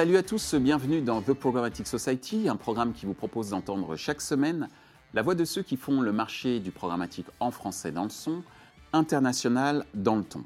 Salut 0.00 0.16
à 0.16 0.22
tous, 0.22 0.54
bienvenue 0.54 1.02
dans 1.02 1.20
The 1.20 1.34
Programmatic 1.34 1.86
Society, 1.86 2.48
un 2.48 2.56
programme 2.56 2.94
qui 2.94 3.04
vous 3.04 3.12
propose 3.12 3.50
d'entendre 3.50 3.96
chaque 3.96 4.22
semaine 4.22 4.70
la 5.12 5.20
voix 5.20 5.34
de 5.34 5.44
ceux 5.44 5.62
qui 5.62 5.76
font 5.76 6.00
le 6.00 6.10
marché 6.10 6.58
du 6.58 6.70
programmatique 6.70 7.26
en 7.38 7.50
français 7.50 7.92
dans 7.92 8.04
le 8.04 8.08
son, 8.08 8.42
international 8.94 9.84
dans 9.92 10.16
le 10.16 10.24
ton. 10.24 10.44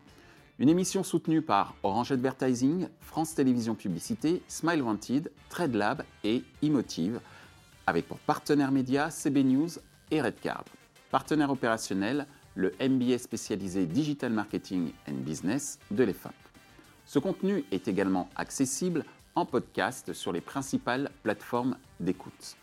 Une 0.58 0.68
émission 0.68 1.04
soutenue 1.04 1.40
par 1.40 1.76
Orange 1.84 2.10
Advertising, 2.10 2.88
France 3.00 3.36
Télévisions 3.36 3.76
Publicité, 3.76 4.42
Smile 4.48 4.82
Wanted, 4.82 5.30
TradeLab 5.50 6.02
et 6.24 6.42
Emotive, 6.60 7.20
avec 7.86 8.08
pour 8.08 8.18
partenaires 8.18 8.72
médias 8.72 9.10
CB 9.10 9.44
News 9.44 9.70
et 10.10 10.20
Redcard. 10.20 10.64
Partenaire 11.12 11.52
opérationnel, 11.52 12.26
le 12.56 12.72
MBA 12.80 13.18
spécialisé 13.18 13.86
Digital 13.86 14.32
Marketing 14.32 14.90
and 15.08 15.18
Business 15.24 15.78
de 15.92 16.02
l'EFAP. 16.02 16.34
Ce 17.06 17.18
contenu 17.18 17.64
est 17.70 17.86
également 17.86 18.28
accessible 18.34 19.04
en 19.34 19.44
podcast 19.44 20.12
sur 20.12 20.32
les 20.32 20.40
principales 20.40 21.10
plateformes 21.22 21.76
d'écoute. 22.00 22.56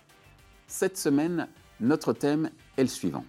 Cette 0.67 0.97
semaine, 0.97 1.47
notre 1.79 2.13
thème 2.13 2.49
est 2.77 2.83
le 2.83 2.87
suivant. 2.87 3.25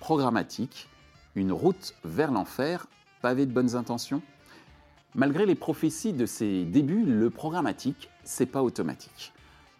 Programmatique, 0.00 0.88
une 1.34 1.52
route 1.52 1.94
vers 2.04 2.30
l'enfer 2.30 2.86
pavée 3.22 3.46
de 3.46 3.52
bonnes 3.52 3.76
intentions 3.76 4.22
Malgré 5.14 5.46
les 5.46 5.54
prophéties 5.54 6.12
de 6.12 6.26
ses 6.26 6.66
débuts, 6.66 7.06
le 7.06 7.30
programmatique, 7.30 8.10
c'est 8.22 8.44
pas 8.44 8.62
automatique. 8.62 9.32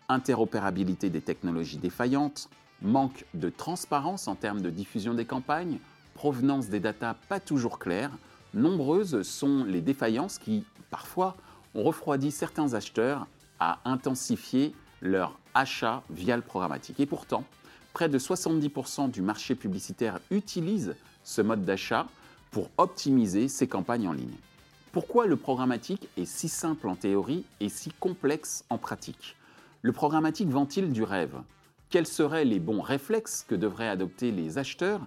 Interopérabilité 0.08 1.10
des 1.10 1.20
technologies 1.20 1.76
défaillantes, 1.76 2.48
manque 2.80 3.26
de 3.34 3.50
transparence 3.50 4.28
en 4.28 4.34
termes 4.34 4.62
de 4.62 4.70
diffusion 4.70 5.12
des 5.12 5.26
campagnes, 5.26 5.78
provenance 6.14 6.70
des 6.70 6.80
datas 6.80 7.16
pas 7.28 7.38
toujours 7.38 7.78
claires, 7.78 8.12
nombreuses 8.54 9.20
sont 9.22 9.64
les 9.64 9.82
défaillances 9.82 10.38
qui, 10.38 10.64
parfois, 10.88 11.36
ont 11.76 11.82
refroidi 11.82 12.30
certains 12.30 12.74
acheteurs 12.74 13.26
à 13.60 13.78
intensifier 13.84 14.74
leur 15.02 15.38
achat 15.54 16.02
via 16.10 16.36
le 16.36 16.42
programmatique. 16.42 17.00
Et 17.00 17.06
pourtant, 17.06 17.44
près 17.92 18.08
de 18.08 18.18
70% 18.18 19.10
du 19.10 19.22
marché 19.22 19.54
publicitaire 19.54 20.18
utilise 20.30 20.94
ce 21.22 21.42
mode 21.42 21.64
d'achat 21.64 22.06
pour 22.50 22.70
optimiser 22.78 23.48
ses 23.48 23.66
campagnes 23.66 24.08
en 24.08 24.12
ligne. 24.12 24.36
Pourquoi 24.92 25.26
le 25.26 25.36
programmatique 25.36 26.08
est 26.16 26.24
si 26.24 26.48
simple 26.48 26.88
en 26.88 26.94
théorie 26.94 27.44
et 27.60 27.68
si 27.68 27.90
complexe 27.90 28.64
en 28.70 28.78
pratique? 28.78 29.36
Le 29.82 29.92
programmatique 29.92 30.48
vend-il 30.48 30.92
du 30.92 31.02
rêve? 31.02 31.36
Quels 31.90 32.06
seraient 32.06 32.46
les 32.46 32.58
bons 32.58 32.80
réflexes 32.80 33.44
que 33.46 33.54
devraient 33.54 33.88
adopter 33.88 34.32
les 34.32 34.56
acheteurs 34.56 35.02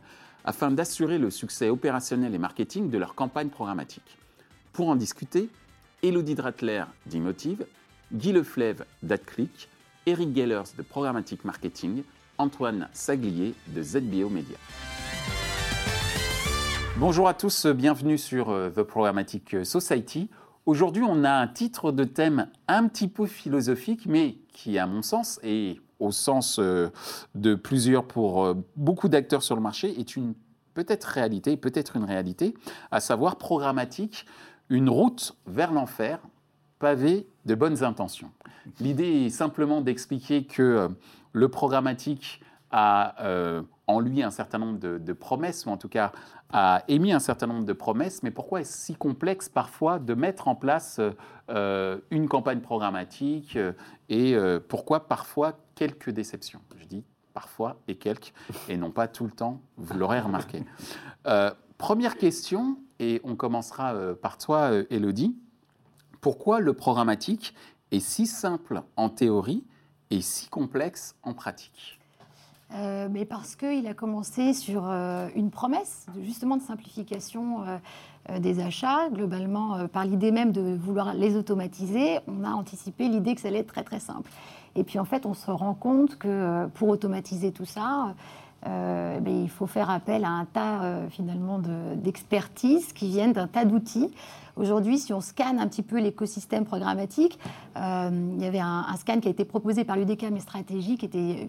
afin 0.45 0.69
d'assurer 0.69 1.17
le 1.17 1.31
succès 1.31 1.69
opérationnel 1.69 2.35
et 2.35 2.37
marketing 2.37 2.89
de 2.89 2.97
leur 2.99 3.15
campagne 3.15 3.49
programmatique? 3.49 4.17
Pour 4.71 4.89
en 4.89 4.95
discuter, 4.95 5.49
Elodie 6.01 6.35
Dratler 6.35 6.83
d'Imotive, 7.05 7.65
Guy 8.13 8.31
Leflève 8.31 8.85
d'AdClick, 9.03 9.67
Eric 10.05 10.33
Gellers 10.33 10.71
de 10.77 10.81
Programmatic 10.81 11.43
Marketing, 11.43 12.03
Antoine 12.37 12.87
Saglier 12.93 13.53
de 13.67 13.83
ZBO 13.83 14.29
Media. 14.29 14.57
Bonjour 16.97 17.27
à 17.27 17.33
tous, 17.33 17.65
bienvenue 17.65 18.17
sur 18.17 18.49
euh, 18.49 18.69
The 18.69 18.83
Programmatic 18.83 19.65
Society. 19.65 20.29
Aujourd'hui, 20.65 21.03
on 21.05 21.25
a 21.25 21.31
un 21.31 21.47
titre 21.47 21.91
de 21.91 22.05
thème 22.05 22.47
un 22.69 22.87
petit 22.87 23.09
peu 23.09 23.25
philosophique, 23.25 24.05
mais 24.05 24.37
qui, 24.53 24.77
à 24.77 24.87
mon 24.87 25.01
sens, 25.01 25.39
et 25.43 25.81
au 25.99 26.11
sens 26.11 26.59
euh, 26.59 26.89
de 27.35 27.55
plusieurs 27.55 28.05
pour 28.05 28.45
euh, 28.45 28.53
beaucoup 28.77 29.09
d'acteurs 29.09 29.43
sur 29.43 29.55
le 29.55 29.61
marché, 29.61 29.99
est 29.99 30.15
une 30.15 30.33
peut-être 30.73 31.05
réalité, 31.05 31.57
peut-être 31.57 31.97
une 31.97 32.05
réalité, 32.05 32.53
à 32.89 33.01
savoir 33.01 33.35
programmatique, 33.37 34.25
une 34.69 34.89
route 34.89 35.35
vers 35.47 35.71
l'enfer 35.71 36.19
pavée 36.77 37.27
de 37.45 37.55
bonnes 37.55 37.83
intentions. 37.83 38.31
L'idée 38.79 39.25
est 39.25 39.29
simplement 39.29 39.81
d'expliquer 39.81 40.45
que 40.45 40.61
euh, 40.61 40.87
le 41.33 41.49
programmatique 41.49 42.41
a 42.71 43.21
euh, 43.23 43.63
en 43.87 43.99
lui 43.99 44.21
un 44.21 44.29
certain 44.31 44.59
nombre 44.59 44.77
de, 44.77 45.13
promesses, 45.13 45.65
ou 45.65 45.69
en 45.69 45.77
tout 45.77 45.89
cas 45.89 46.11
a 46.51 46.83
émis 46.87 47.11
un 47.11 47.19
certain 47.19 47.47
nombre 47.47 47.65
de 47.65 47.73
promesses, 47.73 48.21
mais 48.21 48.29
pourquoi 48.29 48.61
est-ce 48.61 48.77
si 48.77 48.95
complexe 48.95 49.49
parfois 49.49 49.97
de 49.97 50.13
mettre 50.13 50.47
en 50.47 50.55
place 50.55 51.01
euh, 51.49 51.97
une 52.11 52.27
campagne 52.27 52.59
programmatique 52.59 53.57
et 54.09 54.37
pourquoi 54.67 55.07
parfois 55.07 55.59
quelques 55.73 56.11
déceptions? 56.11 56.61
Je 56.77 56.85
dis 56.85 57.03
parfois 57.33 57.77
et 57.87 57.95
quelques, 57.95 58.33
et 58.67 58.77
non 58.77 58.91
pas 58.91 59.07
tout 59.07 59.25
le 59.25 59.31
temps, 59.31 59.61
vous 59.77 59.97
l'aurez 59.97 60.19
remarqué. 60.19 60.63
première 61.79 62.17
question, 62.17 62.77
et 62.99 63.21
on 63.23 63.35
commencera 63.35 63.93
euh, 63.93 64.13
par 64.13 64.37
toi, 64.37 64.71
Elodie. 64.89 65.35
Pourquoi 66.21 66.59
le 66.59 66.73
programmatique 66.73 67.55
est 67.91 67.99
si 67.99 68.27
simple 68.27 68.83
en 68.97 69.09
théorie 69.09 69.63
et 70.11 70.21
si 70.21 70.49
complexe 70.49 71.15
en 71.23 71.33
pratique? 71.33 71.99
Euh, 72.75 73.07
mais 73.09 73.25
parce 73.25 73.55
qu'il 73.55 73.87
a 73.87 73.95
commencé 73.95 74.53
sur 74.53 74.83
euh, 74.85 75.27
une 75.35 75.49
promesse 75.49 76.05
justement 76.21 76.55
de 76.55 76.61
simplification 76.61 77.63
des 78.37 78.59
achats, 78.59 79.09
globalement 79.09 79.87
par 79.87 80.05
l'idée 80.05 80.31
même 80.31 80.51
de 80.51 80.75
vouloir 80.75 81.15
les 81.15 81.35
automatiser, 81.35 82.19
on 82.27 82.43
a 82.43 82.51
anticipé 82.51 83.07
l'idée 83.07 83.33
que 83.33 83.41
ça 83.41 83.47
allait 83.47 83.59
être 83.59 83.73
très 83.73 83.83
très 83.83 83.99
simple. 83.99 84.29
Et 84.75 84.83
puis 84.83 84.99
en 84.99 85.05
fait, 85.05 85.25
on 85.25 85.33
se 85.33 85.49
rend 85.49 85.73
compte 85.73 86.17
que 86.17 86.67
pour 86.75 86.89
automatiser 86.89 87.51
tout 87.51 87.65
ça, 87.65 88.13
euh, 88.67 89.19
il 89.25 89.49
faut 89.49 89.67
faire 89.67 89.89
appel 89.89 90.25
à 90.25 90.29
un 90.29 90.45
tas 90.45 90.83
euh, 90.83 91.09
finalement 91.09 91.59
d'expertise 91.95 92.91
qui 92.93 93.07
viennent 93.07 93.33
d'un 93.33 93.47
tas 93.47 93.65
d'outils. 93.65 94.11
Aujourd'hui, 94.55 94.97
si 94.97 95.13
on 95.13 95.21
scanne 95.21 95.59
un 95.59 95.67
petit 95.67 95.83
peu 95.83 95.99
l'écosystème 95.99 96.65
programmatique, 96.65 97.39
euh, 97.77 98.09
il 98.35 98.43
y 98.43 98.45
avait 98.45 98.59
un, 98.59 98.85
scan 98.97 99.21
qui 99.21 99.29
a 99.29 99.31
été 99.31 99.45
proposé 99.45 99.85
par 99.85 99.95
l'UDECAM 99.95 100.35
et 100.35 100.41
Stratégie 100.41 100.97
qui 100.97 101.05
était 101.05 101.47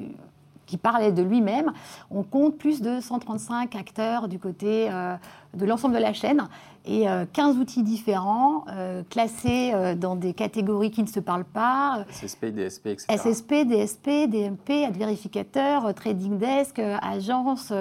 qui 0.70 0.76
parlait 0.76 1.10
de 1.10 1.22
lui-même. 1.22 1.72
On 2.12 2.22
compte 2.22 2.56
plus 2.56 2.80
de 2.80 3.00
135 3.00 3.74
acteurs 3.74 4.28
du 4.28 4.38
côté 4.38 4.88
euh, 4.88 5.16
de 5.54 5.66
l'ensemble 5.66 5.96
de 5.96 6.00
la 6.00 6.12
chaîne 6.12 6.46
et 6.86 7.06
15 7.32 7.56
euh, 7.56 7.60
outils 7.60 7.82
différents 7.82 8.64
euh, 8.68 9.02
classés 9.10 9.72
dans 9.96 10.14
des 10.14 10.32
catégories 10.32 10.92
qui 10.92 11.02
ne 11.02 11.08
se 11.08 11.18
parlent 11.18 11.44
pas. 11.44 12.04
SSP, 12.12 12.46
DSP, 12.46 12.86
etc. 12.86 13.16
SSP, 13.18 13.66
DSP, 13.66 14.30
DMP, 14.30 14.84
ad 14.86 14.96
vérificateur, 14.96 15.92
trading 15.92 16.38
desk, 16.38 16.78
agence. 16.78 17.72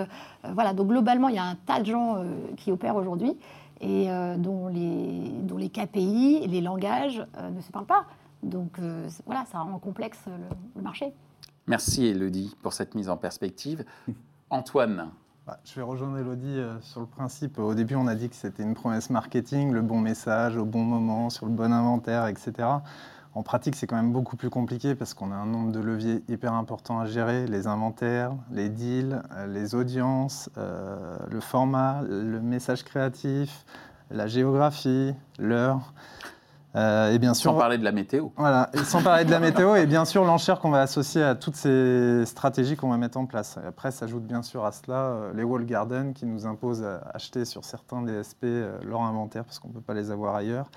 voilà, 0.52 0.74
donc 0.74 0.88
globalement, 0.88 1.30
il 1.30 1.36
y 1.36 1.40
a 1.40 1.44
un 1.44 1.56
tas 1.68 1.80
de 1.80 1.86
gens 1.86 2.18
qui 2.58 2.72
opèrent 2.72 2.96
aujourd'hui 2.96 3.38
et 3.82 4.08
dont, 4.38 4.68
les, 4.68 5.32
dont 5.44 5.58
les 5.58 5.70
KPI, 5.70 6.48
les 6.48 6.62
langages 6.62 7.24
ne 7.56 7.62
se 7.62 7.72
parlent 7.72 7.86
pas. 7.86 8.06
Donc 8.42 8.80
voilà, 9.26 9.46
ça 9.52 9.60
rend 9.60 9.78
complexe 9.78 10.20
le 10.76 10.82
marché. 10.82 11.14
Merci 11.70 12.08
Elodie 12.08 12.58
pour 12.64 12.74
cette 12.74 12.96
mise 12.96 13.10
en 13.10 13.18
perspective. 13.18 13.86
Antoine 14.50 15.12
bah, 15.46 15.60
je 15.64 15.74
vais 15.76 15.82
rejoindre 15.82 16.18
Elodie 16.18 16.60
euh, 16.60 16.80
sur 16.82 17.00
le 17.00 17.06
principe. 17.08 17.58
Au 17.58 17.74
début, 17.74 17.96
on 17.96 18.08
a 18.08 18.14
dit 18.14 18.30
que 18.30 18.36
c'était 18.36 18.62
une 18.62 18.76
promesse 18.76 19.10
marketing, 19.10 19.72
le 19.72 19.82
bon 19.82 20.00
message 20.00 20.58
au 20.58 20.66
bon 20.66 20.84
moment, 20.84 21.32
sur 21.32 21.46
le 21.48 21.52
bon 21.52 21.72
inventaire, 21.72 22.28
etc. 22.28 22.68
En 23.34 23.42
pratique, 23.42 23.76
c'est 23.76 23.88
quand 23.88 23.96
même 23.96 24.12
beaucoup 24.12 24.36
plus 24.36 24.50
compliqué 24.50 24.94
parce 24.96 25.14
qu'on 25.14 25.32
a 25.32 25.36
un 25.36 25.48
nombre 25.48 25.72
de 25.72 25.80
leviers 25.80 26.24
hyper 26.28 26.54
importants 26.54 27.00
à 27.00 27.06
gérer 27.06 27.48
les 27.48 27.66
inventaires, 27.66 28.34
les 28.52 28.70
deals, 28.70 29.22
euh, 29.32 29.48
les 29.48 29.74
audiences, 29.74 30.50
euh, 30.58 31.18
le 31.30 31.40
format, 31.40 32.02
le 32.02 32.42
message 32.42 32.84
créatif, 32.84 33.66
la 34.12 34.28
géographie, 34.28 35.14
l'heure. 35.38 35.94
Euh, 36.76 37.12
et 37.12 37.18
bien 37.18 37.34
sûr, 37.34 37.52
sans 37.52 37.58
parler 37.58 37.80
de 37.80 37.84
la 37.84 37.92
météo. 37.92 38.28
Voilà, 38.38 38.70
sans 38.86 39.02
parler 39.02 39.26
de 39.26 39.32
la 39.32 39.40
météo 39.40 39.76
et 39.76 39.88
bien 39.88 40.06
sûr 40.06 40.24
l'enchère 40.24 40.60
qu'on 40.60 40.70
va 40.70 40.82
associer 40.82 41.24
à 41.24 41.34
toutes 41.34 41.56
ces 41.56 42.24
stratégies 42.26 42.76
qu'on 42.76 42.90
va 42.90 42.98
mettre 42.98 43.18
en 43.18 43.26
place. 43.26 43.58
après, 43.68 43.92
s'ajoute 43.92 44.24
bien 44.24 44.44
sûr 44.44 44.66
à 44.66 44.72
cela 44.72 44.98
euh, 44.98 45.34
les 45.34 45.44
wall 45.44 45.66
gardens 45.66 46.14
qui 46.14 46.28
nous 46.28 46.46
imposent 46.46 46.82
d'acheter 46.82 47.46
sur 47.46 47.66
certains 47.66 48.04
DSP 48.04 48.44
euh, 48.44 48.78
leur 48.84 49.02
inventaire 49.02 49.46
parce 49.46 49.58
qu'on 49.58 49.70
ne 49.70 49.74
peut 49.74 49.82
pas 49.82 49.96
les 49.96 50.12
avoir 50.12 50.36
ailleurs, 50.36 50.70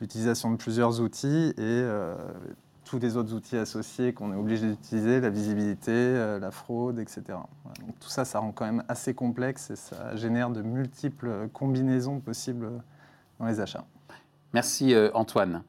l'utilisation 0.00 0.52
de 0.52 0.56
plusieurs 0.56 1.00
outils 1.00 1.54
et 1.58 1.84
tous 2.84 2.98
les 2.98 3.16
autres 3.16 3.32
outils 3.34 3.56
associés 3.56 4.12
qu'on 4.12 4.32
est 4.32 4.36
obligé 4.36 4.68
d'utiliser, 4.68 5.20
la 5.20 5.30
visibilité, 5.30 6.38
la 6.40 6.50
fraude, 6.50 6.98
etc. 6.98 7.22
Donc, 7.28 7.98
tout 8.00 8.08
ça, 8.08 8.24
ça 8.24 8.40
rend 8.40 8.50
quand 8.50 8.64
même 8.64 8.82
assez 8.88 9.14
complexe 9.14 9.70
et 9.70 9.76
ça 9.76 10.16
génère 10.16 10.50
de 10.50 10.62
multiples 10.62 11.48
combinaisons 11.52 12.18
possibles 12.18 12.70
dans 13.38 13.46
les 13.46 13.60
achats. 13.60 13.84
Merci 14.54 14.94
euh, 14.94 15.10
Antoine. 15.14 15.62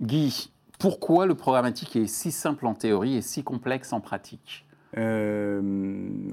Guy, 0.00 0.52
pourquoi 0.78 1.26
le 1.26 1.34
programmatique 1.34 1.96
est 1.96 2.06
si 2.06 2.30
simple 2.30 2.66
en 2.66 2.74
théorie 2.74 3.16
et 3.16 3.22
si 3.22 3.42
complexe 3.42 3.92
en 3.92 4.00
pratique 4.00 4.66
euh, 4.98 5.62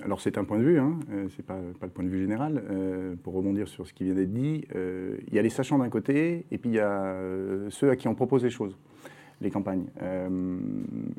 alors 0.03 0.19
c'est 0.19 0.37
un 0.37 0.43
point 0.43 0.57
de 0.57 0.63
vue, 0.63 0.79
hein, 0.81 0.99
euh, 1.13 1.29
c'est 1.33 1.45
pas, 1.45 1.55
pas 1.79 1.85
le 1.85 1.93
point 1.93 2.03
de 2.03 2.09
vue 2.09 2.19
général. 2.19 2.61
pour 3.23 3.33
rebondir 3.33 3.69
sur 3.69 3.87
ce 3.87 3.93
qui 3.93 4.03
vient 4.03 4.15
d'être 4.15 4.33
dit, 4.33 4.65
il 4.75 5.33
y 5.33 5.39
a 5.39 5.41
les 5.41 5.49
sachants 5.49 5.77
d'un 5.77 5.87
côté 5.87 6.45
et 6.51 6.57
puis 6.57 6.71
il 6.71 6.75
y 6.75 6.79
a 6.81 7.15
ceux 7.69 7.89
à 7.89 7.95
qui 7.95 8.09
on 8.09 8.15
propose 8.15 8.43
les 8.43 8.49
choses, 8.49 8.77
les 9.41 9.51
campagnes. 9.51 9.85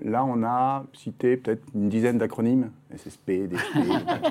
là, 0.05 0.25
on 0.25 0.43
a 0.43 0.85
cité 0.93 1.37
peut-être 1.37 1.63
une 1.75 1.89
dizaine 1.89 2.19
d'acronymes, 2.19 2.71
SSP, 2.95 3.49
DSP. 3.49 3.79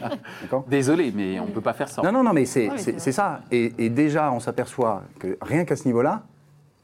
Désolé, 0.70 1.12
mais 1.16 1.40
on 1.40 1.48
ne 1.48 1.52
peut 1.52 1.62
pas 1.62 1.74
faire 1.74 1.90
ça. 1.90 2.02
Non, 2.04 2.12
non, 2.12 2.24
non, 2.24 2.34
mais 2.34 2.46
c'est 2.46 3.12
ça. 3.12 3.42
Et, 3.52 3.74
et 3.78 3.90
déjà, 3.90 4.32
on 4.32 4.40
s'aperçoit 4.40 5.04
que 5.18 5.38
rien 5.42 5.66
qu'à 5.66 5.76
ce 5.76 5.86
niveau-là, 5.86 6.24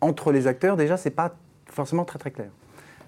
entre 0.01 0.31
les 0.31 0.47
acteurs, 0.47 0.77
déjà, 0.77 0.97
c'est 0.97 1.11
pas 1.11 1.35
forcément 1.67 2.05
très 2.05 2.19
très 2.19 2.31
clair. 2.31 2.49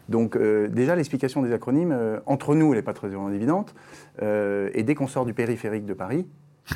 Donc 0.10 0.36
euh, 0.36 0.68
déjà, 0.68 0.96
l'explication 0.96 1.42
des 1.42 1.52
acronymes, 1.52 1.92
euh, 1.92 2.20
entre 2.26 2.56
nous, 2.56 2.72
elle 2.72 2.80
n'est 2.80 2.84
pas 2.84 2.94
très 2.94 3.10
évidente. 3.34 3.76
Euh, 4.22 4.70
et 4.74 4.84
dès 4.84 4.96
qu'on 4.96 5.08
sort 5.08 5.26
du 5.26 5.34
périphérique 5.34 5.86
de 5.86 5.94
Paris, 5.94 6.26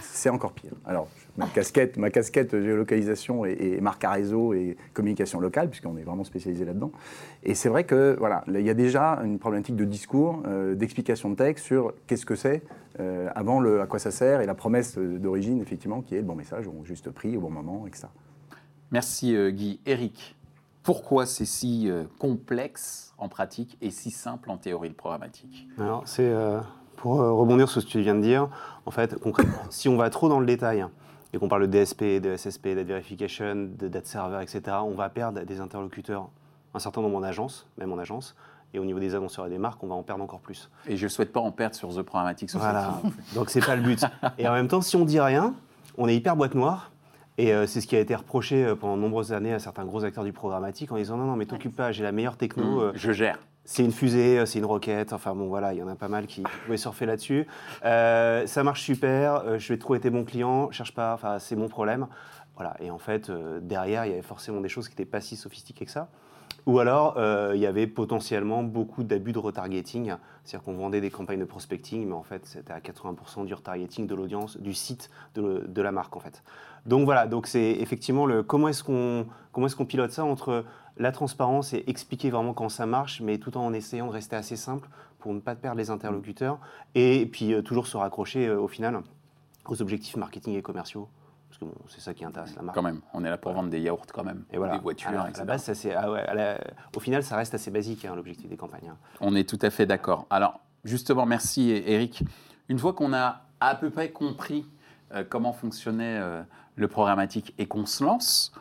c'est 0.02 0.30
encore 0.30 0.54
pire. 0.54 0.72
Alors, 0.86 1.08
ma 1.38 1.48
casquette, 1.48 1.98
ma 1.98 2.10
casquette 2.10 2.52
géolocalisation 2.52 3.46
et, 3.46 3.58
et 3.60 3.82
marque 3.82 4.04
à 4.04 4.12
réseau 4.12 4.54
et 4.54 4.78
communication 4.94 5.40
locale, 5.40 5.70
puisqu'on 5.70 5.98
est 5.98 6.04
vraiment 6.04 6.24
spécialisé 6.24 6.66
là-dedans. 6.66 6.92
Et 7.44 7.56
c'est 7.56 7.70
vrai 7.70 7.84
que 7.84 8.16
voilà, 8.18 8.44
il 8.48 8.62
y 8.62 8.70
a 8.70 8.74
déjà 8.74 9.20
une 9.24 9.40
problématique 9.40 9.76
de 9.76 9.86
discours, 9.86 10.44
d'explication 10.76 11.30
de 11.30 11.36
texte 11.36 11.66
sur 11.66 11.94
qu'est-ce 12.08 12.26
que 12.26 12.36
c'est, 12.36 12.64
avant 13.36 13.60
le 13.60 13.82
à 13.82 13.88
quoi 13.88 14.00
ça 14.00 14.12
sert 14.12 14.42
et 14.42 14.46
la 14.46 14.56
promesse 14.56 14.98
d'origine, 14.98 15.62
effectivement, 15.62 16.02
qui 16.02 16.16
est 16.16 16.20
le 16.20 16.26
bon 16.26 16.36
message 16.36 16.68
au 16.68 16.86
juste 16.86 17.10
prix, 17.10 17.36
au 17.38 17.42
bon 17.42 17.50
moment, 17.50 17.86
etc. 17.88 18.08
Merci 18.92 19.36
Guy. 19.52 19.80
Eric, 19.86 20.36
pourquoi 20.84 21.26
c'est 21.26 21.46
si 21.46 21.90
complexe 22.20 23.14
en 23.18 23.30
pratique 23.30 23.78
et 23.82 23.92
si 23.92 24.12
simple 24.12 24.50
en 24.50 24.58
théorie 24.58 24.90
le 24.90 24.96
programmatique? 24.96 25.68
Alors, 25.78 26.08
c'est 26.08 26.26
euh, 26.26 26.60
pour 27.02 27.20
euh, 27.20 27.32
rebondir 27.32 27.68
sur 27.68 27.82
ce 27.82 27.88
que 27.88 27.92
tu 27.92 28.02
viens 28.02 28.14
de 28.14 28.22
dire, 28.22 28.48
en 28.86 28.92
fait, 28.92 29.20
concrètement, 29.20 29.64
si 29.72 29.90
on 29.90 29.98
va 29.98 30.10
trop 30.12 30.30
dans 30.30 30.40
le 30.40 30.46
détail 30.46 30.86
et 31.34 31.40
qu'on 31.40 31.48
parle 31.48 31.68
de 31.68 31.84
DSP, 31.84 32.22
de 32.22 32.38
SSP, 32.38 32.68
de 32.68 32.82
verification, 32.82 33.70
de 33.78 33.88
date 33.88 34.06
server, 34.06 34.40
etc., 34.42 34.78
on 34.84 34.92
va 34.92 35.10
perdre 35.10 35.42
des 35.42 35.60
interlocuteurs, 35.60 36.30
un 36.76 36.80
certain 36.80 37.02
nombre 37.02 37.18
en 37.18 37.24
agence, 37.24 37.68
même 37.80 37.92
en 37.92 37.98
agence, 37.98 38.36
et 38.74 38.80
au 38.80 38.86
niveau 38.86 39.00
des 39.00 39.16
annonceurs 39.16 39.48
et 39.48 39.50
des 39.50 39.58
marques, 39.58 39.84
on 39.84 39.88
va 39.88 39.96
en 39.96 40.04
perdre 40.04 40.24
encore 40.24 40.42
plus. 40.42 40.70
Et 40.88 40.96
je 40.96 41.06
ne 41.06 41.10
souhaite 41.10 41.34
pas 41.34 41.40
en 41.40 41.52
perdre 41.52 41.76
sur 41.76 41.90
The 41.90 42.04
Programmatic 42.04 42.52
Society. 42.52 42.72
Voilà, 42.72 43.02
donc 43.36 43.50
c'est 43.50 43.66
pas 43.66 43.76
le 43.76 43.82
but. 43.82 44.06
Et 44.38 44.48
en 44.48 44.54
même 44.54 44.68
temps, 44.68 44.82
si 44.82 44.96
on 44.96 45.04
dit 45.04 45.20
rien, 45.20 45.56
on 45.98 46.08
est 46.08 46.16
hyper 46.16 46.36
boîte 46.36 46.54
noire, 46.54 46.92
et 47.40 47.54
euh, 47.54 47.66
c'est 47.66 47.82
ce 47.82 47.88
qui 47.88 47.96
a 47.96 48.00
été 48.00 48.14
reproché 48.14 48.64
euh, 48.64 48.76
pendant 48.76 48.96
de 48.96 49.02
nombreuses 49.02 49.34
années 49.34 49.54
à 49.54 49.60
certains 49.60 49.86
gros 49.86 50.04
acteurs 50.04 50.24
du 50.24 50.34
programmatique 50.34 50.92
en 50.92 50.98
disant 50.98 51.18
non, 51.18 51.26
non, 51.26 51.36
mais 51.36 51.48
t'occupe 51.48 51.76
pas, 51.76 51.92
j'ai 51.92 52.04
la 52.04 52.12
meilleure 52.12 52.38
techno. 52.38 52.64
Mmh, 52.64 52.80
euh, 52.80 52.92
je 52.94 53.12
gère. 53.12 53.40
C'est 53.64 53.86
une 53.86 53.92
fusée, 53.92 54.46
c'est 54.46 54.60
une 54.60 54.66
roquette, 54.66 55.14
enfin 55.14 55.36
bon 55.36 55.48
voilà, 55.48 55.74
il 55.74 55.80
y 55.80 55.84
en 55.84 55.88
a 55.88 55.96
pas 55.96 56.08
mal 56.08 56.26
qui 56.26 56.44
pouvaient 56.66 56.78
surfer 56.78 57.06
là-dessus. 57.06 57.48
ça 57.84 58.64
marche 58.64 58.82
super, 58.82 59.60
je 59.60 59.74
vais 59.74 59.78
trouver 59.78 60.00
tes 60.00 60.10
bons 60.10 60.26
clients, 60.26 60.72
cherche 60.72 60.94
pas, 60.94 61.14
enfin 61.14 61.40
c'est 61.40 61.56
mon 61.56 61.68
problème. 61.68 62.08
Voilà, 62.56 62.76
et 62.80 62.92
en 62.92 63.00
fait, 63.00 63.32
derrière, 63.62 64.06
il 64.06 64.10
y 64.10 64.14
avait 64.14 64.22
forcément 64.22 64.62
des 64.62 64.70
choses 64.70 64.88
qui 64.88 64.94
n'étaient 64.94 65.10
pas 65.10 65.22
si 65.22 65.36
sophistiquées 65.36 65.86
que 65.86 65.92
ça. 65.92 66.10
Ou 66.66 66.80
alors, 66.80 67.16
il 67.54 67.60
y 67.60 67.66
avait 67.66 67.88
potentiellement 67.88 68.64
beaucoup 68.64 69.04
d'abus 69.04 69.32
de 69.32 69.40
retargeting, 69.40 70.14
c'est-à-dire 70.44 70.64
qu'on 70.64 70.76
vendait 70.76 71.02
des 71.02 71.10
campagnes 71.10 71.40
de 71.40 71.46
prospecting, 71.46 72.06
mais 72.08 72.14
en 72.14 72.24
fait, 72.24 72.46
c'était 72.46 72.74
à 72.74 72.80
80% 72.80 73.46
du 73.46 73.54
retargeting 73.54 74.06
de 74.08 74.16
l'audience, 74.16 74.58
du 74.58 74.74
site 74.74 75.10
de, 75.36 75.66
de, 75.68 75.82
la 75.82 75.92
marque, 75.92 76.16
en 76.16 76.20
fait. 76.20 76.44
Donc 76.86 77.06
voilà, 77.06 77.28
donc 77.28 77.48
c'est 77.48 77.72
effectivement 77.80 78.26
le 78.26 78.44
comment 78.44 78.68
est-ce 78.68 78.84
qu'on 78.84 79.28
comment 79.52 79.68
est-ce 79.68 79.76
qu'on 79.76 79.86
pilote 79.86 80.12
ça 80.12 80.24
entre 80.24 80.66
la 80.98 81.12
transparence 81.12 81.74
et 81.74 81.84
expliquer 81.88 82.30
vraiment 82.30 82.54
quand 82.54 82.70
ça 82.70 82.86
marche, 82.86 83.22
mais 83.22 83.38
tout 83.38 83.58
en 83.58 83.74
essayant 83.74 84.08
de 84.08 84.12
rester 84.12 84.36
assez 84.36 84.56
simple 84.56 84.90
pour 85.20 85.34
ne 85.34 85.40
pas 85.40 85.56
perdre 85.56 85.78
les 85.78 85.90
interlocuteurs 85.90 86.60
et 86.96 87.26
puis 87.26 87.54
euh, 87.54 87.62
toujours 87.62 87.88
se 87.88 87.98
raccrocher 87.98 88.48
euh, 88.48 88.60
au 88.60 88.68
final 88.68 89.02
aux 89.68 89.82
objectifs 89.82 90.18
marketing 90.18 90.56
et 90.56 90.62
commerciaux. 90.62 91.08
Parce 91.50 91.60
que 91.60 91.66
bon, 91.66 91.76
c'est 91.88 92.02
ça 92.02 92.14
qui 92.14 92.26
intéresse 92.26 92.56
la 92.56 92.62
marque. 92.62 92.76
Quand 92.76 92.82
même, 92.82 93.02
on 93.14 93.24
est 93.24 93.30
là 93.30 93.38
pour 93.38 93.54
vendre 93.54 93.70
des 93.70 93.80
yaourts 93.80 94.06
quand 94.14 94.24
même, 94.24 94.46
et 94.52 94.58
voilà. 94.58 94.78
des 94.78 94.82
voitures, 94.82 95.26
etc. 95.28 95.44
base, 95.46 95.74
ça, 95.74 95.90
ah 95.98 96.58
au 96.96 97.00
final, 97.00 97.24
ça 97.24 97.36
reste 97.36 97.54
assez 97.54 97.72
basique, 97.72 98.06
hein, 98.06 98.16
l'objectif 98.16 98.50
des 98.50 98.58
campagnes. 98.58 98.90
Hein. 98.90 98.98
On 99.20 99.36
est 99.36 99.48
tout 99.48 99.60
à 99.62 99.70
fait 99.70 99.86
d'accord. 99.86 100.28
Alors, 100.30 100.62
justement, 100.86 101.26
merci 101.26 101.72
Eric. 101.72 102.24
Une 102.70 102.80
fois 102.80 102.94
qu'on 102.94 103.14
a 103.14 103.42
à 103.60 103.76
peu 103.76 103.90
près 103.90 104.12
compris 104.12 104.66
euh, 105.14 105.26
comment 105.28 105.52
fonctionnait 105.52 106.22
le 106.76 106.88
programmatique 106.88 107.54
et 107.58 107.66
qu'on 107.68 107.86
se 107.86 108.04
lance, 108.04 108.54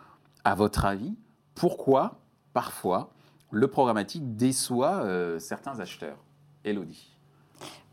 à 0.44 0.55
votre 0.55 0.85
avis, 0.85 1.15
pourquoi 1.61 2.15
parfois 2.55 3.11
le 3.51 3.69
programmatique 3.69 4.35
déçoit 4.35 5.03
euh, 5.05 5.39
certains 5.39 5.79
acheteurs. 5.79 6.17
Elodie. 6.65 7.15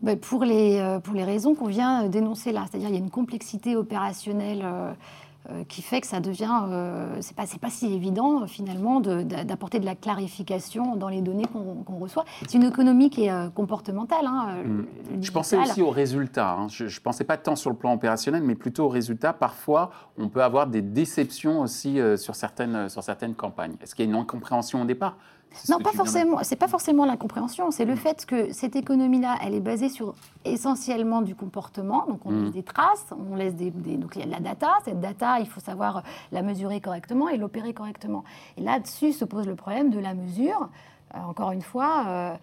Ben, 0.01 0.17
pour, 0.17 0.45
les, 0.45 0.79
euh, 0.79 0.99
pour 0.99 1.13
les 1.13 1.25
raisons 1.25 1.53
qu'on 1.53 1.67
vient 1.67 2.07
d'énoncer 2.07 2.53
là, 2.53 2.65
c'est-à-dire 2.69 2.87
il 2.87 2.93
y 2.93 2.97
a 2.97 2.99
une 2.99 3.09
complexité 3.09 3.75
opérationnelle 3.75 4.61
euh, 4.63 4.91
euh, 4.91 4.93
qui 5.67 5.81
fait 5.81 6.01
que 6.01 6.07
ça 6.07 6.19
devient, 6.19 6.61
euh, 6.67 7.17
c'est 7.21 7.35
pas, 7.35 7.45
pas 7.61 7.69
si 7.69 7.93
évident 7.93 8.45
finalement 8.47 8.99
d'apporter 8.99 9.79
de, 9.79 9.85
la 9.85 9.95
clarification 9.95 10.95
dans 10.95 11.09
les 11.09 11.21
données 11.21 11.45
qu'on 11.45 11.97
reçoit. 11.97 12.25
C'est 12.47 12.57
une 12.57 12.63
économie 12.63 13.09
qui 13.09 13.25
est 13.25 13.31
euh, 13.31 13.49
comportementale. 13.49 14.25
Hein, 14.25 14.63
hmm. 14.65 14.85
Je 15.21 15.31
pensais 15.31 15.57
aussi 15.57 15.81
aux 15.81 15.89
résultats. 15.89 16.51
Hein. 16.51 16.67
Je 16.69 16.85
ne 16.85 16.99
pensais 17.01 17.23
pas 17.23 17.37
tant 17.37 17.55
sur 17.55 17.69
le 17.69 17.75
plan 17.75 17.93
opérationnel, 17.93 18.43
mais 18.43 18.55
plutôt 18.55 18.85
aux 18.85 18.89
résultats. 18.89 19.33
Parfois, 19.33 19.91
on 20.17 20.29
peut 20.29 20.43
avoir 20.43 20.67
des 20.67 20.81
déceptions 20.81 21.61
aussi 21.61 21.99
sur, 22.17 22.35
certaines, 22.35 22.89
sur 22.89 23.03
certaines 23.03 23.35
campagnes. 23.35 23.75
Est-ce 23.81 23.95
qu'il 23.95 24.05
y 24.05 24.07
a 24.07 24.11
une 24.11 24.19
incompréhension 24.19 24.81
au 24.81 24.85
départ? 24.85 25.17
Non, 25.69 25.79
pas 25.79 25.91
forcément. 25.91 26.37
C'est 26.43 26.55
pas 26.55 26.67
forcément 26.67 27.05
l'incompréhension. 27.05 27.71
C'est 27.71 27.85
le 27.85 27.93
mm. 27.93 27.97
fait 27.97 28.25
que 28.25 28.53
cette 28.53 28.75
économie-là, 28.75 29.37
elle 29.43 29.53
est 29.53 29.59
basée 29.59 29.89
sur 29.89 30.13
essentiellement 30.45 31.21
du 31.21 31.35
comportement. 31.35 32.05
Donc 32.07 32.25
on 32.25 32.31
laisse 32.31 32.49
mm. 32.49 32.51
des 32.51 32.63
traces, 32.63 33.05
on 33.31 33.35
laisse 33.35 33.55
des, 33.55 33.71
donc 33.71 34.15
il 34.15 34.19
y 34.19 34.23
a 34.23 34.27
de 34.27 34.31
la 34.31 34.39
data. 34.39 34.69
Cette 34.85 34.99
data, 34.99 35.39
il 35.39 35.47
faut 35.47 35.59
savoir 35.59 36.03
la 36.31 36.41
mesurer 36.41 36.79
correctement 36.79 37.29
et 37.29 37.37
l'opérer 37.37 37.73
correctement. 37.73 38.23
Et 38.57 38.61
là-dessus 38.61 39.13
se 39.13 39.25
pose 39.25 39.47
le 39.47 39.55
problème 39.55 39.89
de 39.89 39.99
la 39.99 40.13
mesure. 40.13 40.69
Euh, 41.15 41.19
encore 41.21 41.51
une 41.51 41.61
fois. 41.61 42.05
Euh, 42.07 42.35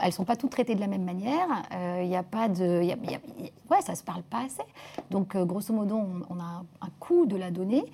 elles 0.00 0.06
ne 0.06 0.12
sont 0.12 0.24
pas 0.24 0.36
toutes 0.36 0.52
traitées 0.52 0.76
de 0.76 0.80
la 0.80 0.86
même 0.86 1.02
manière. 1.02 1.48
Euh, 1.74 2.00
il 2.04 2.08
n'y 2.08 2.16
a 2.16 2.22
pas 2.22 2.48
de. 2.48 2.82
ouais, 2.84 3.80
ça 3.80 3.92
ne 3.92 3.96
se 3.96 4.04
parle 4.04 4.22
pas 4.22 4.44
assez. 4.44 4.62
Donc, 5.10 5.36
grosso 5.36 5.74
modo, 5.74 5.96
on, 5.96 6.22
on, 6.30 6.38
a 6.38 6.62
un 6.82 6.88
coût 7.00 7.26
de 7.26 7.36
la 7.36 7.50
donnée 7.50 7.84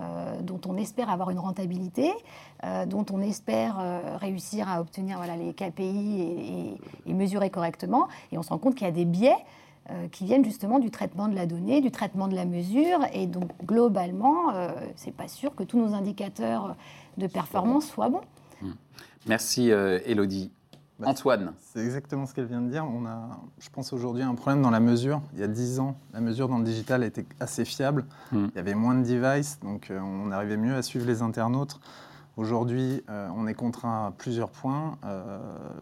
euh, 0.00 0.40
dont 0.42 0.60
on 0.66 0.76
espère 0.76 1.10
avoir 1.10 1.30
une 1.30 1.38
rentabilité, 1.38 2.12
euh, 2.64 2.86
dont 2.86 3.04
on 3.10 3.20
espère 3.20 3.78
euh, 3.80 4.16
réussir 4.16 4.68
à 4.68 4.80
obtenir 4.80 5.16
voilà, 5.16 5.36
les 5.36 5.52
KPI 5.52 6.76
et, 7.06 7.12
mesurer 7.12 7.50
correctement. 7.50 8.06
Et 8.30 8.38
on 8.38 8.42
se 8.42 8.50
rend 8.50 8.58
compte 8.58 8.76
qu'il 8.76 8.86
y 8.86 8.90
a 8.90 8.92
des 8.92 9.04
biais 9.04 9.36
qui 10.12 10.26
viennent 10.26 10.44
justement 10.44 10.80
du 10.80 10.90
traitement 10.90 11.28
de 11.28 11.34
la 11.34 11.46
donnée, 11.46 11.80
du 11.80 11.90
traitement 11.90 12.28
de 12.28 12.34
la 12.34 12.44
mesure. 12.44 13.00
Et 13.14 13.26
donc, 13.26 13.50
globalement, 13.64 14.52
ce 14.96 15.06
n'est 15.06 15.12
pas 15.12 15.28
sûr 15.28 15.54
que 15.54 15.62
tous 15.62 15.78
nos 15.78 15.94
indicateurs 15.94 16.76
de 17.16 17.26
performance 17.26 17.86
soient 17.86 18.10
bons. 18.10 18.20
Merci, 19.26 19.70
Elodie. 19.70 20.52
Bah, 20.98 21.08
Antoine. 21.08 21.52
C'est 21.60 21.80
exactement 21.80 22.26
ce 22.26 22.34
qu'elle 22.34 22.46
vient 22.46 22.60
de 22.60 22.70
dire. 22.70 22.84
On 22.84 23.06
a, 23.06 23.40
je 23.60 23.68
pense 23.70 23.92
aujourd'hui, 23.92 24.22
un 24.22 24.34
problème 24.34 24.62
dans 24.62 24.70
la 24.70 24.80
mesure. 24.80 25.22
Il 25.32 25.38
y 25.38 25.44
a 25.44 25.48
10 25.48 25.78
ans, 25.78 25.96
la 26.12 26.20
mesure 26.20 26.48
dans 26.48 26.58
le 26.58 26.64
digital 26.64 27.04
était 27.04 27.24
assez 27.38 27.64
fiable. 27.64 28.04
Hmm. 28.32 28.46
Il 28.52 28.56
y 28.56 28.58
avait 28.58 28.74
moins 28.74 28.96
de 28.96 29.06
devices, 29.06 29.60
donc 29.60 29.90
euh, 29.90 30.00
on 30.00 30.32
arrivait 30.32 30.56
mieux 30.56 30.74
à 30.74 30.82
suivre 30.82 31.06
les 31.06 31.22
internautes. 31.22 31.78
Aujourd'hui, 32.38 33.02
euh, 33.10 33.28
on 33.36 33.48
est 33.48 33.54
contraint 33.54 34.06
à 34.06 34.12
plusieurs 34.16 34.50
points. 34.50 34.96
Euh, 35.04 35.40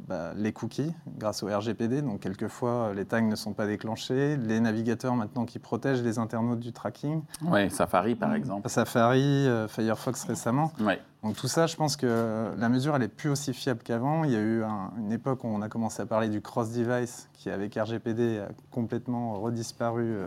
bah, 0.08 0.32
les 0.34 0.54
cookies, 0.54 0.94
grâce 1.18 1.42
au 1.42 1.48
RGPD, 1.48 2.00
donc 2.00 2.20
quelquefois 2.20 2.94
les 2.94 3.04
tags 3.04 3.20
ne 3.20 3.36
sont 3.36 3.52
pas 3.52 3.66
déclenchés. 3.66 4.38
Les 4.38 4.58
navigateurs 4.58 5.14
maintenant 5.14 5.44
qui 5.44 5.58
protègent 5.58 6.02
les 6.02 6.18
internautes 6.18 6.60
du 6.60 6.72
tracking. 6.72 7.20
Oui, 7.42 7.70
Safari 7.70 8.14
par 8.14 8.32
exemple. 8.34 8.70
Safari, 8.70 9.46
Firefox 9.68 10.24
récemment. 10.24 10.72
Ouais. 10.80 10.98
Donc 11.22 11.36
tout 11.36 11.46
ça, 11.46 11.66
je 11.66 11.76
pense 11.76 11.94
que 11.94 12.54
la 12.56 12.68
mesure, 12.70 12.96
elle 12.96 13.02
est 13.02 13.08
plus 13.08 13.28
aussi 13.28 13.52
fiable 13.52 13.82
qu'avant. 13.84 14.24
Il 14.24 14.30
y 14.30 14.36
a 14.36 14.40
eu 14.40 14.62
une 14.96 15.12
époque 15.12 15.44
où 15.44 15.48
on 15.48 15.60
a 15.60 15.68
commencé 15.68 16.00
à 16.00 16.06
parler 16.06 16.30
du 16.30 16.40
cross-device, 16.40 17.28
qui 17.34 17.50
avec 17.50 17.74
RGPD 17.74 18.38
a 18.38 18.48
complètement 18.70 19.34
redisparu 19.34 20.20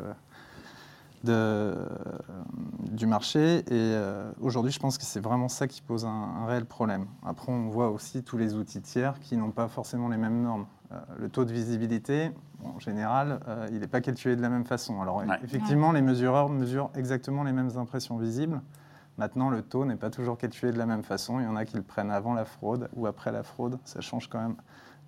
de, 1.23 1.75
du 2.91 3.05
marché. 3.05 3.59
Et 3.59 3.63
euh, 3.71 4.31
aujourd'hui, 4.41 4.71
je 4.71 4.79
pense 4.79 4.97
que 4.97 5.03
c'est 5.03 5.19
vraiment 5.19 5.47
ça 5.47 5.67
qui 5.67 5.81
pose 5.81 6.05
un, 6.05 6.45
réel 6.47 6.65
problème. 6.65 7.05
Après, 7.25 7.51
on 7.51 7.67
voit 7.69 7.89
aussi 7.89 8.23
tous 8.23 8.38
les 8.38 8.55
outils 8.55 8.81
tiers 8.81 9.19
qui 9.19 9.38
n'ont 9.38 9.51
pas 9.51 9.67
forcément 9.67 10.09
les 10.09 10.17
mêmes 10.17 10.41
normes. 10.41 10.65
Euh, 10.91 10.99
le 11.17 11.29
taux 11.29 11.45
de 11.45 11.53
visibilité, 11.53 12.31
en 12.63 12.79
général, 12.79 13.39
euh, 13.47 13.67
il 13.71 13.79
n'est 13.79 13.88
pas 13.88 14.01
calculé 14.01 14.35
de 14.35 14.41
la 14.41 14.49
même 14.49 14.65
façon. 14.65 15.01
Alors, 15.01 15.23
effectivement, 15.43 15.91
les 15.91 16.01
mesureurs 16.01 16.49
mesurent 16.49 16.91
exactement 16.95 17.43
les 17.43 17.51
mêmes 17.51 17.77
impressions 17.77 18.17
visibles. 18.17 18.61
Maintenant, 19.17 19.49
le 19.49 19.61
taux 19.61 19.83
n'est 19.83 19.97
pas 19.97 20.09
toujours 20.09 20.38
calculé 20.38 20.71
de 20.71 20.77
la 20.77 20.85
même 20.85 21.03
façon. 21.03 21.39
Il 21.39 21.43
y 21.43 21.47
en 21.47 21.57
a 21.57 21.65
qui 21.65 21.75
le 21.75 21.83
prennent 21.83 22.09
avant 22.09 22.33
la 22.33 22.45
fraude 22.45 22.89
ou 22.95 23.05
après 23.05 23.31
la 23.31 23.43
fraude. 23.43 23.77
Ça 23.83 23.99
change 23.99 24.29
quand 24.29 24.39
même 24.39 24.55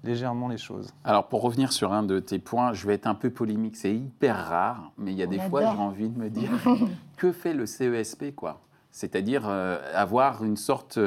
légèrement 0.04 0.48
les 0.48 0.58
choses. 0.58 0.94
Alors 1.04 1.28
pour 1.28 1.42
revenir 1.42 1.72
sur 1.72 1.94
un 1.94 2.04
de 2.04 2.20
tes 2.20 2.40
points, 2.40 2.74
je 2.74 2.88
vais 2.88 2.96
être 2.96 3.08
un 3.08 3.16
peu 3.16 3.30
polémique, 3.30 3.76
c'est 3.76 3.96
hyper 3.96 4.48
rare, 4.48 4.92
mais 4.98 5.12
il 5.12 5.18
y 5.18 5.24
a 5.24 5.28
des 5.28 5.40
fois 5.40 5.62
j'ai 5.62 5.78
envie 5.78 6.10
de 6.10 6.18
me 6.18 6.30
dire 6.30 6.50
que 7.18 7.32
fait 7.32 7.54
le 7.54 7.66
CESP 7.66 8.36
quoi? 8.36 8.62
C'est-à-dire 8.92 9.44
euh, 9.48 9.80
avoir 9.94 10.44
une 10.44 10.58
sorte 10.58 11.00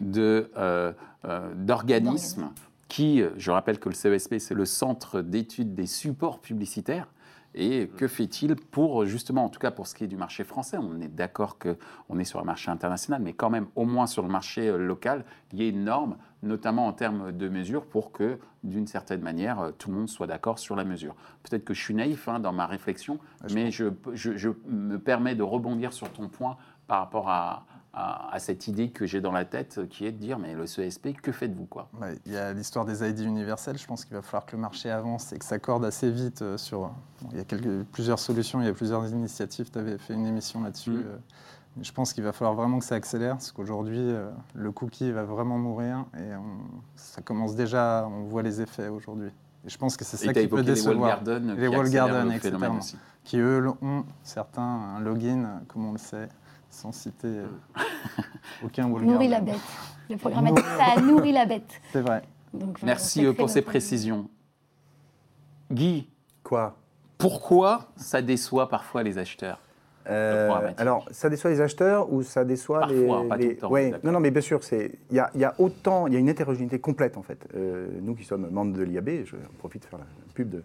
de 0.00 0.50
euh, 0.56 0.92
euh, 1.24 1.54
d'organisme 1.54 2.50
qui, 2.88 3.22
je 3.36 3.50
rappelle 3.50 3.78
que 3.78 3.88
le 3.88 3.94
CESP 3.94 4.36
c'est 4.38 4.54
le 4.54 4.66
centre 4.66 5.22
d'études 5.22 5.74
des 5.74 5.86
supports 5.86 6.40
publicitaires. 6.40 7.08
Et 7.54 7.90
que 7.98 8.08
fait-il 8.08 8.56
pour, 8.56 9.04
justement, 9.04 9.44
en 9.44 9.50
tout 9.50 9.60
cas 9.60 9.70
pour 9.70 9.86
ce 9.86 9.94
qui 9.94 10.04
est 10.04 10.06
du 10.06 10.16
marché 10.16 10.42
français, 10.42 10.78
on 10.78 11.02
est 11.02 11.08
d'accord 11.08 11.58
qu'on 11.58 12.18
est 12.18 12.24
sur 12.24 12.40
un 12.40 12.44
marché 12.44 12.70
international, 12.70 13.20
mais 13.20 13.34
quand 13.34 13.50
même, 13.50 13.66
au 13.76 13.84
moins 13.84 14.06
sur 14.06 14.22
le 14.22 14.30
marché 14.30 14.72
local, 14.78 15.26
il 15.52 15.62
y 15.62 15.66
a 15.66 15.68
une 15.68 15.84
norme 15.84 16.16
notamment 16.42 16.86
en 16.86 16.92
termes 16.92 17.32
de 17.32 17.48
mesures, 17.48 17.86
pour 17.86 18.12
que, 18.12 18.38
d'une 18.64 18.86
certaine 18.86 19.20
manière, 19.20 19.60
euh, 19.60 19.70
tout 19.70 19.90
le 19.90 19.96
monde 19.96 20.08
soit 20.08 20.26
d'accord 20.26 20.58
sur 20.58 20.76
la 20.76 20.84
mesure. 20.84 21.14
Peut-être 21.42 21.64
que 21.64 21.74
je 21.74 21.80
suis 21.80 21.94
naïf 21.94 22.28
hein, 22.28 22.40
dans 22.40 22.52
ma 22.52 22.66
réflexion, 22.66 23.18
mais 23.52 23.70
je, 23.70 23.84
me 24.66 24.98
permets 24.98 25.34
de 25.34 25.42
rebondir 25.42 25.92
sur 25.92 26.10
ton 26.10 26.28
point 26.28 26.56
par 26.86 27.00
rapport 27.00 27.28
à, 27.28 27.64
à, 27.92 28.34
à 28.34 28.38
cette 28.38 28.66
idée 28.68 28.90
que 28.90 29.06
j'ai 29.06 29.20
dans 29.20 29.32
la 29.32 29.44
tête, 29.44 29.88
qui 29.88 30.06
est 30.06 30.12
de 30.12 30.18
dire, 30.18 30.38
mais 30.38 30.54
le 30.54 30.64
CSP, 30.64 31.20
que 31.20 31.32
faites-vous 31.32 31.66
quoi? 31.66 31.88
Ouais, 32.00 32.18
il 32.26 32.32
y 32.32 32.36
a 32.36 32.52
l'histoire 32.52 32.84
des 32.84 33.08
ID 33.08 33.20
universels. 33.20 33.78
Je 33.78 33.86
pense 33.86 34.04
qu'il 34.04 34.14
va 34.14 34.22
falloir 34.22 34.46
que 34.46 34.56
le 34.56 34.62
marché 34.62 34.90
avance 34.90 35.32
et 35.32 35.38
que 35.38 35.44
ça 35.44 35.56
accorde 35.56 35.84
assez 35.84 36.10
vite 36.10 36.42
euh, 36.42 36.56
sur. 36.58 36.90
il 37.30 37.38
y 37.38 37.40
a 37.40 37.44
quelques, 37.44 37.84
plusieurs 37.92 38.18
solutions, 38.18 38.60
il 38.60 38.66
y 38.66 38.70
a 38.70 38.74
plusieurs 38.74 39.08
initiatives. 39.10 39.70
Tu 39.70 39.78
avais 39.78 39.98
fait 39.98 40.14
une 40.14 40.26
émission 40.26 40.62
là-dessus. 40.62 40.90
Mm. 40.90 41.20
Je 41.80 41.92
pense 41.92 42.12
qu'il 42.12 42.22
va 42.24 42.32
falloir 42.32 42.54
vraiment 42.54 42.78
que 42.78 42.84
ça 42.84 42.94
accélère 42.96 43.32
parce 43.34 43.50
qu'aujourd'hui, 43.52 43.98
euh, 43.98 44.30
le 44.54 44.70
cookie 44.72 45.10
va 45.10 45.24
vraiment 45.24 45.58
mourir 45.58 46.04
et 46.18 46.34
on- 46.36 46.80
ça 46.96 47.22
commence 47.22 47.54
déjà, 47.54 48.06
on 48.06 48.24
voit 48.24 48.42
les 48.42 48.60
effets 48.60 48.88
aujourd'hui. 48.88 49.30
Et 49.64 49.68
je 49.70 49.78
pense 49.78 49.96
que 49.96 50.04
c'est 50.04 50.16
ça 50.16 50.26
qui 50.28 50.32
peut 50.34 50.40
évoqué 50.40 50.62
les 50.62 50.68
wall 50.68 50.74
décevoir. 50.74 51.22
Les 51.24 51.68
qui 51.68 51.68
wall 51.68 51.80
accélèrent 51.86 51.90
garden, 52.06 52.24
le 52.28 52.32
etc. 52.34 52.40
phénomène 52.48 52.78
aussi. 52.78 52.96
Qui 53.24 53.38
eux 53.38 53.64
ont 53.80 54.04
certains 54.22 54.62
un 54.62 55.00
login, 55.00 55.60
comme 55.68 55.86
on 55.86 55.92
le 55.92 55.98
sait, 55.98 56.28
sans 56.68 56.90
citer 56.92 57.28
euh, 57.28 57.46
aucun 58.64 58.88
wall 58.88 59.04
Nourrit 59.04 59.28
la 59.28 59.36
garden. 59.36 59.54
bête. 59.54 59.62
Le 60.10 60.16
programmatique, 60.16 60.64
ça 60.76 60.84
a 60.96 61.00
nourri 61.00 61.32
la 61.32 61.46
bête. 61.46 61.80
C'est 61.92 62.00
vrai. 62.02 62.22
Donc, 62.52 62.82
Merci 62.82 63.24
euh, 63.24 63.30
très 63.32 63.36
pour 63.38 63.48
ces 63.48 63.62
précisions. 63.62 64.28
Guy, 65.70 66.08
Quoi? 66.42 66.76
pourquoi 67.16 67.86
ça 67.96 68.20
déçoit 68.20 68.68
parfois 68.68 69.02
les 69.02 69.16
acheteurs? 69.16 69.58
Euh, 70.08 70.70
alors, 70.78 71.06
ça 71.10 71.28
déçoit 71.30 71.50
les 71.50 71.60
acheteurs 71.60 72.12
ou 72.12 72.22
ça 72.22 72.44
déçoit 72.44 72.80
Parfois, 72.80 72.96
les. 73.22 73.28
pas 73.28 73.36
tout 73.36 73.42
le 73.42 73.56
temps, 73.56 73.70
Ouais, 73.70 73.92
non, 74.02 74.12
non, 74.12 74.20
mais 74.20 74.30
bien 74.30 74.40
sûr, 74.40 74.62
c'est- 74.64 74.92
il 75.10 75.16
y 75.16 75.20
a, 75.20 75.30
y 75.34 75.44
a 75.44 75.54
autant, 75.58 76.06
il 76.06 76.12
y 76.12 76.16
a 76.16 76.18
une 76.18 76.28
hétérogénéité 76.28 76.78
complète 76.78 77.16
en 77.16 77.22
fait. 77.22 77.38
Euh, 77.54 77.86
nous 78.00 78.14
qui 78.14 78.24
sommes 78.24 78.48
membres 78.50 78.76
de 78.76 78.82
l'IAB, 78.82 79.24
je 79.24 79.36
profite 79.58 79.82
de 79.82 79.86
faire 79.86 79.98
la 80.00 80.06
pub 80.34 80.48
de, 80.50 80.62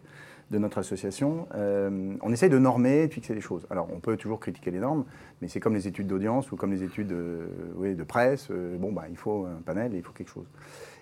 de 0.49 0.57
notre 0.57 0.77
association, 0.77 1.47
euh, 1.55 2.13
on 2.21 2.31
essaye 2.31 2.49
de 2.49 2.57
normer, 2.57 3.07
de 3.07 3.13
fixer 3.13 3.35
les 3.35 3.41
choses. 3.41 3.67
Alors, 3.69 3.87
on 3.93 3.99
peut 3.99 4.15
toujours 4.17 4.39
critiquer 4.39 4.71
les 4.71 4.79
normes, 4.79 5.03
mais 5.41 5.47
c'est 5.49 5.59
comme 5.59 5.73
les 5.75 5.87
études 5.87 6.07
d'audience 6.07 6.51
ou 6.51 6.55
comme 6.55 6.71
les 6.71 6.83
études 6.83 7.13
oui, 7.75 7.95
de 7.95 8.03
presse. 8.03 8.49
bon, 8.79 8.91
bah, 8.91 9.03
il 9.09 9.17
faut 9.17 9.45
un 9.45 9.61
panel 9.65 9.93
et 9.93 9.97
il 9.97 10.03
faut 10.03 10.13
quelque 10.13 10.31
chose. 10.31 10.47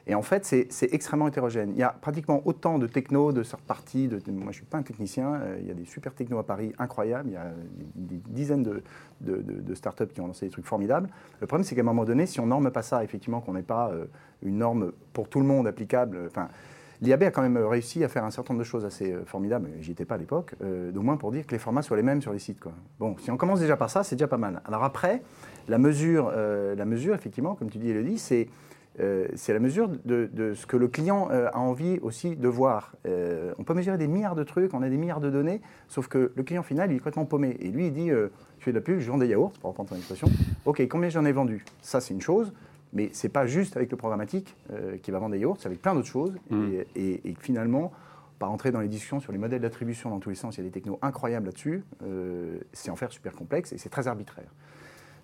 Et 0.07 0.13
en 0.13 0.21
fait, 0.21 0.45
c'est 0.45 0.93
extrêmement 0.93 1.27
hétérogène. 1.27 1.71
Il 1.71 1.79
y 1.79 1.83
a 1.83 1.89
pratiquement 1.89 2.41
autant 2.45 2.77
de 2.77 2.85
techno, 2.85 3.31
de 3.31 3.41
sortes 3.41 3.63
parties. 3.63 4.07
De, 4.07 4.17
moi, 4.27 4.43
je 4.43 4.47
ne 4.47 4.51
suis 4.53 4.65
pas 4.65 4.77
un 4.77 4.83
technicien. 4.83 5.33
euh, 5.33 5.57
il 5.59 5.67
y 5.67 5.71
a 5.71 5.73
des 5.73 5.85
super 5.85 6.13
technos 6.13 6.37
à 6.37 6.45
Paris 6.45 6.73
incroyables. 6.77 7.29
Il 7.29 7.33
y 7.33 7.37
a 7.37 7.51
des, 7.95 8.21
dizaines 8.27 8.61
de, 8.61 9.73
startups 9.73 10.07
qui 10.07 10.21
ont 10.21 10.27
lancé 10.27 10.45
des 10.45 10.51
trucs 10.51 10.65
formidables. 10.65 11.09
Le 11.41 11.47
problème, 11.47 11.63
c'est 11.63 11.73
qu'à 11.73 11.81
un 11.81 11.85
moment 11.85 12.05
donné, 12.05 12.27
si 12.27 12.39
on 12.39 12.45
norme 12.45 12.69
pas 12.69 12.83
ça, 12.83 13.03
effectivement, 13.03 13.41
qu'on 13.41 13.53
n'ait 13.53 13.63
pas 13.63 13.89
euh, 13.89 14.05
une 14.43 14.59
norme 14.59 14.91
pour 15.11 15.27
tout 15.27 15.39
le 15.39 15.45
monde 15.47 15.65
applicable. 15.65 16.17
euh, 16.17 16.27
Enfin, 16.27 16.49
l'IAB 17.01 17.23
a 17.23 17.31
quand 17.31 17.41
même 17.41 17.57
réussi 17.57 18.03
à 18.03 18.07
faire 18.07 18.25
un 18.25 18.31
certain 18.31 18.53
nombre 18.53 18.63
de 18.63 18.69
choses 18.69 18.85
assez 18.85 19.15
formidables. 19.25 19.69
J'y 19.81 19.91
étais 19.93 20.05
pas 20.05 20.15
à 20.15 20.17
l'époque, 20.19 20.53
euh, 20.63 20.91
d'au 20.91 21.01
moins 21.01 21.17
pour 21.17 21.31
dire 21.31 21.47
que 21.47 21.51
les 21.51 21.59
formats 21.59 21.81
soient 21.81 21.97
les 21.97 22.03
mêmes 22.03 22.21
sur 22.21 22.31
les 22.31 22.39
sites. 22.39 22.59
Bon, 22.99 23.17
si 23.17 23.31
on 23.31 23.37
commence 23.37 23.59
déjà 23.59 23.75
par 23.75 23.89
ça, 23.89 24.03
c'est 24.03 24.15
déjà 24.15 24.27
pas 24.27 24.37
mal. 24.37 24.61
Alors 24.65 24.83
après, 24.83 25.23
la 25.67 25.79
mesure, 25.79 26.31
la 26.31 26.85
mesure, 26.85 27.15
effectivement, 27.15 27.55
comme 27.55 27.71
tu 27.71 27.79
dis, 27.79 27.89
Elodie, 27.89 28.19
c'est 28.19 28.47
euh, 28.99 29.27
c'est 29.35 29.53
la 29.53 29.59
mesure 29.59 29.89
de, 30.05 30.29
de 30.31 30.53
ce 30.53 30.65
que 30.65 30.77
le 30.77 30.87
client 30.87 31.27
euh, 31.31 31.49
a 31.53 31.59
envie 31.59 31.99
aussi 32.01 32.35
de 32.35 32.47
voir. 32.47 32.93
Euh, 33.05 33.53
on 33.57 33.63
peut 33.63 33.73
mesurer 33.73 33.97
des 33.97 34.07
milliards 34.07 34.35
de 34.35 34.43
trucs, 34.43 34.73
on 34.73 34.81
a 34.81 34.89
des 34.89 34.97
milliards 34.97 35.19
de 35.19 35.29
données, 35.29 35.61
sauf 35.87 36.07
que 36.07 36.31
le 36.35 36.43
client 36.43 36.63
final, 36.63 36.91
il 36.91 36.95
est 36.95 36.99
complètement 36.99 37.25
paumé. 37.25 37.57
Et 37.59 37.69
lui, 37.69 37.87
il 37.87 37.93
dit, 37.93 38.09
je 38.09 38.29
fais 38.59 38.71
de 38.71 38.77
la 38.77 38.81
pub, 38.81 38.99
je 38.99 39.11
vends 39.11 39.17
des 39.17 39.27
yaourts, 39.27 39.51
pour 39.59 39.69
reprendre 39.71 39.89
ton 39.89 39.95
expression. 39.97 40.27
OK, 40.65 40.85
combien 40.87 41.09
j'en 41.09 41.25
ai 41.25 41.31
vendu? 41.31 41.63
Ça, 41.81 41.99
c'est 42.01 42.13
une 42.13 42.21
chose, 42.21 42.53
mais 42.93 43.09
c'est 43.13 43.29
pas 43.29 43.45
juste 43.47 43.75
avec 43.77 43.91
le 43.91 43.97
programmatique 43.97 44.55
qui 45.03 45.11
va 45.11 45.19
vendre 45.19 45.33
des 45.33 45.39
yaourts, 45.39 45.57
c'est 45.59 45.67
avec 45.67 45.81
plein 45.81 45.93
d'autres 45.93 46.07
choses. 46.07 46.33
Mm. 46.49 46.63
Et, 46.95 47.01
et- 47.01 47.29
et 47.29 47.35
finalement, 47.39 47.91
pas 48.39 48.47
rentrer 48.47 48.71
dans 48.71 48.81
les 48.81 48.87
discussions 48.87 49.19
sur 49.19 49.31
les 49.31 49.37
modèles 49.37 49.61
d'attribution 49.61 50.09
dans 50.09 50.19
tous 50.19 50.29
les 50.29 50.35
sens, 50.35 50.55
il 50.55 50.59
y 50.59 50.63
a 50.63 50.65
des 50.65 50.71
technos 50.71 50.99
incroyables 51.01 51.45
là-dessus, 51.47 51.83
c'est 52.73 52.91
en 52.91 52.95
faire 52.95 53.11
super 53.11 53.33
complexe 53.33 53.71
et 53.73 53.77
c'est 53.77 53.89
très 53.89 54.07
arbitraire. 54.07 54.49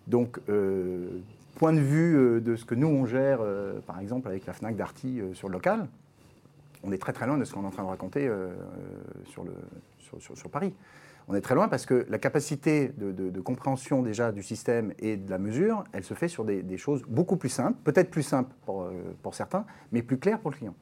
Donc, 0.08 0.40
euh, 0.50 1.20
point 1.56 1.74
de 1.74 1.80
vue 1.80 2.18
euh, 2.18 2.42
de 2.42 2.56
ce 2.56 2.66
que 2.66 2.76
nous, 2.76 2.88
on 2.88 3.06
gère, 3.06 3.40
euh, 3.42 3.80
par 3.82 4.00
exemple, 4.00 4.28
avec 4.28 4.46
la 4.46 4.54
FNAC 4.54 4.76
Darty 4.76 5.20
euh, 5.20 5.34
sur 5.34 5.48
le 5.48 5.54
local, 5.54 5.88
on 6.84 6.92
est 6.92 6.98
très 6.98 7.14
très 7.14 7.28
loin 7.28 7.38
de 7.38 7.44
ce 7.44 7.54
qu'on 7.54 7.64
est 7.64 7.68
en 7.68 7.72
train 7.72 7.84
de 7.84 7.90
raconter 7.90 8.28
sur, 9.28 9.46
Paris. 10.52 10.74
On 11.28 11.36
est 11.36 11.42
très 11.42 11.54
loin 11.54 11.68
parce 11.68 11.86
que 11.86 12.08
la 12.10 12.18
capacité 12.18 12.92
de, 12.98 13.40
compréhension 13.40 14.02
déjà 14.02 14.32
du 14.32 14.42
système 14.42 14.92
et 14.98 15.16
de 15.16 15.30
la 15.30 15.38
mesure, 15.38 15.84
elle 15.94 16.04
se 16.04 16.16
fait 16.16 16.28
sur 16.28 16.44
des, 16.44 16.78
choses 16.80 17.04
beaucoup 17.08 17.38
plus 17.38 17.50
simples, 17.50 17.78
peut-être 17.84 18.10
plus 18.10 18.24
simples 18.24 18.56
pour, 18.66 18.90
pour 19.22 19.36
certains, 19.36 19.64
mais 19.92 20.02
plus 20.02 20.18
claires 20.18 20.40
pour 20.40 20.50
le 20.50 20.58
client. 20.58 20.74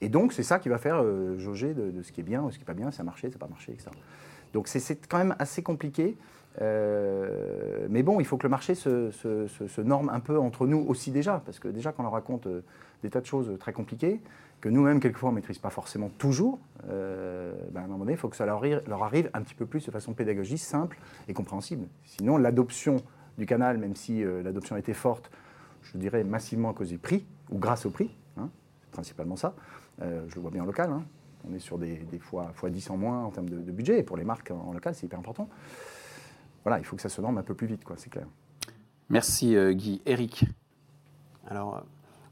Et 0.00 0.08
donc, 0.08 0.32
c'est 0.32 0.44
ça 0.44 0.60
qui 0.60 0.68
va 0.68 0.78
faire 0.78 1.02
jauger 1.38 1.74
de, 1.74 1.90
de 1.90 2.02
ce 2.02 2.12
qui 2.12 2.20
est 2.20 2.24
bien 2.24 2.44
ou 2.44 2.52
ce 2.52 2.54
qui 2.54 2.62
n'est 2.62 2.66
pas 2.66 2.74
bien, 2.74 2.92
ça 2.92 3.02
a 3.02 3.04
marché, 3.04 3.26
ça 3.26 3.34
n'a 3.34 3.40
pas 3.40 3.48
marché, 3.48 3.72
etc. 3.72 3.90
Donc, 4.58 4.66
c'est- 4.66 5.06
quand 5.06 5.18
même 5.18 5.36
assez 5.38 5.62
compliqué. 5.62 6.16
Euh, 6.60 7.86
mais 7.88 8.02
bon, 8.02 8.18
il 8.18 8.26
faut 8.26 8.36
que 8.36 8.42
le 8.42 8.48
marché 8.48 8.74
se, 8.74 9.80
norme 9.80 10.08
un 10.08 10.18
peu 10.18 10.36
entre 10.36 10.66
nous 10.66 10.84
aussi 10.88 11.12
déjà, 11.12 11.40
parce 11.46 11.60
que 11.60 11.68
déjà, 11.68 11.92
quand 11.92 12.04
on 12.04 12.10
raconte 12.10 12.48
euh, 12.48 12.64
des 13.04 13.10
tas 13.10 13.20
de 13.20 13.26
choses 13.26 13.56
très 13.60 13.72
compliquées, 13.72 14.20
que 14.60 14.68
nous-mêmes, 14.68 14.98
quelquefois, 14.98 15.28
on 15.28 15.32
ne 15.32 15.36
maîtrise 15.36 15.60
pas 15.60 15.70
forcément 15.70 16.08
toujours, 16.18 16.58
euh, 16.90 17.54
ben, 17.70 17.82
à 17.82 17.84
un 17.84 17.86
moment 17.86 18.00
donné, 18.00 18.14
il 18.14 18.18
faut 18.18 18.28
que 18.28 18.34
ça 18.34 18.46
leur 18.46 18.64
arrive, 19.04 19.30
un 19.32 19.42
petit 19.42 19.54
peu 19.54 19.64
plus 19.64 19.86
de 19.86 19.92
façon 19.92 20.12
pédagogique, 20.12 20.58
simple 20.58 20.98
et 21.28 21.34
compréhensible. 21.34 21.86
Sinon, 22.04 22.36
l'adoption 22.36 22.96
du 23.38 23.46
canal, 23.46 23.78
même 23.78 23.94
si 23.94 24.24
l'adoption 24.42 24.76
été 24.76 24.92
forte, 24.92 25.30
je 25.82 25.96
dirais 25.98 26.24
massivement 26.24 26.70
à 26.70 26.74
cause 26.74 26.88
du 26.88 26.98
prix, 26.98 27.24
ou 27.52 27.58
grâce 27.58 27.86
au 27.86 27.90
prix, 27.90 28.10
hein, 28.36 28.48
principalement 28.90 29.36
ça, 29.36 29.54
je 30.00 30.34
le 30.34 30.40
vois 30.40 30.50
bien 30.50 30.64
en 30.64 30.66
local, 30.66 30.90
hein. 30.90 31.04
On 31.48 31.54
est 31.54 31.58
sur 31.58 31.78
des, 31.78 31.96
des 31.96 32.18
fois, 32.18 32.52
fois 32.54 32.70
10 32.70 32.90
en 32.90 32.96
moins 32.96 33.24
en 33.24 33.30
termes 33.30 33.48
de, 33.48 33.58
de 33.58 33.72
budget, 33.72 33.98
et 33.98 34.02
pour 34.02 34.16
les 34.16 34.24
marques 34.24 34.50
en, 34.50 34.68
en 34.68 34.72
local, 34.72 34.94
c'est 34.94 35.06
hyper 35.06 35.18
important. 35.18 35.48
Voilà, 36.64 36.78
il 36.78 36.84
faut 36.84 36.96
que 36.96 37.02
ça 37.02 37.08
se 37.08 37.20
norme 37.20 37.38
un 37.38 37.42
peu 37.42 37.54
plus 37.54 37.66
vite, 37.66 37.84
quoi, 37.84 37.96
c'est 37.98 38.10
clair. 38.10 38.26
Merci 39.10 39.56
euh, 39.56 39.72
Guy. 39.72 40.02
Eric, 40.04 40.44
Alors, 41.46 41.76
euh, 41.76 41.80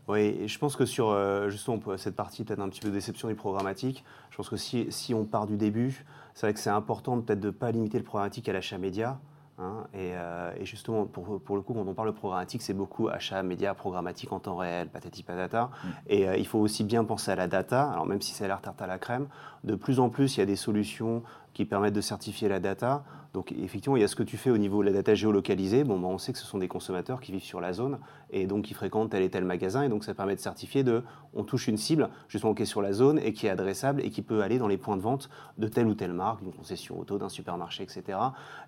oui, 0.09 0.21
et 0.21 0.49
je 0.49 0.59
pense 0.59 0.77
que 0.77 0.85
sur 0.85 1.09
euh, 1.09 1.49
justement 1.49 1.81
cette 1.97 2.15
partie 2.15 2.45
peut-être 2.45 2.61
un 2.61 2.69
petit 2.69 2.81
peu 2.81 2.89
de 2.89 2.93
déception 2.93 3.29
du 3.29 3.35
programmatique, 3.35 4.05
je 4.31 4.37
pense 4.37 4.51
que 4.51 4.57
si, 4.57 4.87
si 4.91 5.15
on 5.15 5.25
part 5.25 5.47
du 5.47 5.57
début, 5.57 6.05
c'est 6.35 6.47
vrai 6.47 6.55
que 6.55 6.61
c'est 6.61 6.71
important 6.71 7.21
peut-être 7.21 7.41
de 7.41 7.47
ne 7.47 7.53
pas 7.53 7.73
limiter 7.73 7.99
le 7.99 8.05
programmatique 8.05 8.49
à 8.49 8.53
l'achat 8.53 8.77
média. 8.79 9.19
Hein, 9.59 9.87
et, 9.95 10.13
euh, 10.15 10.53
et 10.59 10.65
justement, 10.65 11.07
pour, 11.07 11.41
pour 11.41 11.57
le 11.57 11.63
coup, 11.63 11.75
quand 11.75 11.87
on 11.87 11.95
parle 11.95 12.09
de 12.09 12.17
programmatique, 12.17 12.63
c'est 12.63 12.75
beaucoup 12.75 13.09
achat 13.09 13.43
média 13.43 13.75
programmatique 13.75 14.33
en 14.33 14.41
temps 14.41 14.57
réel, 14.57 14.89
patati 14.89 15.23
patata. 15.23 15.71
Et 16.07 16.29
euh, 16.29 16.37
il 16.37 16.47
faut 16.47 16.59
aussi 16.59 16.85
bien 16.85 17.05
penser 17.05 17.31
à 17.31 17.37
la 17.37 17.47
data. 17.47 17.91
Alors 17.91 18.07
même 18.07 18.21
si 18.21 18.33
c'est 18.33 18.47
l'air 18.47 18.61
tarte 18.61 18.81
à 18.83 18.87
la 18.87 18.99
crème, 18.99 19.29
de 19.65 19.75
plus 19.75 20.01
en 20.01 20.09
plus, 20.09 20.37
il 20.37 20.41
y 20.41 20.43
a 20.43 20.47
des 20.47 20.57
solutions 20.57 21.23
qui 21.53 21.65
permettent 21.65 21.95
de 21.95 22.01
certifier 22.01 22.49
la 22.49 22.61
data. 22.61 23.03
Donc 23.37 23.53
effectivement, 23.53 23.99
il 23.99 24.01
y 24.01 24.03
a 24.03 24.09
ce 24.09 24.17
que 24.17 24.23
tu 24.23 24.39
fais 24.39 24.49
au 24.49 24.57
niveau 24.57 24.81
de 24.81 24.87
la 24.87 24.95
data 24.95 25.15
géolocalisée. 25.15 25.85
Bon, 25.85 26.01
bah, 26.01 26.09
on 26.09 26.17
sait 26.17 26.33
que 26.33 26.39
ce 26.39 26.47
sont 26.47 26.57
des 26.57 26.69
consommateurs 26.69 27.21
qui 27.21 27.33
vivent 27.33 27.45
sur 27.45 27.61
la 27.61 27.75
zone 27.75 27.99
et 28.31 28.47
donc 28.47 28.65
qui 28.65 28.73
fréquentent 28.73 29.11
tel 29.11 29.23
et 29.23 29.29
tel 29.29 29.45
magasin. 29.45 29.83
Et 29.83 29.91
donc 29.91 30.05
ça 30.05 30.15
permet 30.15 30.35
de 30.35 30.41
certifier 30.41 30.83
de, 30.83 31.03
on 31.35 31.45
touche 31.45 31.69
une 31.69 31.77
cible 31.77 32.09
justement 32.29 32.55
qui 32.55 32.63
est 32.63 32.65
sur 32.65 32.81
la 32.81 32.95
zone 32.95 33.19
et 33.19 33.35
qui 33.35 33.47
est 33.47 33.51
adressable 33.51 34.01
et 34.01 34.09
qui 34.09 34.23
peut 34.23 34.41
aller 34.41 34.57
dans 34.57 34.69
les 34.69 34.79
points 34.79 34.97
de 34.97 35.03
vente 35.03 35.29
de 35.59 35.69
telle 35.69 35.87
ou 35.87 35.93
telle 35.93 36.15
marque, 36.15 36.43
d'une 36.43 36.55
concession 36.55 36.99
auto, 36.99 37.19
d'un 37.19 37.29
supermarché, 37.29 37.83
etc. 37.83 38.19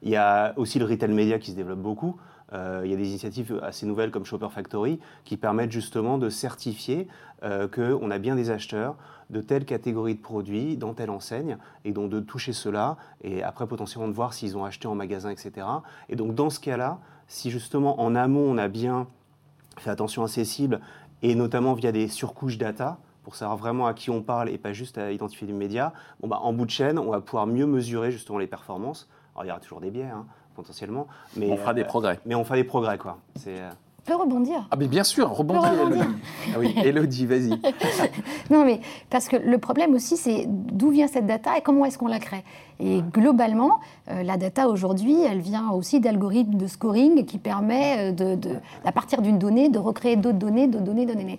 Il 0.02 0.10
y 0.10 0.16
a 0.16 0.52
aussi 0.58 0.78
le 0.78 0.84
retail 0.84 1.14
média 1.14 1.38
qui 1.38 1.52
se 1.52 1.56
développe 1.56 1.80
beaucoup. 1.80 2.16
Euh, 2.52 2.82
il 2.84 2.90
y 2.90 2.94
a 2.94 2.96
des 2.96 3.08
initiatives 3.08 3.60
assez 3.62 3.86
nouvelles 3.86 4.10
comme 4.10 4.24
Shopper 4.24 4.48
Factory 4.50 4.98
qui 5.24 5.36
permettent 5.36 5.72
justement 5.72 6.18
de 6.18 6.30
certifier 6.30 7.08
euh, 7.42 7.68
qu'on 7.68 8.10
a 8.10 8.18
bien 8.18 8.36
des 8.36 8.50
acheteurs 8.50 8.96
de 9.30 9.40
telle 9.42 9.66
catégorie 9.66 10.14
de 10.14 10.20
produits 10.20 10.76
dans 10.76 10.94
telle 10.94 11.10
enseigne 11.10 11.58
et 11.84 11.92
donc 11.92 12.10
de 12.10 12.20
toucher 12.20 12.54
cela 12.54 12.96
et 13.22 13.42
après 13.42 13.66
potentiellement 13.66 14.08
de 14.08 14.14
voir 14.14 14.32
s'ils 14.32 14.56
ont 14.56 14.64
acheté 14.64 14.88
en 14.88 14.94
magasin, 14.94 15.30
etc. 15.30 15.66
Et 16.08 16.16
donc 16.16 16.34
dans 16.34 16.48
ce 16.48 16.60
cas-là, 16.60 16.98
si 17.26 17.50
justement 17.50 18.00
en 18.00 18.14
amont 18.14 18.50
on 18.50 18.56
a 18.56 18.68
bien 18.68 19.06
fait 19.76 19.90
attention 19.90 20.24
à 20.24 20.28
ces 20.28 20.44
cibles 20.44 20.80
et 21.22 21.34
notamment 21.34 21.74
via 21.74 21.92
des 21.92 22.08
surcouches 22.08 22.56
data 22.56 22.98
pour 23.22 23.36
savoir 23.36 23.58
vraiment 23.58 23.86
à 23.86 23.92
qui 23.92 24.08
on 24.08 24.22
parle 24.22 24.48
et 24.48 24.56
pas 24.56 24.72
juste 24.72 24.96
à 24.96 25.12
identifier 25.12 25.46
du 25.46 25.52
média, 25.52 25.92
bon 26.20 26.28
bah, 26.28 26.38
en 26.40 26.54
bout 26.54 26.64
de 26.64 26.70
chaîne, 26.70 26.98
on 26.98 27.10
va 27.10 27.20
pouvoir 27.20 27.46
mieux 27.46 27.66
mesurer 27.66 28.10
justement 28.10 28.38
les 28.38 28.46
performances. 28.46 29.06
Alors 29.34 29.44
il 29.44 29.48
y 29.48 29.50
aura 29.50 29.60
toujours 29.60 29.80
des 29.82 29.90
biais 29.90 30.04
hein, 30.04 30.26
potentiellement, 30.62 31.06
mais 31.36 31.50
on 31.52 31.56
fera 31.56 31.72
des 31.72 31.82
euh, 31.82 31.86
progrès. 31.86 32.18
mais 32.26 32.34
on 32.34 32.42
fera 32.44 32.56
des 32.56 32.64
progrès 32.64 32.98
quoi. 32.98 33.18
C'est 33.36 33.60
euh, 33.60 33.70
peut 34.04 34.16
rebondir. 34.16 34.66
Ah 34.72 34.76
mais 34.76 34.88
bien 34.88 35.04
sûr, 35.04 35.30
rebondir. 35.30 35.70
Elodie. 35.72 36.00
Ah 36.52 36.58
oui, 36.58 36.74
Elodie, 36.84 37.26
vas-y. 37.26 37.50
Non, 38.50 38.64
mais 38.64 38.80
parce 39.10 39.28
que 39.28 39.36
le 39.36 39.58
problème 39.58 39.92
aussi, 39.94 40.16
c'est 40.16 40.46
d'où 40.48 40.88
vient 40.90 41.06
cette 41.06 41.26
data 41.26 41.56
et 41.58 41.60
comment 41.60 41.84
est-ce 41.84 41.98
qu'on 41.98 42.08
la 42.08 42.18
crée. 42.18 42.42
Et 42.80 43.02
globalement, 43.12 43.80
euh, 44.10 44.22
la 44.22 44.36
data 44.38 44.68
aujourd'hui, 44.68 45.16
elle 45.30 45.40
vient 45.40 45.70
aussi 45.70 46.00
d'algorithmes 46.00 46.54
de 46.54 46.66
scoring 46.66 47.24
qui 47.26 47.36
permet, 47.38 48.12
de, 48.12 48.34
de- 48.34 48.56
à 48.84 48.92
partir 48.92 49.20
d'une 49.20 49.38
donnée, 49.38 49.68
de 49.68 49.78
recréer 49.78 50.16
d'autres 50.16 50.38
données, 50.38 50.66
de 50.68 50.78
données, 50.78 51.04
de 51.06 51.12
données. 51.12 51.38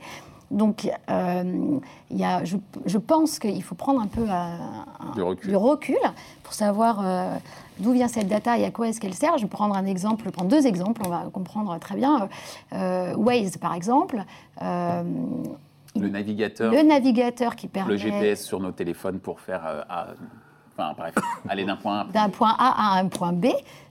Donc, 0.52 0.90
euh, 1.10 1.80
y 2.12 2.24
a, 2.24 2.44
je, 2.44 2.58
je 2.86 2.98
pense 2.98 3.38
qu'il 3.40 3.62
faut 3.62 3.76
prendre 3.76 4.02
un 4.02 4.08
peu 4.08 4.22
euh, 4.24 4.26
un- 4.34 5.14
Du 5.16 5.22
recul. 5.22 5.50
du 5.50 5.56
recul 5.56 5.98
pour 6.44 6.54
savoir 6.54 7.02
euh, 7.06 7.36
d'où 7.80 7.92
vient 7.92 8.08
cette 8.08 8.28
data 8.28 8.58
et 8.58 8.66
à 8.66 8.72
quoi 8.72 8.88
est-ce 8.88 9.00
qu'elle 9.00 9.14
sert. 9.14 9.38
Je 9.38 9.44
vais 9.44 9.50
prendre 9.50 9.76
un 9.76 9.86
exemple, 9.86 10.22
je 10.22 10.26
vais 10.26 10.32
prendre 10.32 10.50
deux 10.50 10.66
exemples, 10.66 11.02
on 11.06 11.10
va 11.10 11.26
comprendre 11.32 11.78
très 11.80 11.96
bien. 11.96 12.30
Euh, 12.74 13.14
Waze, 13.16 13.58
par 13.58 13.74
exemple. 13.76 14.24
Le 15.96 16.08
navigateur, 16.08 16.72
le 16.72 16.82
navigateur 16.84 17.56
qui 17.56 17.68
permet. 17.68 17.92
le 17.92 17.98
GPS 17.98 18.46
sur 18.46 18.60
nos 18.60 18.72
téléphones 18.72 19.20
pour 19.20 19.40
faire 19.40 19.62
à- 19.90 20.08
D'un 22.12 22.30
point 22.30 22.56
A. 22.58 22.96
à 22.96 23.00
un 23.00 23.08
point 23.08 23.34
B, 23.34 23.48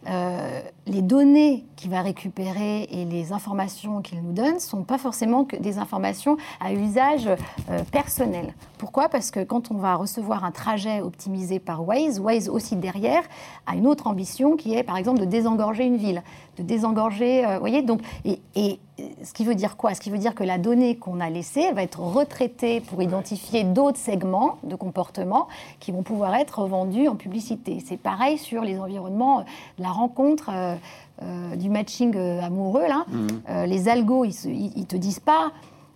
euh, 0.09 0.61
les 0.87 1.02
données 1.02 1.66
qu'il 1.76 1.90
va 1.90 2.02
récupérer 2.02 2.85
et 2.85 3.04
les 3.04 3.33
informations 3.33 4.00
qu'il 4.00 4.23
nous 4.23 4.33
donne 4.33 4.54
ne 4.54 4.59
sont 4.59 4.83
pas 4.83 4.97
forcément 4.97 5.45
que 5.45 5.57
des 5.57 5.78
informations 5.78 6.37
à 6.61 6.73
usage 6.73 7.28
euh, 7.71 7.83
personnel. 7.92 8.54
Pourquoi? 8.78 9.09
Parce 9.09 9.30
que 9.30 9.45
quand 9.45 9.71
on 9.71 9.76
va 9.76 9.97
recevoir 9.97 10.45
un 10.45 10.50
trajet 10.50 11.00
optimisé 11.00 11.59
par 11.59 11.87
Waze, 11.87 12.21
Waze 12.21 12.49
aussi 12.49 12.76
derrière 12.76 13.23
a 13.66 13.75
une 13.76 13.87
autre 13.87 14.07
ambition 14.07 14.57
qui 14.57 14.75
est 14.75 14.83
par 14.83 14.97
exemple 14.97 15.21
de 15.21 15.26
désengorger 15.26 15.85
une 15.85 15.97
ville, 15.97 16.23
de 16.57 16.62
désengorger, 16.62 17.47
euh, 17.47 17.59
voyez, 17.59 17.83
donc, 17.83 18.00
et 18.25 18.80
ce 19.23 19.33
qui 19.33 19.45
veut 19.45 19.55
dire 19.55 19.76
quoi? 19.76 19.95
Ce 19.95 20.00
qui 20.00 20.11
veut 20.11 20.19
dire 20.19 20.35
que 20.35 20.45
la 20.45 20.59
donnée 20.59 20.97
qu'on 20.97 21.21
a 21.21 21.31
laissée 21.31 21.71
va 21.73 21.83
être 21.83 22.00
retraitée 22.00 22.81
pour 22.81 23.00
identifier 23.02 23.64
d'autres 23.64 23.99
segments 23.99 24.59
de 24.64 24.75
comportement 24.76 25.49
qui 25.81 25.93
vont 25.93 26.02
pouvoir 26.02 26.35
être 26.35 26.67
vendus 26.67 27.09
en 27.09 27.17
publicité. 27.17 27.83
C'est 27.87 27.97
pareil 27.97 28.38
sur 28.38 28.62
les 28.62 28.78
environnements 28.78 29.40
euh, 29.40 29.43
de 29.78 29.83
la 29.83 29.90
rencontre, 29.90 30.50
euh, 30.52 30.75
euh, 31.23 31.57
du 31.57 31.71
matching 31.71 32.14
euh, 32.17 32.40
amoureux. 32.43 32.87
Là. 32.88 33.05
Euh, 33.49 33.67
les 33.67 33.88
algos, 33.88 34.25
ils, 34.25 34.73
ils 34.76 34.87
te 34.87 34.97
disent 34.97 35.21
pas. 35.21 35.52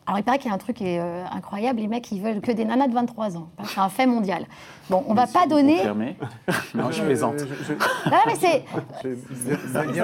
Alors 0.06 0.18
il 0.18 0.25
paraît 0.25 0.38
qu'il 0.38 0.49
y 0.49 0.52
a 0.52 0.54
un 0.54 0.59
truc 0.59 0.76
qui 0.78 0.85
est 0.87 0.99
euh, 1.00 1.25
incroyable, 1.32 1.80
les 1.80 1.87
mecs 1.87 2.11
ils 2.11 2.21
veulent 2.21 2.40
que 2.40 2.50
des 2.50 2.64
nanas 2.64 2.88
de 2.88 2.92
23 2.94 3.37
ans. 3.37 3.49
C'est 3.64 3.78
un 3.78 3.88
fait 3.88 4.06
mondial. 4.06 4.47
Bon, 4.90 5.04
on 5.06 5.14
va 5.14 5.26
pas 5.28 5.47
donner. 5.47 5.78
Non, 6.75 6.90
je 6.90 7.02
plaisante. 7.02 7.35
Euh, 7.40 7.47
je- 7.49 7.75
je- 7.75 8.11
Non, 8.11 8.16
mais 8.26 8.35
c'est 8.35 8.64
je- 9.04 9.14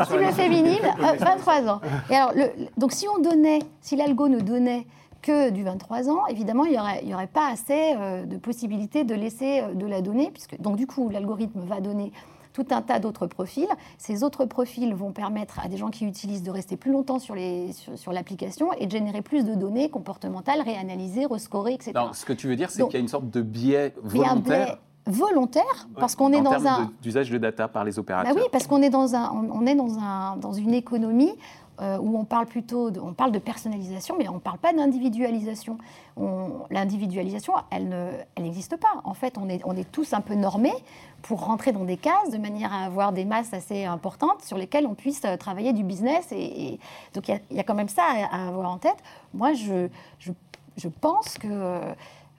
cible 0.05 0.21
la- 0.21 0.33
féminine, 0.33 0.79
euh, 1.01 1.13
23 1.19 1.69
ans. 1.69 1.81
Et 2.11 2.15
alors, 2.15 2.33
le- 2.35 2.53
donc 2.77 2.93
si 2.93 3.07
on 3.09 3.21
donnait, 3.21 3.59
si 3.81 3.97
l'algo 3.97 4.29
ne 4.29 4.39
donnait 4.41 4.87
que 5.21 5.51
du 5.51 5.65
23 5.65 6.09
ans, 6.09 6.27
évidemment, 6.29 6.65
il 6.65 6.73
n'y 6.73 6.79
aurait, 6.79 7.01
il 7.03 7.09
y 7.09 7.15
aurait 7.15 7.27
pas 7.27 7.49
assez 7.51 7.95
euh, 7.97 8.25
de 8.25 8.37
possibilités 8.37 9.03
de 9.03 9.15
laisser 9.17 9.63
euh, 9.63 9.75
de 9.75 9.85
la 9.87 10.01
donnée, 10.01 10.31
puisque 10.33 10.61
donc 10.61 10.77
du 10.77 10.87
coup, 10.87 11.09
l'algorithme 11.11 11.61
va 11.67 11.81
donner 11.81 12.13
tout 12.59 12.75
un 12.75 12.83
tas 12.83 12.99
d'autres 12.99 13.27
profils. 13.27 13.69
Ces 13.99 14.23
autres 14.25 14.45
profils 14.45 14.93
vont 14.95 15.13
permettre 15.13 15.61
à 15.61 15.69
des 15.69 15.77
gens 15.77 15.89
qui 15.91 16.05
utilisent 16.05 16.43
de 16.43 16.51
rester 16.51 16.77
plus 16.77 16.91
longtemps 16.93 17.19
sur 17.19 17.35
les- 17.35 17.73
sur- 17.73 17.97
sur 17.99 18.13
l'application 18.13 18.73
et 18.75 18.87
de 18.87 18.91
générer 18.91 19.23
plus 19.23 19.45
de 19.45 19.55
données 19.55 19.89
comportementales, 19.91 20.61
réanalysées, 20.63 21.27
rescorées, 21.27 21.75
etc. 21.75 21.93
Non, 21.95 22.13
ce 22.13 22.25
que 22.25 22.33
tu 22.33 22.49
veux 22.49 22.57
dire, 22.57 22.71
c'est 22.71 22.83
qu'il 22.85 22.95
y 22.95 22.97
a 22.97 23.01
une 23.01 23.09
sorte 23.09 23.31
de 23.31 23.43
biais 23.43 23.95
volontaire 24.03 24.67
biais 24.67 24.79
volontaire, 25.11 25.89
parce 25.99 26.15
qu'on 26.17 26.33
est 26.35 26.37
en 26.37 26.43
dans 26.43 26.67
un... 26.67 26.91
d'usage 27.01 27.31
de 27.31 27.39
data 27.39 27.67
par 27.67 27.83
les 27.85 27.93
Bah 27.93 28.01
opérateurs. 28.01 28.35
oui, 28.37 28.43
parce 28.53 28.67
qu'on 28.67 28.83
est 28.83 28.91
dans 28.91 29.15
un, 29.15 29.31
on, 29.51 29.65
est 29.67 29.75
dans 29.75 29.99
un, 29.99 30.37
dans 30.37 30.53
une 30.53 30.75
économie 30.75 31.33
euh, 31.81 31.97
où 31.99 32.19
on 32.19 32.25
parle 32.25 32.45
plutôt, 32.45 32.91
de, 32.91 33.01
on 33.01 33.15
parle 33.15 33.33
de 33.33 33.39
personnalisation, 33.39 34.17
mais 34.19 34.29
on 34.29 34.35
ne 34.35 34.39
parle 34.41 34.59
pas 34.59 34.75
d'individualisation. 34.75 35.79
On- 36.19 36.65
L'individualisation, 36.71 37.55
elle 37.71 37.89
ne, 37.89 38.11
elle 38.35 38.43
n'existe 38.43 38.77
pas. 38.77 39.01
En 39.05 39.15
fait, 39.15 39.39
on 39.39 39.49
est, 39.49 39.63
on 39.65 39.75
est 39.77 39.91
tous 39.91 40.13
un 40.13 40.21
peu 40.21 40.35
normés 40.35 40.75
pour 41.23 41.45
rentrer 41.45 41.73
dans 41.73 41.85
des 41.85 41.97
cases 41.97 42.31
de 42.33 42.39
manière 42.39 42.73
à 42.73 42.85
avoir 42.85 43.13
des 43.13 43.25
masses 43.25 43.53
assez 43.53 43.85
importantes 43.85 44.43
sur 44.43 44.57
lesquelles 44.57 44.87
on 44.87 44.95
puisse 44.95 45.23
euh, 45.25 45.37
travailler 45.37 45.73
du 45.73 45.83
business. 45.85 46.29
Et, 46.33 46.75
et- 46.75 46.81
donc 47.15 47.29
il 47.29 47.33
y 47.33 47.35
a- 47.35 47.41
il 47.51 47.57
y, 47.57 47.61
a 47.61 47.65
quand 47.65 47.75
même 47.75 47.89
ça 47.89 48.03
à, 48.31 48.37
à 48.45 48.49
avoir 48.49 48.71
en 48.71 48.79
tête. 48.79 48.97
Moi, 49.35 49.53
je, 49.53 49.89
je, 50.19 50.33
je 50.77 50.89
pense 50.89 51.37
que 51.39 51.49
euh, 51.51 51.81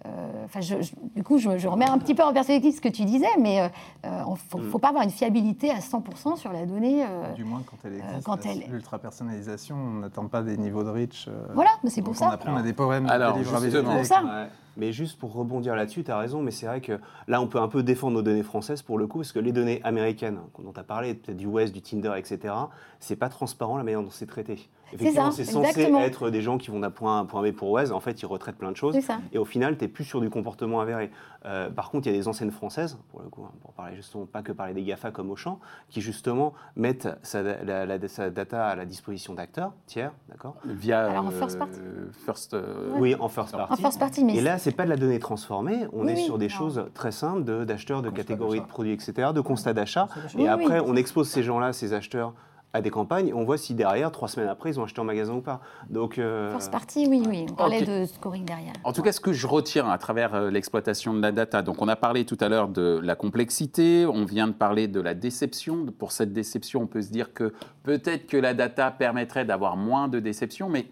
euh, 0.06 0.46
Enfin, 0.46 0.62
je- 0.62 0.82
je- 0.82 0.94
du 1.14 1.24
coup, 1.24 1.38
je, 1.40 1.58
je 1.58 1.68
remets 1.68 1.88
un 1.90 1.98
petit 1.98 2.16
peu 2.16 2.24
en 2.24 2.32
perspective 2.32 2.74
ce 2.74 2.80
que 2.80 2.88
tu 2.88 3.04
disais, 3.04 3.28
mais 3.38 3.70
il 4.06 4.10
ne 4.10 4.36
faut, 4.50 4.60
faut 4.60 4.80
pas 4.80 4.88
avoir 4.90 5.04
une 5.04 5.10
fiabilité 5.12 5.72
à 5.72 5.80
100% 5.80 6.38
sur 6.38 6.54
la 6.54 6.66
donnée. 6.66 7.04
euh, 7.04 7.34
Du 7.34 7.44
moins 7.44 7.62
quand 7.70 7.76
elle 7.84 7.96
existe. 7.98 8.24
quand 8.24 8.46
elle- 8.46 8.64
L'ultra-personnalisation, 8.72 9.76
on 9.76 9.94
n'atteint 10.00 10.26
pas 10.28 10.42
des 10.42 10.56
niveaux 10.58 10.84
de 10.84 10.90
reach. 10.90 11.28
euh, 11.28 11.48
Voilà, 11.54 11.72
mais 11.84 11.90
c'est 11.90 12.02
pour 12.02 12.16
ça. 12.16 12.30
Après, 12.30 12.50
on 12.50 12.56
a 12.56 12.62
des 12.62 12.72
problèmes 12.74 13.06
de 13.08 13.12
Alors, 13.12 13.34
délivrabilité. 13.34 13.78
justement. 13.82 14.04
C'est 14.04 14.16
pour 14.22 14.30
ça. 14.30 14.42
Ouais. 14.44 14.48
Mais 14.78 14.92
juste 14.92 15.20
pour 15.20 15.34
rebondir 15.34 15.76
là-dessus, 15.76 16.04
tu 16.04 16.12
as 16.12 16.18
raison, 16.18 16.42
mais 16.42 16.52
c'est 16.52 16.66
vrai 16.66 16.82
que 16.82 17.00
là, 17.28 17.42
on 17.42 17.48
peut 17.48 17.60
un 17.60 17.68
peu 17.68 17.84
défendre 17.84 18.14
nos 18.14 18.22
données 18.22 18.44
françaises 18.44 18.82
pour 18.82 18.98
le 18.98 19.08
coup, 19.08 19.20
parce 19.20 19.32
que 19.32 19.40
les 19.40 19.52
données 19.52 19.82
américaines, 19.84 20.40
dont 20.58 20.72
tu 20.72 20.80
as 20.80 20.84
parlé, 20.84 21.14
peut-être 21.14 21.38
du 21.38 21.48
West, 21.48 21.74
du 21.74 21.82
Tinder, 21.82 22.14
etc., 22.18 22.54
c'est 23.00 23.16
pas 23.16 23.30
transparent 23.30 23.78
la 23.78 23.84
manière 23.84 24.02
dont 24.02 24.10
c'est 24.10 24.26
traité. 24.26 24.70
Effectivement, 24.92 25.32
c'est 25.32 25.44
censé 25.44 25.70
exactement. 25.70 26.00
être 26.02 26.30
des 26.30 26.42
gens 26.42 26.58
qui 26.58 26.72
vont 26.72 26.80
d'un 26.80 26.90
point 26.90 27.16
A 27.16 27.18
à 27.20 27.22
un 27.22 27.26
point 27.26 27.44
B 27.44 27.52
pour 27.52 27.70
West, 27.72 27.92
en 27.92 28.00
fait, 28.00 28.22
ils 28.22 28.26
retraitent 28.26 28.58
plein 28.58 28.72
de 28.72 28.78
choses. 28.78 28.98
Et 29.32 29.38
au 29.38 29.46
final, 29.46 29.78
tu 29.78 29.84
n'es 29.84 29.88
plus 29.88 30.04
sur 30.04 30.22
du 30.22 30.30
comportement 30.30 30.82
avéré. 30.82 31.12
Euh, 31.50 31.70
par 31.72 31.90
contre, 31.90 32.08
il 32.08 32.12
y 32.12 32.16
a 32.16 32.18
des 32.20 32.28
enseignes 32.28 32.52
françaises, 32.52 32.98
pour 33.10 33.22
le 33.22 33.28
coup, 33.30 33.44
hein, 33.44 33.52
pour 33.62 33.74
parler 33.74 33.96
justement, 33.96 34.26
pas 34.28 34.44
que 34.44 34.52
parler 34.52 34.74
des 34.76 34.84
GAFA 34.84 35.10
comme 35.10 35.32
Auchan, 35.32 35.60
qui 35.90 36.00
justement 36.00 36.54
mettent 36.76 37.08
sa, 37.24 37.42
la- 37.42 37.86
la- 37.88 38.08
sa 38.08 38.30
data 38.30 38.68
à 38.68 38.76
la 38.76 38.86
disposition 38.86 39.34
d'acteurs, 39.34 39.74
tiers, 39.88 40.12
d'accord 40.30 40.56
Via 40.66 41.06
Alors, 41.10 41.26
en 41.26 41.32
first 41.32 41.58
party. 41.58 41.80
euh, 41.80 42.12
first, 42.26 42.54
euh, 42.54 42.92
Oui, 42.98 43.16
en 43.20 43.30
first 43.30 43.52
party. 43.56 43.74
En 43.74 43.76
first 43.78 44.00
party, 44.00 44.24
mais 44.26 44.36
Et 44.36 44.42
là, 44.42 44.60
c'est 44.60 44.72
pas 44.72 44.86
de 44.86 44.90
la 44.90 44.98
donnée 44.98 45.18
transformée, 45.20 45.88
on 45.92 46.06
Oui, 46.06 46.12
est 46.12 46.16
oui, 46.16 46.24
sur 46.24 46.38
des 46.38 46.46
non. 46.48 46.54
choses 46.54 46.86
très 46.94 47.12
simples 47.12 47.44
de- 47.44 47.64
d'acheteurs, 47.64 48.02
de, 48.04 48.10
catégories 48.12 48.62
de 48.62 48.66
produits, 48.68 48.94
etc., 48.94 49.30
de 49.34 49.42
constats 49.42 49.74
d'achat. 49.74 50.08
Et 50.36 50.42
oui. 50.44 50.48
après, 50.48 50.80
on 50.82 50.96
expose 50.96 51.28
ces 51.30 51.42
gens-là, 51.42 51.74
ces 51.74 51.94
acheteurs, 51.94 52.34
à 52.72 52.82
des 52.82 52.92
campagnes, 52.92 53.34
on 53.34 53.44
voit 53.44 53.58
si 53.58 53.74
derrière, 53.74 54.12
trois 54.12 54.28
semaines 54.28 54.50
après, 54.50 54.70
ils 54.70 54.80
ont 54.80 54.84
acheté 54.84 55.02
en 55.02 55.04
magasin 55.04 55.34
ou 55.34 55.42
pas. 55.42 55.60
Donc, 55.90 56.20
euh, 56.20 56.52
first 56.52 56.72
party, 56.72 57.08
oui, 57.10 57.24
oui. 57.28 57.46
On 57.50 57.56
parlait 57.56 57.82
de 57.82 58.06
scoring 58.06 58.46
derrière. 58.46 58.74
En 58.84 58.94
tout 58.94 59.02
cas, 59.02 59.12
ce 59.12 59.20
que 59.20 59.34
je 59.34 59.48
retiens 59.48 59.90
à 59.90 59.98
travers 59.98 60.36
euh, 60.36 60.52
l'exploitation 60.52 61.14
de 61.14 61.22
la 61.22 61.32
data, 61.32 61.64
donc 61.64 61.82
on 61.82 61.88
a 61.88 61.96
parlé 61.96 62.26
tout 62.26 62.38
à 62.40 62.48
l'heure 62.48 62.68
de 62.68 63.00
la 63.04 63.16
complexité, 63.16 64.06
on 64.06 64.24
vient 64.24 64.48
de 64.48 64.54
parler 64.54 64.88
de 64.88 65.02
la 65.02 65.16
déception. 65.16 65.88
Pour 65.98 66.12
cette 66.12 66.32
déception, 66.32 66.82
on 66.82 66.88
peut 66.88 67.02
se 67.02 67.12
dire 67.12 67.34
que 67.34 67.54
peut-être 67.84 68.28
que 68.28 68.38
la 68.38 68.54
data 68.54 68.92
permettrait 68.92 69.46
d'avoir 69.46 69.76
moins 69.76 70.08
de 70.08 70.20
déception, 70.20 70.70
mais 70.70 70.86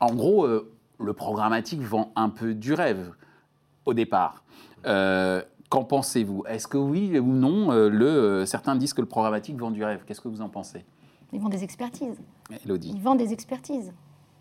en 0.00 0.14
gros, 0.14 0.44
euh, 0.44 0.72
le 0.98 1.12
programmatique 1.12 1.82
vend 1.82 2.12
un 2.16 2.30
peu 2.30 2.52
du 2.54 2.74
rêve 2.74 3.12
au 3.84 3.94
départ. 3.94 4.42
Euh, 4.86 5.42
Qu'en 5.70 5.84
pensez-vous? 5.84 6.42
Est-ce 6.48 6.66
que 6.66 6.76
oui 6.76 7.16
ou 7.20 7.26
non, 7.26 7.70
euh, 7.70 7.88
le, 7.88 8.06
euh, 8.06 8.44
certains 8.46 8.74
disent 8.74 8.92
que 8.92 9.00
le 9.00 9.06
programmatique 9.06 9.56
vend 9.56 9.70
du 9.70 9.84
rêve? 9.84 10.02
Qu'est-ce 10.04 10.20
que 10.20 10.26
vous 10.28 10.40
en 10.42 10.48
pensez? 10.48 10.84
Ils 11.32 11.38
vendent 11.40 11.52
des 11.52 11.62
expertises. 11.62 12.20
Elodie 12.64 12.90
Ils 12.92 13.00
vendent 13.00 13.18
des 13.18 13.32
expertises. 13.32 13.92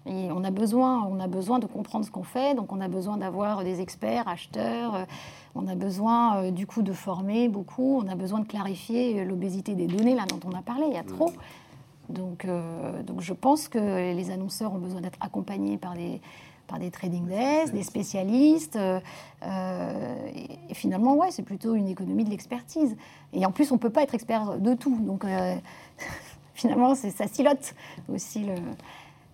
Et 0.08 0.32
on 0.32 0.44
a 0.44 0.50
besoin, 0.50 1.04
on 1.06 1.20
a 1.20 1.28
besoin 1.28 1.60
de 1.60 1.68
comprendre 1.68 2.04
ce 2.04 2.10
qu'on 2.10 2.24
fait, 2.24 2.56
donc 2.56 2.72
on 2.74 2.82
a 2.82 2.88
besoin 2.88 3.18
d'avoir 3.18 3.64
des 3.64 3.80
experts, 3.80 4.28
acheteurs. 4.28 4.96
euh, 4.96 5.06
On 5.54 5.68
a 5.68 5.76
besoin 5.76 6.50
du 6.52 6.66
coup 6.66 6.82
de 6.82 6.94
former 6.94 7.48
beaucoup. 7.48 8.02
On 8.04 8.08
a 8.08 8.16
besoin 8.16 8.40
de 8.40 8.48
clarifier 8.48 9.24
l'obésité 9.24 9.76
des 9.76 9.86
données 9.86 10.16
là 10.16 10.26
dont 10.28 10.40
on 10.52 10.58
a 10.58 10.64
parlé. 10.64 10.86
Il 10.88 10.94
y 10.94 10.98
a 10.98 11.04
trop. 11.04 11.32
Donc, 12.10 12.46
euh, 12.46 13.04
donc 13.04 13.22
je 13.22 13.34
pense 13.34 13.68
que 13.68 13.78
les 14.16 14.32
annonceurs 14.32 14.74
ont 14.74 14.80
besoin 14.80 15.00
d'être 15.02 15.20
accompagnés 15.22 15.78
par 15.78 15.94
des 15.94 16.22
par 16.70 16.80
des 16.80 16.92
trading 16.92 17.26
desks, 17.26 17.74
des 17.74 17.84
spécialistes. 17.84 18.76
euh, 18.78 19.00
euh, 19.44 20.30
et, 20.70 20.74
finalement, 20.74 21.16
ouais, 21.16 21.32
c'est 21.32 21.44
plutôt 21.44 21.74
une 21.76 21.88
économie 21.88 22.24
de 22.24 22.30
l'expertise. 22.30 22.96
Et 23.34 23.46
en 23.46 23.52
plus, 23.52 23.72
on 23.72 23.78
peut 23.78 23.90
pas 23.90 24.04
être 24.04 24.14
expert 24.14 24.60
de 24.60 24.74
tout. 24.76 24.98
Donc 25.02 25.26
euh, 25.26 25.56
finalement, 26.54 26.96
ça 26.96 27.28
silote 27.28 27.74
aussi 28.08 28.44
le, 28.46 28.56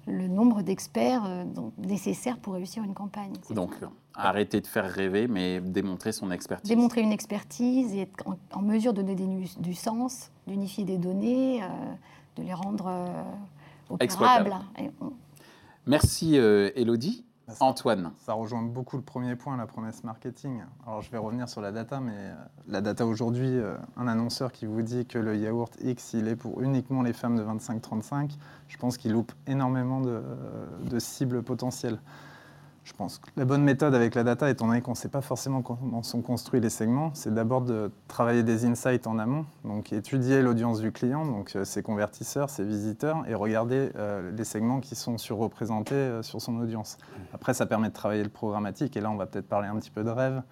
le 0.07 0.27
nombre 0.27 0.61
d'experts 0.61 1.23
euh, 1.27 1.43
nécessaires 1.79 2.37
pour 2.37 2.53
réussir 2.53 2.83
une 2.83 2.93
campagne. 2.93 3.33
Donc, 3.49 3.73
arrêter 4.13 4.61
de 4.61 4.67
faire 4.67 4.85
rêver, 4.89 5.27
mais 5.27 5.59
démontrer 5.59 6.13
son 6.13 6.31
expertise. 6.31 6.69
Démontrer 6.69 7.01
une 7.01 7.11
expertise 7.11 7.93
et 7.93 8.01
être 8.01 8.23
en, 8.25 8.35
en 8.57 8.61
mesure 8.61 8.93
de 8.93 9.01
donner 9.01 9.15
du, 9.27 9.45
du 9.59 9.73
sens, 9.73 10.31
d'unifier 10.47 10.85
des 10.85 10.97
données, 10.97 11.61
euh, 11.63 11.67
de 12.37 12.43
les 12.43 12.53
rendre 12.53 12.89
opérables. 13.89 14.55
Et 14.79 14.89
on- 15.01 15.11
Merci 15.87 16.37
euh, 16.37 16.69
Elodie. 16.75 17.25
Ça- 17.47 17.63
Antoine, 17.63 18.11
Ça 18.17 18.33
rejoint 18.33 18.63
beaucoup 18.63 18.95
le 18.97 19.03
premier 19.03 19.35
point, 19.35 19.55
la 19.55 19.67
promesse 19.67 20.03
marketing. 20.03 20.63
Alors 20.87 21.03
je 21.03 21.11
vais 21.11 21.19
revenir 21.19 21.47
sur 21.47 21.61
la 21.61 21.71
data, 21.71 21.99
mais 21.99 22.11
euh, 22.15 22.33
la 22.67 22.81
data 22.81 23.05
aujourd'hui, 23.05 23.45
euh, 23.49 23.77
un 23.97 24.07
annonceur 24.07 24.51
qui 24.51 24.65
vous 24.65 24.81
dit 24.81 25.05
que 25.05 25.19
le 25.19 25.37
yaourt 25.37 25.71
X, 25.83 26.13
il 26.13 26.27
est 26.27 26.35
pour 26.35 26.59
uniquement 26.63 27.03
les 27.03 27.13
femmes 27.13 27.37
de 27.37 27.43
25-35, 27.43 28.31
je 28.67 28.77
pense 28.77 28.97
qu'il 28.97 29.11
loupe 29.11 29.31
énormément 29.45 30.01
de, 30.01 30.23
de 30.89 30.97
cibles 30.97 31.43
potentielles. 31.43 31.99
Je 32.85 32.93
pense 32.93 33.17
que 33.17 33.27
la 33.35 33.45
bonne 33.45 33.63
méthode 33.63 33.95
avec 33.95 34.13
la 34.13 34.23
data, 34.23 34.47
étant 34.47 34.67
donné 34.67 34.79
qu'on 34.79 34.91
ne 34.91 34.95
sait 34.95 35.09
pas 35.09 35.21
forcément 35.21 35.63
comment 35.63 36.03
sont 36.03 36.21
construits 36.21 36.61
les 36.61 36.69
segments, 36.69 37.09
c'est 37.15 37.33
d'abord 37.33 37.61
de 37.61 37.91
travailler 38.07 38.43
des 38.43 38.65
insights 38.65 39.07
en 39.07 39.17
amont, 39.17 39.45
donc 39.63 39.91
étudier 39.91 40.43
l'audience 40.43 40.81
du 40.81 40.91
client, 40.91 41.25
donc 41.25 41.55
euh, 41.55 41.65
ses 41.65 41.81
convertisseurs, 41.81 42.51
ses 42.51 42.63
visiteurs, 42.63 43.27
et 43.27 43.33
regarder 43.33 43.89
euh, 43.95 44.31
les 44.31 44.43
segments 44.43 44.81
qui 44.81 44.93
sont 44.95 45.17
surreprésentés 45.17 45.95
euh, 45.95 46.21
sur 46.21 46.39
son 46.39 46.59
audience. 46.59 46.99
Après, 47.33 47.55
ça 47.55 47.65
permet 47.65 47.89
de 47.89 47.93
travailler 47.93 48.23
le 48.23 48.29
programmatique, 48.29 48.95
et 48.95 49.01
là, 49.01 49.09
on 49.09 49.15
va 49.15 49.25
peut-être 49.25 49.49
parler 49.49 49.67
un 49.67 49.77
petit 49.77 49.91
peu 49.91 50.03
de 50.03 50.11
rêve. 50.11 50.43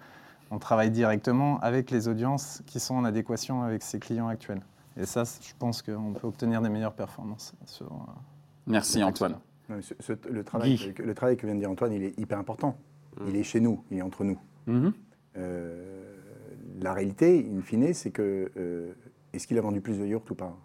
On 0.50 0.58
travaille 0.58 0.90
directement 0.90 1.58
avec 1.60 1.92
les 1.92 2.08
audiences 2.08 2.62
qui 2.66 2.80
sont 2.80 2.96
en 2.96 3.04
adéquation 3.04 3.62
avec 3.62 3.82
ses 3.82 4.00
clients 4.00 4.28
actuels. 4.28 4.60
Et 4.96 5.06
ça, 5.06 5.24
je 5.24 5.52
pense 5.58 5.82
qu'on 5.82 6.12
peut 6.12 6.26
obtenir 6.26 6.62
des 6.62 6.68
meilleures 6.68 6.94
performances. 6.94 7.54
Sur, 7.66 7.86
euh, 7.86 8.12
merci 8.66 9.02
Antoine. 9.02 9.36
Non, 9.68 9.76
mais 9.76 9.82
ce- 9.82 9.94
ce- 10.00 10.12
le, 10.30 10.44
travail, 10.44 10.92
que, 10.94 11.02
le 11.02 11.14
travail 11.14 11.36
que 11.36 11.46
vient 11.46 11.54
de 11.54 11.60
dire 11.60 11.70
Antoine, 11.70 11.92
il 11.92 12.02
est 12.04 12.18
hyper 12.18 12.38
important. 12.38 12.76
Il 13.28 13.36
est 13.36 13.42
chez 13.44 13.60
nous, 13.60 13.82
il 13.90 13.98
est 13.98 14.02
entre 14.02 14.24
nous. 14.24 14.38
Mhm. 14.66 14.92
Euh, 15.36 16.14
la 16.80 16.92
réalité, 16.92 17.46
in 17.56 17.60
fine, 17.62 17.92
c'est 17.94 18.10
que 18.10 18.50
euh, 18.56 18.92
est-ce 19.32 19.46
qu'il 19.46 19.56
a 19.58 19.60
vendu 19.60 19.80
plus 19.80 19.98
de 19.98 20.04
yaourt 20.06 20.28
ou 20.30 20.34
pas 20.34 20.56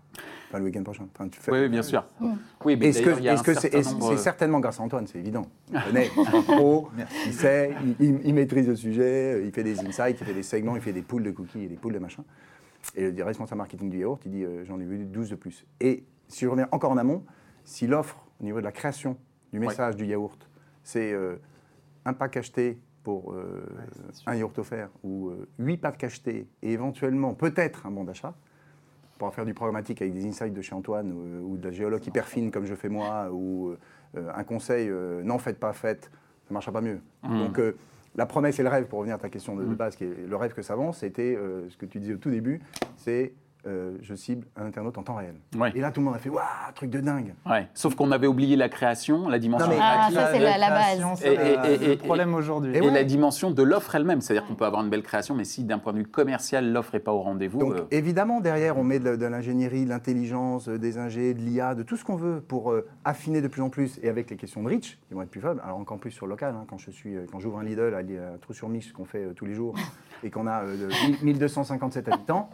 Enfin, 0.49 0.57
le 0.57 0.65
week-end 0.65 0.81
prochain? 0.81 1.07
Enfin, 1.13 1.29
tu 1.29 1.39
fais- 1.39 1.51
Oui, 1.51 1.59
oui, 1.59 1.69
bien 1.69 1.83
sûr. 1.83 2.03
Oui, 2.65 2.75
mais 2.75 2.87
Est-ce 2.87 3.03
que 3.43 3.53
c'est 3.53 3.69
certain 3.71 3.91
nombre- 3.91 4.17
certainement 4.17 4.59
grâce 4.59 4.79
à 4.79 4.83
Antoine, 4.83 5.05
c'est 5.05 5.19
évident. 5.19 5.45
Il 5.71 5.79
connaît, 5.83 6.07
il 6.17 6.43
pro, 6.43 6.89
il 7.27 7.33
sait, 7.33 7.75
il, 7.99 8.05
il- 8.05 8.21
il 8.25 8.33
maîtrise 8.33 8.67
le 8.67 8.75
sujet, 8.75 9.43
il 9.45 9.51
fait 9.51 9.63
des 9.63 9.79
insights, 9.79 10.17
il 10.19 10.25
fait 10.25 10.33
des 10.33 10.41
segments, 10.43 10.75
il 10.75 10.81
fait 10.81 10.91
des 10.93 11.03
poules 11.03 11.23
de 11.23 11.31
cookies 11.31 11.63
et 11.65 11.67
des 11.67 11.75
poules 11.75 11.93
de 11.93 11.99
machin. 11.99 12.23
Et 12.95 13.11
le 13.11 13.23
responsable 13.23 13.59
marketing 13.59 13.89
du 13.91 13.99
yaourt, 13.99 14.21
il 14.25 14.31
dit 14.31 14.43
euh, 14.43 14.65
j'en 14.65 14.79
ai 14.79 14.85
vu 14.85 15.05
12 15.05 15.29
de 15.29 15.35
plus. 15.35 15.65
Et 15.79 16.03
si 16.27 16.45
je 16.45 16.49
reviens 16.49 16.67
encore 16.71 16.91
en 16.91 16.97
amont, 16.97 17.23
si 17.63 17.85
l'offre 17.85 18.25
au 18.39 18.43
niveau 18.43 18.59
de 18.59 18.65
la 18.65 18.71
création 18.71 19.17
du 19.51 19.59
message 19.59 19.95
du 19.95 20.05
yaourt, 20.05 20.49
c'est 20.83 21.11
euh, 21.11 21.37
un 22.05 22.13
pack 22.13 22.37
acheté 22.37 22.79
pour 23.03 23.33
euh, 23.33 23.65
un 24.25 24.35
yaourt 24.35 24.57
offert 24.59 24.89
ou 25.03 25.29
euh, 25.29 25.47
8 25.59 25.77
packs 25.77 26.03
achetés 26.03 26.47
et 26.61 26.71
éventuellement 26.71 27.33
peut-être 27.33 27.85
un 27.85 27.91
bon 27.91 28.03
d'achat, 28.03 28.33
pour 29.17 29.27
en 29.27 29.31
faire 29.31 29.45
du 29.45 29.53
programmatique 29.53 30.01
avec 30.01 30.13
des 30.13 30.25
insights 30.25 30.53
de 30.53 30.61
chez 30.61 30.73
Antoine 30.73 31.11
ou 31.11 31.57
de 31.57 31.65
la 31.65 31.71
géologue 31.71 32.05
hyper 32.07 32.25
fine 32.25 32.51
comme 32.51 32.65
je 32.65 32.73
fais 32.73 32.87
moi 32.87 33.29
ou 33.29 33.73
un 34.15 34.43
conseil 34.45 34.89
non 35.25 35.37
faites 35.39 35.59
pas 35.59 35.73
faites, 35.73 36.05
ça 36.05 36.51
ne 36.51 36.53
marchera 36.53 36.71
pas 36.71 36.79
mieux. 36.79 37.01
Donc 37.23 37.59
euh, 37.59 37.75
la 38.15 38.25
promesse 38.25 38.59
et 38.59 38.63
le 38.63 38.69
rêve, 38.69 38.85
pour 38.85 38.99
revenir 38.99 39.17
à 39.17 39.19
ta 39.19 39.27
question 39.27 39.57
de, 39.57 39.65
de 39.65 39.75
base, 39.75 39.97
qui 39.97 40.05
est 40.05 40.25
le 40.25 40.35
rêve 40.37 40.53
que 40.53 40.61
ça 40.61 40.77
vend, 40.77 40.93
c'était 40.93 41.37
ce 41.67 41.75
que 41.75 41.85
tu 41.85 41.99
disais 41.99 42.13
au 42.13 42.17
tout 42.17 42.29
début, 42.29 42.61
c'est 42.95 43.33
euh, 43.67 43.97
je 44.01 44.15
cible 44.15 44.47
un 44.55 44.65
internaute 44.67 44.97
en 44.97 45.03
temps 45.03 45.15
réel. 45.15 45.35
Ouais. 45.57 45.71
Et 45.75 45.81
là 45.81 45.91
tout 45.91 45.99
le 45.99 46.05
monde 46.05 46.15
a 46.15 46.19
fait 46.19 46.29
waouh, 46.29 46.41
truc 46.75 46.89
de 46.89 46.99
dingue. 47.01 47.33
Ouais. 47.45 47.67
Sauf 47.73 47.95
qu'on 47.95 48.11
avait 48.11 48.27
oublié 48.27 48.55
la 48.55 48.69
création, 48.69 49.27
la 49.27 49.37
dimension 49.39 49.67
Non, 49.67 49.73
mais- 49.73 49.79
Ah, 49.81 50.09
ça, 50.13 50.31
c'est 50.31 50.39
la- 50.39 50.57
la 50.57 50.69
base. 50.69 51.23
Et- 51.25 51.35
la- 51.35 51.69
et- 51.71 51.73
et- 51.75 51.87
le 51.89 51.97
problème 51.97 52.33
aujourd'hui. 52.35 52.73
et 52.73 52.77
et 52.77 52.81
ouais. 52.81 52.91
la 52.91 53.03
dimension 53.03 53.51
de 53.51 53.61
l'offre 53.63 53.95
elle-même. 53.95 54.21
C'est-à-dire 54.21 54.47
qu'on 54.47 54.55
peut 54.55 54.65
avoir 54.65 54.81
une 54.83 54.89
belle 54.89 55.03
création, 55.03 55.35
mais 55.35 55.43
si 55.43 55.63
d'un 55.65 55.77
point 55.79 55.91
de 55.93 55.97
vue 55.97 56.05
commercial, 56.07 56.71
l'offre 56.71 56.91
n'est 56.93 56.99
pas 57.01 57.11
au 57.13 57.19
rendez-vous. 57.21 57.59
Donc 57.59 57.73
euh, 57.73 57.85
évidemment, 57.91 58.39
derrière, 58.39 58.77
on 58.77 58.83
met 58.83 58.99
de, 58.99 59.15
de 59.17 59.25
l'ingénierie, 59.25 59.83
de 59.83 59.89
l'intelligence, 59.89 60.69
euh, 60.69 60.77
des 60.79 60.97
ingés, 60.97 61.33
de 61.33 61.39
l'IA, 61.41 61.75
de 61.75 61.83
tout 61.83 61.97
ce 61.97 62.05
qu'on 62.05 62.15
veut 62.15 62.41
pour 62.41 62.71
euh, 62.71 62.87
affiner 63.03 63.41
de 63.41 63.47
plus 63.49 63.61
en 63.61 63.69
plus. 63.69 63.99
Et 64.03 64.09
avec 64.09 64.29
les 64.29 64.37
questions 64.37 64.63
de 64.63 64.69
reach, 64.69 64.97
qui 65.07 65.13
vont 65.13 65.21
être 65.21 65.29
plus 65.29 65.41
faibles, 65.41 65.61
alors 65.65 65.77
encore 65.77 65.97
plus 65.99 66.11
sur 66.11 66.25
le 66.25 66.31
local, 66.31 66.55
hein, 66.57 66.65
quand 66.69 66.77
je 66.77 66.91
suis, 66.91 67.15
quand 67.31 67.39
j'ouvre 67.39 67.59
un 67.59 67.63
Lidl 67.63 67.93
à, 67.93 67.97
à 67.97 68.37
Trou-sur-Mix, 68.41 68.93
qu'on 68.93 69.05
fait 69.05 69.25
euh, 69.25 69.33
tous 69.33 69.45
les 69.45 69.53
jours, 69.53 69.75
et 70.23 70.29
qu'on 70.29 70.47
a 70.47 70.63
euh, 70.63 70.87
de 70.87 71.23
1000 71.23 71.33
1257 71.39 72.07
habitants, 72.07 72.49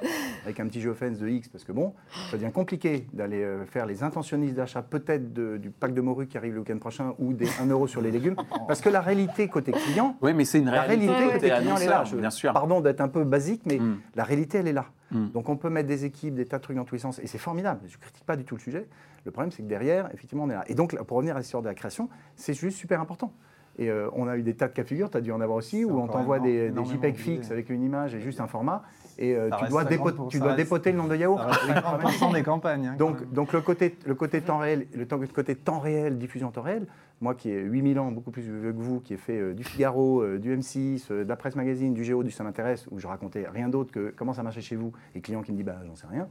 avec 0.45 0.59
un 0.59 0.67
petit 0.67 0.81
géofence 0.95 1.19
de 1.19 1.27
X, 1.27 1.47
parce 1.49 1.63
que 1.63 1.71
bon, 1.71 1.93
ça 2.31 2.38
devient 2.38 2.51
compliqué 2.51 3.08
d'aller 3.13 3.43
euh, 3.43 3.65
faire 3.65 3.86
les 3.86 4.03
intentionnistes 4.03 4.55
d'achat, 4.55 4.81
peut-être 4.81 5.34
du 5.34 5.69
pack 5.69 5.93
de 5.93 6.01
morue 6.01 6.27
qui 6.27 6.38
arrive 6.38 6.53
le 6.53 6.60
week-end 6.62 6.77
prochain, 6.77 7.13
ou 7.19 7.34
des 7.34 7.47
1 7.62 7.67
euro 7.67 7.88
sur 7.88 8.01
les 8.01 8.12
légumes, 8.12 8.36
parce 8.67 8.81
que 8.81 8.89
la 8.89 9.01
réalité 9.01 9.47
côté 9.47 9.71
client, 9.71 10.15
Oui, 10.21 10.34
mais 10.34 10.45
c'est 10.45 10.60
une 10.60 10.65
la 10.65 10.81
réalité, 10.84 11.12
réalité 11.12 11.34
côté 11.34 11.49
côté 11.49 11.60
client, 11.62 11.75
elle 11.77 11.84
est 11.84 11.89
là. 11.89 12.03
Je- 12.05 12.15
bien 12.15 12.29
sûr. 12.29 12.53
Pardon 12.53 12.81
d'être 12.81 13.01
un 13.01 13.08
peu 13.08 13.23
basique, 13.23 13.62
mais 13.65 13.77
Mm. 13.77 13.97
la 14.15 14.23
réalité, 14.23 14.58
elle 14.60 14.67
est 14.67 14.73
là. 14.73 14.86
Mm. 15.12 15.27
Donc 15.29 15.49
on 15.49 15.58
peut 15.58 15.69
mettre 15.69 15.88
des 15.88 16.05
équipes, 16.05 16.36
des 16.36 16.45
tas 16.45 16.58
de 16.58 16.63
trucs 16.63 16.77
dans 16.77 16.86
tous 16.86 16.95
les 16.95 17.01
sens, 17.01 17.19
et 17.19 17.27
c'est 17.27 17.38
formidable. 17.38 17.81
Je 17.88 17.95
ne 17.97 18.01
critique 18.01 18.25
pas 18.25 18.36
du 18.36 18.43
tout 18.45 18.55
le 18.55 18.62
sujet. 18.62 18.88
Le 19.25 19.31
problème, 19.31 19.51
c'est 19.51 19.63
que 19.63 19.67
derrière, 19.67 20.10
effectivement, 20.13 20.43
on 20.43 20.49
est 20.49 20.53
là. 20.53 20.63
Et 20.67 20.75
donc, 20.75 20.95
pour 21.03 21.17
revenir 21.17 21.36
à 21.36 21.39
l'histoire 21.39 21.63
de 21.63 21.67
la 21.67 21.73
création, 21.73 22.10
c'est 22.36 22.53
juste 22.53 22.77
super 22.77 23.01
important. 23.01 23.34
Et 23.77 23.89
euh, 23.89 24.08
on 24.13 24.27
a 24.27 24.38
eu 24.38 24.41
des 24.43 24.53
tas 24.53 24.67
de 24.69 24.73
cas 24.73 24.84
de 24.84 24.88
figure, 24.88 25.10
tu 25.10 25.17
as 25.17 25.21
dû 25.21 25.31
en 25.34 25.41
avoir 25.41 25.58
aussi, 25.58 25.84
où 25.84 25.99
on 25.99 26.08
t'envoie 26.08 26.39
des, 26.39 26.71
JPEG 26.71 27.15
fixes 27.17 27.51
avec 27.51 27.69
une 27.69 27.84
image 27.84 28.15
et 28.15 28.21
juste 28.21 28.39
un 28.39 28.47
format, 28.47 28.84
et 29.17 29.36
euh, 29.36 29.49
tu, 29.60 29.69
dois, 29.69 29.84
50%, 29.84 29.88
dépo- 29.89 30.28
tu 30.30 30.38
ça 30.38 30.43
dois 30.43 30.54
reste- 30.54 30.63
dépoter 30.63 30.91
le 30.91 30.97
nombre 30.97 31.10
de 31.10 31.15
yaourts. 31.15 31.39
Ça 31.39 31.47
reste 31.47 32.19
50% 32.19 32.34
des 32.34 32.43
campagnes. 32.43 32.88
hein. 32.88 32.95
Donc, 32.97 33.32
donc 33.32 33.54
le, 33.54 33.62
côté, 33.62 33.95
le 34.06 34.15
côté 34.15 34.41
temps 34.41 34.58
réel, 34.60 34.88
le 34.93 35.06
temps- 35.08 35.17
le 35.17 35.28
côté 35.28 35.56
temps 35.56 35.80
réel, 35.80 36.17
diffusion 36.17 36.47
en 36.49 36.51
temps 36.51 36.62
réel, 36.62 36.86
moi 37.21 37.34
qui 37.36 37.49
ai 37.49 37.62
8000 37.62 37.97
ans, 37.99 38.12
beaucoup 38.12 38.32
plus 38.32 38.41
vieux 38.41 38.73
que 38.73 38.78
vous, 38.82 38.99
qui 38.99 39.13
ai 39.13 39.17
fait 39.17 39.39
euh, 39.39 39.54
du 39.54 39.63
Figaro, 39.63 40.21
euh, 40.21 40.38
du 40.38 40.56
M6, 40.58 41.08
euh, 41.12 41.23
de 41.23 41.30
la 41.30 41.36
presse 41.36 41.56
magazine, 41.56 41.93
du 41.93 42.04
Géo, 42.04 42.23
du 42.23 42.32
Ça 42.32 42.43
m'intéresse, 42.43 42.88
où 42.91 42.99
je 42.99 43.08
racontais 43.08 43.45
rien 43.51 43.69
d'autre 43.69 43.91
que 43.91 44.13
comment 44.15 44.34
ça 44.34 44.43
marchait 44.43 44.62
chez 44.62 44.75
vous, 44.75 44.91
et 45.15 45.21
client 45.21 45.41
qui 45.41 45.51
me 45.51 45.58
dit 45.58 45.63
bah 45.63 45.78
j'en 45.88 45.95
sais 45.95 46.08
rien. 46.08 46.28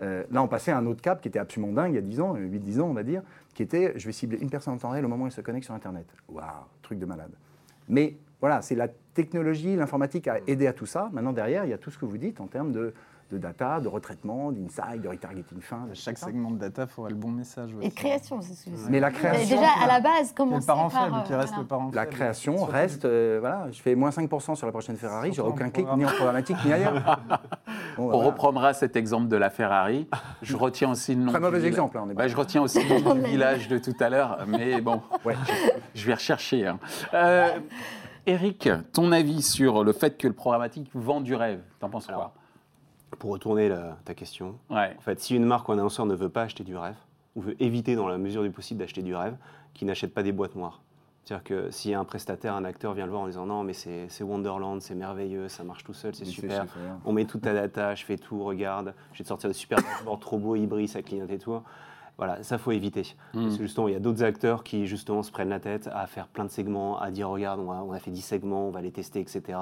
Là, 0.00 0.42
on 0.42 0.46
passait 0.48 0.72
à 0.72 0.76
un 0.78 0.84
autre 0.84 1.00
cap 1.00 1.22
qui 1.22 1.28
était 1.28 1.38
absolument 1.38 1.72
dingue 1.72 1.92
il 1.92 1.94
y 1.94 1.98
a 1.98 2.02
10 2.02 2.20
ans, 2.20 2.34
8-10 2.36 2.80
ans 2.82 2.88
on 2.88 2.92
va 2.92 3.02
dire, 3.02 3.22
qui 3.54 3.62
était 3.62 3.94
je 3.96 4.04
vais 4.04 4.12
cibler 4.12 4.38
une 4.42 4.50
personne 4.50 4.74
en 4.74 4.76
temps 4.76 4.90
réel 4.90 5.06
au 5.06 5.08
moment 5.08 5.24
où 5.24 5.26
elle 5.26 5.32
se 5.32 5.40
connecte 5.40 5.64
sur 5.64 5.72
Internet. 5.74 6.04
Waouh, 6.28 6.44
truc 6.82 6.98
de 6.98 7.06
malade. 7.06 7.30
Mais 7.88 8.14
voilà, 8.40 8.60
c'est 8.60 8.74
la 8.74 8.88
technologie, 9.16 9.74
l'informatique 9.74 10.28
a 10.28 10.36
aidé 10.46 10.66
à 10.68 10.72
tout 10.72 10.86
ça. 10.86 11.08
Maintenant, 11.12 11.32
derrière, 11.32 11.64
il 11.64 11.70
y 11.70 11.74
a 11.74 11.78
tout 11.78 11.90
ce 11.90 11.98
que 11.98 12.04
vous 12.04 12.18
dites 12.18 12.40
en 12.40 12.46
termes 12.46 12.70
de, 12.70 12.94
de 13.32 13.38
data, 13.38 13.80
de 13.80 13.88
retraitement, 13.88 14.52
d'insight, 14.52 15.00
de 15.02 15.08
retargeting 15.08 15.60
fin. 15.60 15.86
de 15.90 15.94
Chaque 15.94 16.16
ça. 16.18 16.26
segment 16.26 16.52
de 16.52 16.58
data, 16.58 16.82
il 16.82 16.88
faudrait 16.88 17.10
le 17.10 17.16
bon 17.16 17.30
message. 17.30 17.70
Et 17.82 17.90
création, 17.90 18.40
c'est 18.40 18.54
ce 18.54 18.66
que 18.66 18.90
Mais 18.90 19.00
la 19.00 19.08
Mais 19.10 19.14
création, 19.16 19.56
Déjà, 19.56 19.70
à 19.82 19.86
la 19.88 19.98
base, 20.00 20.28
C'est 20.28 20.36
comment 20.36 20.58
le 20.58 20.62
parent 20.64 20.88
faible 20.90 21.16
qui 21.26 21.34
reste 21.34 21.56
le 21.58 21.64
parent 21.64 21.90
la 21.92 22.06
création 22.06 22.64
reste, 22.64 23.04
euh, 23.04 23.38
voilà, 23.40 23.66
je 23.72 23.82
fais 23.82 23.96
moins 23.96 24.10
5% 24.10 24.54
sur 24.54 24.66
la 24.66 24.70
prochaine 24.72 24.96
Ferrari, 24.96 25.32
j'aurai 25.32 25.48
aucun 25.50 25.70
clic 25.70 25.86
ni 25.96 26.04
en 26.04 26.08
programmatique 26.16 26.56
ni 26.64 26.72
ailleurs. 26.72 27.18
Bon, 27.96 28.04
On 28.04 28.08
voilà. 28.10 28.26
reprendra 28.26 28.74
cet 28.74 28.94
exemple 28.94 29.26
de 29.28 29.36
la 29.36 29.50
Ferrari. 29.50 30.06
Je 30.42 30.54
retiens 30.56 30.90
aussi 30.92 31.14
le 31.16 31.22
nom. 31.22 31.32
Très 31.32 31.40
du 31.40 31.44
mauvais 31.46 31.58
village. 31.58 31.72
exemple, 31.72 31.98
hein, 31.98 32.04
on 32.06 32.10
est 32.10 32.14
Ouais, 32.16 32.28
je 32.28 32.36
retiens 32.36 32.62
aussi 32.62 32.86
le 32.86 33.00
nom 33.00 33.14
du 33.16 33.22
village 33.22 33.66
de 33.68 33.78
tout 33.78 33.94
à 33.98 34.08
l'heure, 34.10 34.38
mais 34.46 34.80
bon, 34.82 35.00
Ouais. 35.24 35.34
je 35.94 36.06
vais 36.06 36.14
rechercher. 36.14 36.66
hein. 36.66 36.78
Euh, 37.14 37.48
Eric, 38.26 38.68
ton 38.92 39.12
avis 39.12 39.42
sur 39.42 39.84
le 39.84 39.92
fait 39.92 40.18
que 40.18 40.26
le 40.26 40.32
programmatique 40.34 40.90
vend 40.94 41.20
du 41.20 41.34
rêve 41.34 41.60
T'en 41.78 41.88
penses 41.88 42.06
quoi 42.06 42.34
Pour 43.18 43.30
retourner 43.30 43.68
la- 43.68 43.96
ta 44.04 44.14
question, 44.14 44.58
Ouais. 44.68 44.94
en 44.98 45.00
fait, 45.00 45.20
si 45.20 45.36
une 45.36 45.44
marque 45.44 45.68
ou 45.68 45.72
un 45.72 45.78
annonceur 45.78 46.06
ne 46.06 46.14
veut 46.14 46.28
pas 46.28 46.42
acheter 46.42 46.64
du 46.64 46.76
rêve, 46.76 46.96
ou 47.36 47.40
veut 47.42 47.62
éviter 47.62 47.94
dans 47.94 48.08
la 48.08 48.18
mesure 48.18 48.42
du 48.42 48.50
possible 48.50 48.80
d'acheter 48.80 49.02
du 49.02 49.14
rêve, 49.14 49.36
qui 49.74 49.84
n'achète 49.84 50.12
pas 50.12 50.22
des 50.24 50.32
boîtes 50.32 50.56
noires. 50.56 50.80
C'est-à-dire 51.24 51.44
que 51.44 51.70
si 51.70 51.92
un 51.92 52.04
prestataire, 52.04 52.54
un 52.54 52.64
acteur 52.64 52.94
vient 52.94 53.04
le 53.04 53.10
voir 53.10 53.22
en 53.22 53.26
disant 53.26 53.46
non 53.46 53.64
mais 53.64 53.72
c'est 53.72 54.08
Wonderland, 54.22 54.80
c'est 54.80 54.94
merveilleux, 54.94 55.48
ça 55.48 55.64
marche 55.64 55.82
tout 55.84 55.92
seul, 55.94 56.14
c'est 56.14 56.24
super, 56.24 56.66
on 57.04 57.12
met 57.12 57.24
toute 57.24 57.42
ta 57.42 57.52
data, 57.52 57.94
je 57.96 58.04
fais 58.04 58.16
tout, 58.16 58.44
regarde, 58.44 58.94
je 59.12 59.18
vais 59.18 59.24
te 59.24 59.28
sortir 59.28 59.50
des 59.50 59.54
super 59.54 59.78
dashboards 59.82 60.20
trop 60.20 60.38
beaux, 60.38 60.54
hybrides, 60.54 60.88
ça 60.88 61.02
clignote 61.02 61.30
et 61.30 61.38
tout. 61.38 61.60
Voilà, 62.18 62.42
ça 62.42 62.56
faut 62.56 62.72
éviter. 62.72 63.14
Parce 63.34 63.58
que 63.58 63.62
justement, 63.64 63.88
il 63.88 63.92
y 63.92 63.96
a 63.96 64.00
d'autres 64.00 64.24
acteurs 64.24 64.64
qui 64.64 64.86
justement 64.86 65.22
se 65.22 65.30
prennent 65.30 65.50
la 65.50 65.60
tête 65.60 65.90
à 65.92 66.06
faire 66.06 66.28
plein 66.28 66.44
de 66.44 66.50
segments, 66.50 66.98
à 66.98 67.10
dire 67.10 67.28
regarde, 67.28 67.60
on 67.60 67.70
a, 67.70 67.82
on 67.82 67.92
a 67.92 67.98
fait 67.98 68.10
10 68.10 68.22
segments, 68.22 68.68
on 68.68 68.70
va 68.70 68.80
les 68.80 68.90
tester, 68.90 69.20
etc. 69.20 69.58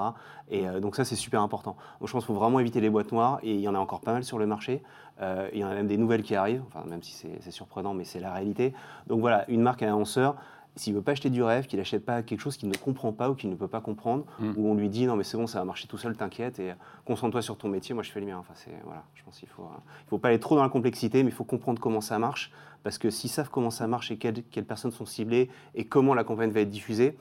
Et 0.49 0.67
euh, 0.67 0.79
donc 0.79 0.95
ça, 0.95 1.03
c'est 1.03 1.17
super 1.17 1.41
important. 1.41 1.75
Donc 1.99 2.07
je 2.07 2.13
pense 2.13 2.23
qu'il 2.23 2.33
faut 2.33 2.39
vraiment 2.39 2.59
éviter 2.59 2.79
les 2.79 2.89
boîtes 2.89 3.11
noires, 3.11 3.39
et 3.43 3.53
il 3.53 3.59
y 3.59 3.67
en 3.67 3.75
a 3.75 3.79
encore 3.79 3.99
pas 3.99 4.13
mal 4.13 4.23
sur 4.23 4.39
le 4.39 4.45
marché. 4.45 4.81
Euh, 5.21 5.49
il 5.53 5.59
y 5.59 5.63
en 5.65 5.67
a 5.67 5.73
même 5.73 5.87
des 5.87 5.97
nouvelles 5.97 6.23
qui 6.23 6.35
arrivent, 6.35 6.63
enfin, 6.67 6.87
même 6.87 7.03
si 7.03 7.11
c'est 7.11 7.41
c'est 7.41 7.51
surprenant, 7.51 7.93
mais 7.93 8.05
c'est 8.05 8.19
la 8.19 8.31
réalité. 8.31 8.73
Donc 9.07 9.19
voilà, 9.19 9.43
une 9.49 9.61
marque, 9.61 9.83
un 9.83 9.87
annonceur, 9.87 10.35
s'il 10.75 10.93
veut 10.93 11.01
pas 11.01 11.13
acheter 11.13 11.29
du 11.29 11.41
rêve, 11.41 11.67
qu'il 11.67 11.79
n'achète 11.79 12.03
pas 12.05 12.21
quelque 12.21 12.39
chose 12.41 12.57
qu'il 12.57 12.67
ne 12.69 12.75
comprend 12.75 13.13
pas 13.13 13.29
ou 13.29 13.35
qu'il 13.35 13.49
ne 13.49 13.55
peut 13.55 13.67
pas 13.67 13.81
comprendre, 13.81 14.25
Mm. 14.39 14.53
où 14.57 14.69
on 14.69 14.75
lui 14.75 14.89
dit 14.89 15.05
non 15.05 15.15
mais 15.15 15.23
c'est 15.23 15.37
bon, 15.37 15.47
ça 15.47 15.59
va 15.59 15.65
marcher 15.65 15.87
tout 15.87 15.97
seul, 15.97 16.15
t'inquiète, 16.15 16.59
et 16.59 16.71
euh, 16.71 16.75
concentre-toi 17.05 17.41
sur 17.41 17.57
ton 17.57 17.69
métier, 17.69 17.93
moi 17.93 18.03
je 18.03 18.11
fais 18.11 18.19
le 18.19 18.25
mien. 18.25 18.37
Enfin, 18.37 18.53
c'est, 18.55 18.71
voilà, 18.83 19.03
je 19.13 19.23
pense 19.23 19.39
qu'il 19.39 19.47
faut, 19.49 19.63
euh, 19.63 19.77
il 20.05 20.09
faut 20.09 20.17
pas 20.17 20.29
aller 20.29 20.39
trop 20.39 20.55
dans 20.55 20.63
la 20.63 20.69
complexité, 20.69 21.23
mais 21.23 21.29
il 21.29 21.35
faut 21.35 21.43
comprendre 21.45 21.79
comment 21.81 22.01
ça 22.01 22.19
marche, 22.19 22.51
parce 22.83 22.97
que 22.97 23.09
s'ils 23.09 23.29
savent 23.29 23.49
comment 23.49 23.71
ça 23.71 23.87
marche 23.87 24.11
et 24.11 24.17
quelles, 24.17 24.43
quelles 24.43 24.65
personnes 24.65 24.91
sont 24.91 25.05
ciblées 25.05 25.49
et 25.75 25.85
comment 25.85 26.13
la 26.13 26.23
campagne 26.23 26.51
va 26.51 26.59
être 26.61 26.69
diffusée, 26.69 27.17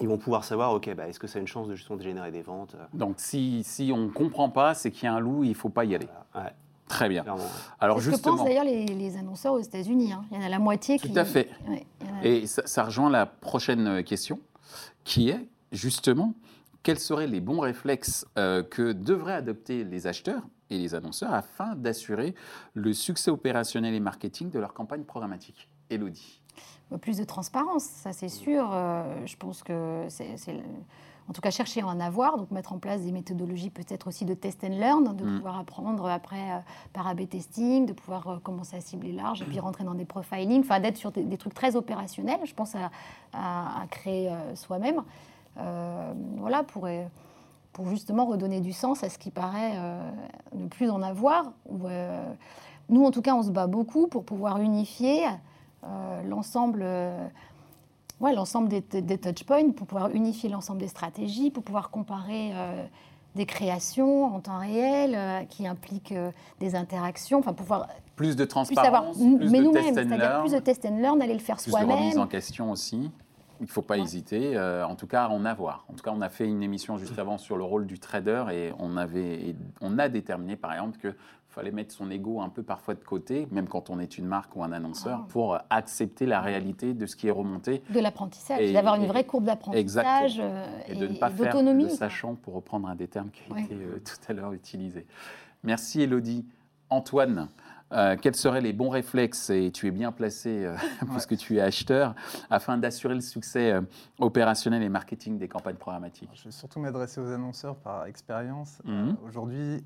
ils 0.00 0.08
vont 0.08 0.18
pouvoir 0.18 0.42
savoir, 0.44 0.72
ok, 0.72 0.92
bah, 0.96 1.08
est-ce 1.08 1.20
que 1.20 1.28
ça 1.28 1.38
a 1.38 1.40
une 1.40 1.46
chance 1.46 1.68
de 1.68 1.76
justement 1.76 1.96
de 1.96 2.02
générer 2.02 2.32
des 2.32 2.42
ventes 2.42 2.74
euh, 2.74 2.84
Donc 2.94 3.14
si, 3.18 3.62
si 3.64 3.92
on 3.94 3.98
ne 3.98 4.08
comprend 4.08 4.48
pas, 4.50 4.74
c'est 4.74 4.90
qu'il 4.90 5.04
y 5.04 5.06
a 5.06 5.14
un 5.14 5.20
loup, 5.20 5.44
il 5.44 5.50
ne 5.50 5.54
faut 5.54 5.68
pas 5.68 5.84
y 5.84 5.94
aller. 5.94 6.08
Ouais, 6.34 6.50
Très 6.88 7.08
bien. 7.08 7.22
clairement. 7.22 7.42
Alors 7.80 8.00
C'est 8.00 8.12
ce 8.12 8.16
que 8.16 8.20
pensent 8.22 8.44
d'ailleurs 8.44 8.64
les, 8.64 8.84
les 8.86 9.16
annonceurs 9.16 9.54
aux 9.54 9.60
États-Unis. 9.60 10.12
hein? 10.12 10.24
Il 10.30 10.36
y 10.38 10.40
en 10.40 10.44
a 10.44 10.48
la 10.48 10.58
moitié 10.58 10.98
Tout 10.98 11.08
qui. 11.08 11.18
à 11.18 11.24
fait. 11.24 11.48
Ouais, 11.68 11.86
a- 12.22 12.26
et 12.26 12.46
ça, 12.46 12.62
ça 12.66 12.84
rejoint 12.84 13.10
la 13.10 13.26
prochaine 13.26 13.86
euh, 13.86 14.02
question, 14.02 14.38
qui 15.04 15.30
est 15.30 15.48
justement, 15.72 16.34
quels 16.82 16.98
seraient 16.98 17.26
les 17.26 17.40
bons 17.40 17.60
réflexes 17.60 18.26
euh, 18.38 18.62
que 18.62 18.92
devraient 18.92 19.32
adopter 19.34 19.84
les 19.84 20.06
acheteurs 20.06 20.42
et 20.70 20.78
les 20.78 20.94
annonceurs 20.94 21.32
afin 21.32 21.74
d'assurer 21.74 22.34
le 22.74 22.92
succès 22.92 23.30
opérationnel 23.30 23.94
et 23.94 24.00
marketing 24.00 24.50
de 24.50 24.58
leur 24.58 24.74
campagne 24.74 25.04
programmatique? 25.04 25.68
Elodie. 25.90 26.40
Plus 27.00 27.16
de 27.16 27.24
transparence, 27.24 27.84
ça 27.84 28.12
c'est 28.12 28.28
sûr. 28.28 28.70
Euh, 28.72 29.02
je 29.26 29.36
pense 29.36 29.62
que 29.62 30.04
c'est. 30.08 30.36
En 31.28 31.32
tout 31.32 31.40
cas, 31.40 31.50
chercher 31.50 31.80
à 31.80 31.86
en 31.86 32.00
avoir, 32.00 32.36
donc 32.36 32.50
mettre 32.50 32.72
en 32.74 32.78
place 32.78 33.00
des 33.00 33.10
méthodologies 33.12 33.70
peut-être 33.70 34.08
aussi 34.08 34.24
de 34.26 34.34
test 34.34 34.62
and 34.62 34.68
learn, 34.78 35.16
de 35.16 35.24
Mm. 35.24 35.36
pouvoir 35.36 35.58
apprendre 35.58 36.06
après 36.06 36.52
euh, 36.52 36.58
par 36.92 37.06
A/B 37.06 37.26
testing, 37.28 37.86
de 37.86 37.94
pouvoir 37.94 38.28
euh, 38.28 38.38
commencer 38.38 38.76
à 38.76 38.80
cibler 38.82 39.12
large 39.12 39.40
et 39.40 39.46
puis 39.46 39.58
rentrer 39.58 39.84
dans 39.84 39.94
des 39.94 40.04
profiling, 40.04 40.60
enfin 40.60 40.80
d'être 40.80 40.98
sur 40.98 41.12
des, 41.12 41.22
des 41.22 41.38
trucs 41.38 41.54
très 41.54 41.76
opérationnels. 41.76 42.40
Je 42.44 42.54
pense 42.54 42.74
à, 42.74 42.90
à- 43.32 43.82
à 43.82 43.86
créer 43.88 44.28
euh, 44.30 44.54
soi-même, 44.54 45.02
Euh, 45.56 46.12
voilà 46.38 46.62
pour 46.64 46.88
pour 47.72 47.88
justement 47.88 48.26
redonner 48.26 48.60
du 48.60 48.72
sens 48.72 49.02
à 49.04 49.08
ce 49.08 49.18
qui 49.18 49.30
paraît 49.30 49.78
ne 50.54 50.66
plus 50.68 50.90
en 50.90 51.00
avoir. 51.02 51.52
Ou, 51.68 51.88
nous, 52.88 53.04
en 53.04 53.10
tout 53.10 53.22
cas, 53.22 53.34
on 53.34 53.42
se 53.42 53.50
bat 53.50 53.66
beaucoup 53.66 54.06
pour 54.08 54.24
pouvoir 54.24 54.60
unifier 54.60 55.24
l'ensemble. 56.24 56.84
Ouais, 58.20 58.34
l'ensemble 58.34 58.68
des, 58.68 58.80
des 58.80 59.18
touchpoints, 59.18 59.70
pour 59.70 59.86
pouvoir 59.86 60.10
unifier 60.10 60.48
l'ensemble 60.48 60.80
des 60.80 60.88
stratégies, 60.88 61.50
pour 61.50 61.62
pouvoir 61.62 61.90
comparer 61.90 62.52
euh, 62.54 62.84
des 63.34 63.46
créations 63.46 64.34
en 64.34 64.40
temps 64.40 64.58
réel 64.58 65.14
euh, 65.14 65.44
qui 65.44 65.66
impliquent 65.66 66.12
euh, 66.12 66.30
des 66.60 66.74
interactions, 66.74 67.38
enfin 67.38 67.52
pouvoir 67.52 67.88
Plus 68.16 68.36
de 68.36 68.44
plus 68.44 68.52
avoir, 68.52 68.64
transparence, 68.64 69.16
plus 69.16 69.50
mais 69.50 69.62
de 69.62 69.70
test 69.72 69.98
and 69.98 70.16
learn, 70.16 70.40
plus 70.42 70.52
de 70.52 70.58
test 70.58 70.86
and 70.86 70.98
learn, 70.98 71.22
aller 71.22 71.34
le 71.34 71.40
faire 71.40 71.56
plus 71.56 71.72
de 71.72 71.76
remise 71.76 71.90
en 71.90 72.12
soi-même, 72.12 72.28
question 72.28 72.70
aussi. 72.70 73.10
Il 73.60 73.66
ne 73.66 73.70
faut 73.70 73.82
pas 73.82 73.98
hésiter, 73.98 74.58
en 74.58 74.96
tout 74.96 75.06
cas 75.06 75.26
à 75.26 75.28
en 75.28 75.44
avoir. 75.44 75.86
En 75.88 75.94
tout 75.94 76.02
cas, 76.02 76.10
on 76.12 76.20
a 76.20 76.28
fait 76.28 76.44
une 76.44 76.62
émission 76.62 76.98
juste 76.98 77.18
avant 77.20 77.38
sur 77.38 77.56
le 77.56 77.62
rôle 77.62 77.86
du 77.86 78.00
trader 78.00 78.44
et 78.52 78.72
on, 78.80 78.96
avait, 78.96 79.48
et 79.48 79.56
on 79.80 79.96
a 79.98 80.08
déterminé 80.08 80.56
par 80.56 80.72
exemple 80.72 80.98
qu'il 80.98 81.14
fallait 81.54 81.70
mettre 81.70 81.94
son 81.94 82.10
ego 82.10 82.40
un 82.40 82.48
peu 82.48 82.62
parfois 82.62 82.94
de 82.94 83.04
côté, 83.04 83.46
même 83.52 83.68
quand 83.68 83.88
on 83.88 84.00
est 84.00 84.18
une 84.18 84.26
marque 84.26 84.56
ou 84.56 84.64
un 84.64 84.72
annonceur, 84.72 85.20
Ah. 85.22 85.26
pour 85.28 85.58
accepter 85.70 86.26
la 86.26 86.40
réalité 86.40 86.94
de 86.94 87.06
ce 87.06 87.14
qui 87.16 87.28
est 87.28 87.30
remonté 87.30 87.82
De 87.90 88.00
l'apprentissage, 88.00 88.60
Et- 88.60 88.72
d'avoir 88.72 88.96
une 88.96 89.04
et- 89.04 89.06
vraie 89.06 89.24
courbe 89.24 89.44
d'apprentissage 89.44 90.38
euh, 90.40 90.66
et 90.88 90.94
de 90.96 91.06
ne 91.06 91.16
pas 91.16 91.30
faire 91.30 91.52
quoi. 91.52 91.88
sachant, 91.90 92.34
pour 92.34 92.54
reprendre 92.54 92.88
un 92.88 92.94
des 92.96 93.06
termes 93.08 93.30
qui 93.30 93.42
a 93.50 93.54
Ouais. 93.54 93.62
été 93.62 93.74
euh, 93.74 94.00
tout 94.04 94.16
à 94.30 94.32
l'heure 94.32 94.52
utilisé. 94.52 95.06
Merci 95.62 96.02
Elodie. 96.02 96.44
Antoine, 96.90 97.48
euh, 97.92 98.16
quels 98.20 98.34
seraient 98.36 98.60
les 98.60 98.72
bons 98.72 98.88
réflexes, 98.90 99.50
et 99.50 99.70
tu 99.72 99.86
es 99.86 99.90
bien 99.90 100.12
placé 100.12 100.64
euh, 100.64 100.76
puisque 101.12 101.36
tu 101.36 101.56
es 101.56 101.60
acheteur, 101.60 102.14
afin 102.50 102.76
d'assurer 102.78 103.14
le 103.14 103.20
succès 103.20 103.72
euh, 103.72 103.80
opérationnel 104.18 104.82
et 104.82 104.88
marketing 104.88 105.38
des 105.38 105.48
campagnes 105.48 105.76
programmatiques? 105.76 106.30
Je 106.34 106.44
vais 106.44 106.50
surtout 106.50 106.80
m'adresser 106.80 107.20
aux 107.20 107.30
annonceurs 107.32 107.76
par 107.76 108.06
expérience. 108.06 108.80
Euh, 108.88 109.12
Aujourd'hui, 109.26 109.82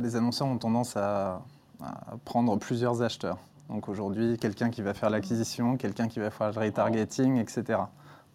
les 0.00 0.16
annonceurs 0.16 0.48
ont 0.48 0.58
tendance 0.58 0.96
à, 0.96 1.42
à 1.82 2.16
prendre 2.24 2.56
plusieurs 2.56 3.02
acheteurs. 3.02 3.38
Donc 3.68 3.88
aujourd'hui, 3.88 4.36
quelqu'un 4.38 4.70
qui 4.70 4.82
va 4.82 4.94
faire 4.94 5.10
l'acquisition, 5.10 5.76
quelqu'un 5.76 6.08
qui 6.08 6.20
va 6.20 6.30
faire 6.30 6.52
le 6.52 6.60
retargeting, 6.60 7.38
etc. 7.38 7.80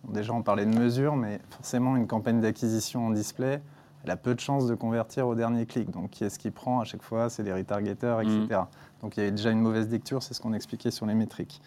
Bon, 0.03 0.11
déjà, 0.11 0.33
on 0.33 0.41
parlait 0.41 0.65
de 0.65 0.77
mesures, 0.77 1.15
mais 1.15 1.39
forcément, 1.49 1.95
une 1.95 2.07
campagne 2.07 2.41
d'acquisition 2.41 3.07
en 3.07 3.11
display, 3.11 3.61
elle 4.03 4.11
a 4.11 4.17
peu 4.17 4.33
de 4.33 4.39
chances 4.39 4.67
de 4.67 4.75
convertir 4.75 5.27
au 5.27 5.35
dernier 5.35 5.65
clic. 5.65 5.91
Donc, 5.91 6.11
qui 6.11 6.23
est-ce 6.23 6.39
qui 6.39 6.51
prend 6.51 6.79
à 6.79 6.85
chaque 6.85 7.03
fois? 7.03 7.29
C'est 7.29 7.43
les 7.43 7.53
retargeteurs, 7.53 8.21
etc. 8.21 8.61
Donc, 9.01 9.17
il 9.17 9.23
y 9.23 9.27
a 9.27 9.31
déjà 9.31 9.51
une 9.51 9.59
mauvaise 9.59 9.89
lecture, 9.89 10.23
c'est 10.23 10.33
ce 10.33 10.41
qu'on 10.41 10.53
expliquait 10.53 10.91
sur 10.91 11.05
les 11.05 11.15
métriques. 11.15 11.61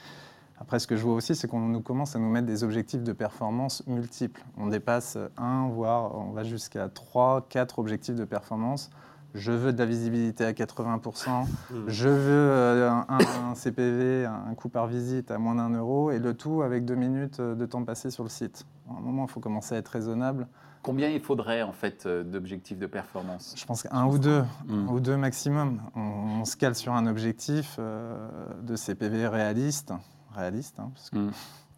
Après, 0.61 0.79
ce 0.79 0.87
que 0.87 0.97
je 0.97 1.03
vois 1.03 1.15
aussi, 1.15 1.35
c'est 1.35 1.49
qu'on 1.49 1.61
nous 1.61 1.81
commence 1.81 2.17
à 2.17 2.19
nous 2.19 2.29
mettre 2.29 2.47
des 2.47 2.65
objectifs 2.65 3.03
de 3.03 3.13
performance 3.13 3.83
multiples. 3.87 4.43
On 4.59 4.67
dépasse 4.67 5.17
un, 5.39 5.69
voire 5.69 6.15
on 6.19 6.33
va 6.33 6.45
jusqu'à 6.45 6.89
trois, 6.89 7.47
quatre 7.49 7.79
objectifs 7.79 8.15
de 8.15 8.25
performance. 8.25 8.91
Je 9.35 9.53
veux 9.53 9.73
de 9.73 9.79
la 9.79 9.87
visibilité 9.87 10.45
à 10.45 10.53
80%, 10.53 11.47
je 11.87 12.09
veux 12.09 12.14
euh, 12.31 12.90
un, 12.90 13.07
un 13.51 13.55
CPV, 13.55 14.27
un 14.27 14.55
coût 14.55 14.69
par 14.69 14.87
visite 14.88 15.31
à 15.31 15.38
moins 15.38 15.55
d'un 15.55 15.71
euro, 15.71 16.11
et 16.11 16.19
le 16.19 16.35
tout 16.35 16.62
avec 16.62 16.85
deux 16.85 16.97
minutes 16.97 17.38
euh, 17.40 17.55
de 17.55 17.64
temps 17.66 17.85
passé 17.85 18.11
sur 18.11 18.25
le 18.25 18.29
site. 18.29 18.66
À 18.88 18.99
un 18.99 19.01
moment, 19.01 19.27
il 19.29 19.31
faut 19.31 19.40
commencer 19.40 19.75
à 19.77 19.79
être 19.79 19.88
raisonnable. 19.88 20.49
Combien 20.83 21.11
il 21.11 21.21
faudrait 21.21 21.62
en 21.62 21.73
fait 21.73 22.07
euh, 22.07 22.25
d'objectifs 22.25 22.79
de 22.79 22.87
performance? 22.87 23.55
Je 23.57 23.64
pense 23.66 23.83
qu'un 23.83 24.07
ou 24.07 24.19
deux, 24.19 24.43
Mm. 24.66 24.88
un 24.88 24.93
ou 24.93 24.99
deux 25.01 25.16
maximum. 25.16 25.81
On, 25.95 26.01
on 26.40 26.45
se 26.45 26.57
cale 26.57 26.75
sur 26.75 26.95
un 26.95 27.07
objectif 27.07 27.77
euh, 27.79 28.29
de 28.62 28.75
CPV 28.77 29.29
réaliste, 29.29 29.93
réaliste, 30.35 30.81
hein, 30.81 30.90
parce 30.95 31.12
Mm. 31.12 31.29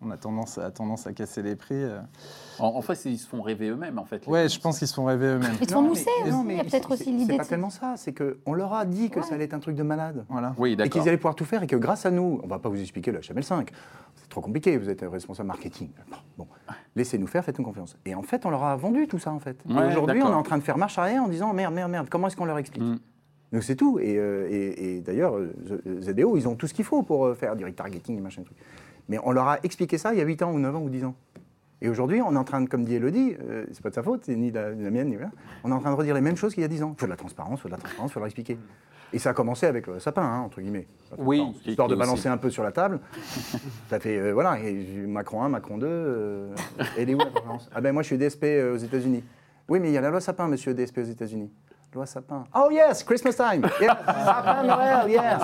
Qu'on 0.02 0.10
a 0.10 0.16
tendance, 0.16 0.58
à, 0.58 0.70
tendance 0.70 1.06
à 1.06 1.12
casser 1.12 1.42
les 1.42 1.56
prix. 1.56 1.74
euh. 1.82 2.00
en, 2.58 2.66
en 2.66 2.82
fait, 2.82 2.98
ils 3.06 3.18
se 3.18 3.26
font 3.28 3.40
rêver 3.42 3.68
eux-mêmes 3.68 3.98
en 3.98 4.04
fait. 4.04 4.26
Ouais, 4.26 4.48
je 4.48 4.58
pense 4.60 4.78
qu'ils 4.78 4.88
se 4.88 4.94
font 4.94 5.04
rêver 5.04 5.26
eux-mêmes. 5.26 5.54
Ils 5.60 5.68
se 5.68 5.74
font 5.74 5.82
Non, 5.82 5.88
mousser, 5.88 6.04
mais- 6.44 6.54
il 6.54 6.56
y 6.56 6.60
a 6.60 6.64
peut-être 6.64 6.90
aussi 6.92 7.10
l'idée 7.12 7.32
C'est 7.32 7.36
pas 7.38 7.44
de- 7.44 7.48
tellement 7.48 7.70
ça, 7.70 7.94
c'est 7.96 8.12
qu'on 8.12 8.52
leur 8.52 8.72
a 8.74 8.84
dit 8.84 9.10
que 9.10 9.20
Ouais. 9.20 9.26
ça 9.26 9.34
allait 9.34 9.44
être 9.44 9.54
un 9.54 9.60
truc 9.60 9.76
de 9.76 9.82
malade. 9.82 10.24
Voilà. 10.28 10.54
Oui, 10.58 10.76
Et 10.82 10.88
qu'ils 10.88 11.02
allaient 11.02 11.16
pouvoir 11.16 11.34
tout 11.34 11.44
faire 11.44 11.62
et 11.62 11.66
que 11.66 11.76
grâce 11.76 12.04
à 12.06 12.10
nous, 12.10 12.40
on 12.42 12.46
va 12.46 12.58
pas 12.58 12.68
vous 12.68 12.80
expliquer 12.80 13.12
le 13.12 13.20
HTML5. 13.20 13.68
C'est 14.16 14.28
trop 14.28 14.40
compliqué, 14.40 14.76
vous 14.78 14.88
êtes 14.90 15.02
responsable 15.02 15.46
marketing. 15.48 15.90
Bon, 16.36 16.46
laissez-nous 16.96 17.26
faire, 17.26 17.44
faites-nous 17.44 17.64
confiance. 17.64 17.96
Et 18.04 18.14
en 18.14 18.22
fait, 18.22 18.44
on 18.46 18.50
leur 18.50 18.64
a 18.64 18.76
vendu 18.76 19.06
tout 19.06 19.18
ça 19.18 19.32
en 19.32 19.38
fait. 19.40 19.58
Et 19.68 19.72
Ouais, 19.72 19.86
Aujourd'hui, 19.88 20.22
on 20.22 20.30
est 20.30 20.34
en 20.34 20.42
train 20.42 20.58
de 20.58 20.62
faire 20.62 20.78
marche 20.78 20.98
arrière 20.98 21.22
en 21.22 21.28
disant 21.28 21.52
merde, 21.52 21.74
merde, 21.74 21.90
merde, 21.90 22.08
comment 22.10 22.26
est-ce 22.28 22.36
qu'on 22.36 22.44
leur 22.44 22.58
explique 22.58 22.82
Mm. 22.82 22.98
Donc 23.52 23.62
c'est 23.64 23.76
tout. 23.76 23.98
Et, 23.98 24.16
euh, 24.16 24.48
et- 24.50 24.96
et 24.96 25.00
d'ailleurs, 25.02 25.36
euh, 25.36 25.52
ZDO, 26.00 26.38
ils 26.38 26.48
ont 26.48 26.54
tout 26.54 26.66
ce 26.66 26.72
qu'il 26.72 26.86
faut 26.86 27.02
pour 27.02 27.34
faire 27.36 27.54
du 27.54 27.66
retargeting 27.66 28.16
et 28.16 28.20
machin 28.22 28.42
truc. 28.42 28.56
Mais 29.08 29.18
on 29.24 29.32
leur 29.32 29.48
a 29.48 29.58
expliqué 29.62 29.98
ça 29.98 30.12
il 30.14 30.18
y 30.18 30.22
a 30.22 30.24
8 30.24 30.42
ans 30.42 30.52
ou 30.52 30.58
9 30.58 30.76
ans 30.76 30.82
ou 30.82 30.88
10 30.88 31.04
ans. 31.04 31.14
Et 31.80 31.88
aujourd'hui, 31.88 32.22
on 32.22 32.32
est 32.34 32.38
en 32.38 32.44
train 32.44 32.60
de, 32.60 32.68
comme 32.68 32.84
dit 32.84 32.94
Elodie, 32.94 33.34
euh, 33.40 33.64
c'est 33.72 33.82
pas 33.82 33.90
de 33.90 33.94
sa 33.94 34.02
faute, 34.04 34.22
c'est 34.24 34.36
ni 34.36 34.52
de 34.52 34.58
la, 34.58 34.70
la 34.70 34.90
mienne, 34.90 35.08
ni 35.08 35.16
voilà, 35.16 35.32
on 35.64 35.70
est 35.70 35.74
en 35.74 35.80
train 35.80 35.90
de 35.90 35.96
redire 35.96 36.14
les 36.14 36.20
mêmes 36.20 36.36
choses 36.36 36.54
qu'il 36.54 36.62
y 36.62 36.64
a 36.64 36.68
10 36.68 36.82
ans. 36.84 36.92
Il 36.96 37.00
faut 37.00 37.06
de 37.06 37.10
la 37.10 37.16
transparence, 37.16 37.58
il 37.58 37.62
faut 37.62 37.68
de 37.68 37.72
la 37.72 37.78
transparence, 37.78 38.10
il 38.10 38.14
faut 38.14 38.20
leur 38.20 38.26
expliquer. 38.26 38.56
Et 39.12 39.18
ça 39.18 39.30
a 39.30 39.32
commencé 39.34 39.66
avec 39.66 39.86
le 39.88 39.98
sapin, 39.98 40.22
hein, 40.22 40.40
entre 40.40 40.60
guillemets. 40.62 40.86
Oui, 41.18 41.42
Histoire 41.66 41.88
de 41.88 41.94
balancer 41.94 42.28
un 42.28 42.38
peu 42.38 42.48
sur 42.50 42.62
la 42.62 42.72
table. 42.72 43.00
ça 43.90 44.00
fait, 44.00 44.18
euh, 44.18 44.32
voilà, 44.32 44.56
Macron 45.06 45.42
1, 45.42 45.48
Macron 45.50 45.76
2. 45.76 45.86
euh, 45.86 46.54
elle 46.96 47.10
est 47.10 47.14
où 47.14 47.18
la 47.18 47.26
transparence? 47.26 47.68
Ah 47.74 47.80
ben 47.80 47.92
moi, 47.92 48.02
je 48.02 48.06
suis 48.06 48.16
DSP 48.18 48.44
euh, 48.44 48.74
aux 48.74 48.78
États-Unis. 48.78 49.22
Oui, 49.68 49.80
mais 49.80 49.90
il 49.90 49.92
y 49.92 49.98
a 49.98 50.00
la 50.00 50.08
loi 50.10 50.20
sapin, 50.20 50.48
monsieur 50.48 50.72
DSP 50.72 50.98
aux 50.98 51.02
États-Unis. 51.02 51.50
Loi 51.94 52.06
sapin. 52.06 52.44
Oh 52.54 52.70
yes, 52.70 53.04
Christmas 53.04 53.32
time. 53.34 53.66
Yes. 53.78 53.90
sapin 54.24 54.62
Noël, 54.62 55.10
yes. 55.10 55.42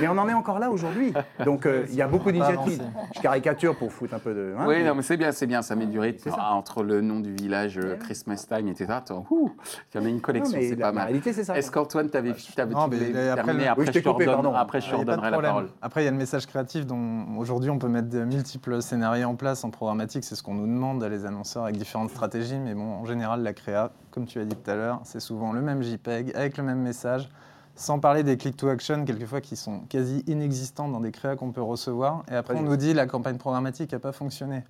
Mais 0.00 0.08
on 0.08 0.18
en 0.18 0.28
est 0.28 0.32
encore 0.34 0.58
là 0.58 0.68
aujourd'hui. 0.70 1.12
Donc 1.44 1.66
euh, 1.66 1.84
il 1.88 1.94
y 1.94 2.02
a 2.02 2.08
beaucoup 2.08 2.32
d'initiatives. 2.32 2.82
Je 3.14 3.20
caricature 3.20 3.76
pour 3.76 3.92
foutre 3.92 4.14
un 4.14 4.18
peu 4.18 4.34
de. 4.34 4.54
hein, 4.58 4.64
Oui, 4.66 4.78
mais- 4.78 4.84
non, 4.88 4.96
mais 4.96 5.02
c'est 5.02 5.16
bien, 5.16 5.30
c'est 5.30 5.46
bien, 5.46 5.62
ça 5.62 5.76
met 5.76 5.86
du 5.86 6.00
rythme 6.00 6.30
entre 6.36 6.82
le 6.82 7.00
nom 7.00 7.20
du 7.20 7.32
village, 7.32 7.78
euh, 7.78 7.94
Christmas 7.96 8.44
time, 8.48 8.66
etc. 8.66 8.86
Attends, 8.90 9.24
ouh, 9.30 9.52
Il 9.94 10.00
y 10.00 10.02
en 10.02 10.06
a 10.06 10.08
une 10.08 10.20
collection, 10.20 10.58
c'est 10.60 10.70
la- 10.70 10.76
pas 10.76 10.86
la 10.86 10.92
mal. 10.92 11.04
réalité, 11.06 11.32
c'est 11.32 11.44
ça. 11.44 11.56
Est-ce 11.56 11.70
qu'Antoine, 11.70 12.10
tu 12.10 12.16
avais, 12.16 12.30
Non, 12.68 12.88
mais 12.88 12.98
terminé 13.12 13.68
après, 13.68 13.68
Après, 13.68 13.86
je 13.86 13.92
te 13.92 13.98
coupé, 14.08 14.24
redonne- 14.24 14.34
pardon. 14.42 14.54
après, 14.56 14.80
je 14.80 14.90
te 14.90 14.96
Il 14.96 14.98
y 14.98 15.02
a 15.02 15.04
pas 15.04 15.12
de 15.16 15.20
redonnerai 15.20 15.30
la 15.42 15.48
parole. 15.48 15.68
Après, 15.80 16.02
il 16.02 16.04
y 16.06 16.08
a 16.08 16.10
le 16.10 16.16
message 16.16 16.46
créatif 16.46 16.86
dont 16.86 17.24
aujourd'hui 17.38 17.70
on 17.70 17.78
peut 17.78 17.86
mettre 17.88 18.08
de 18.08 18.24
multiples 18.24 18.82
scénarios 18.82 19.28
en 19.28 19.36
place 19.36 19.62
en 19.62 19.70
programmatique. 19.70 20.24
C'est 20.24 20.34
ce 20.34 20.42
qu'on 20.42 20.54
nous 20.54 20.66
demande, 20.66 21.04
les 21.04 21.24
annonceurs, 21.24 21.62
avec 21.64 21.76
différentes 21.76 22.10
stratégies. 22.10 22.58
Mais 22.58 22.74
bon, 22.74 22.94
en 22.96 23.04
général, 23.04 23.42
la 23.44 23.52
créa, 23.52 23.92
comme 24.12 24.26
tu 24.26 24.38
as 24.38 24.44
dit 24.44 24.54
tout 24.54 24.70
à 24.70 24.76
l'heure, 24.76 25.00
c'est 25.04 25.20
souvent 25.20 25.52
le 25.52 25.60
même 25.60 25.82
JPEG 25.82 26.32
avec 26.36 26.56
le 26.56 26.62
même 26.62 26.80
message. 26.80 27.28
Sans 27.74 27.98
parler 27.98 28.22
des 28.22 28.36
click 28.36 28.56
to 28.56 28.68
action, 28.68 29.04
quelquefois 29.06 29.40
qui 29.40 29.56
sont 29.56 29.80
quasi 29.88 30.22
inexistants 30.26 30.88
dans 30.88 31.00
des 31.00 31.10
créas 31.10 31.36
qu'on 31.36 31.52
peut 31.52 31.62
recevoir. 31.62 32.22
Et 32.30 32.34
après, 32.34 32.54
on 32.54 32.62
nous 32.62 32.76
dit 32.76 32.92
la 32.92 33.06
campagne 33.06 33.38
programmatique 33.38 33.92
n'a 33.92 33.98
pas 33.98 34.12
fonctionné. 34.12 34.62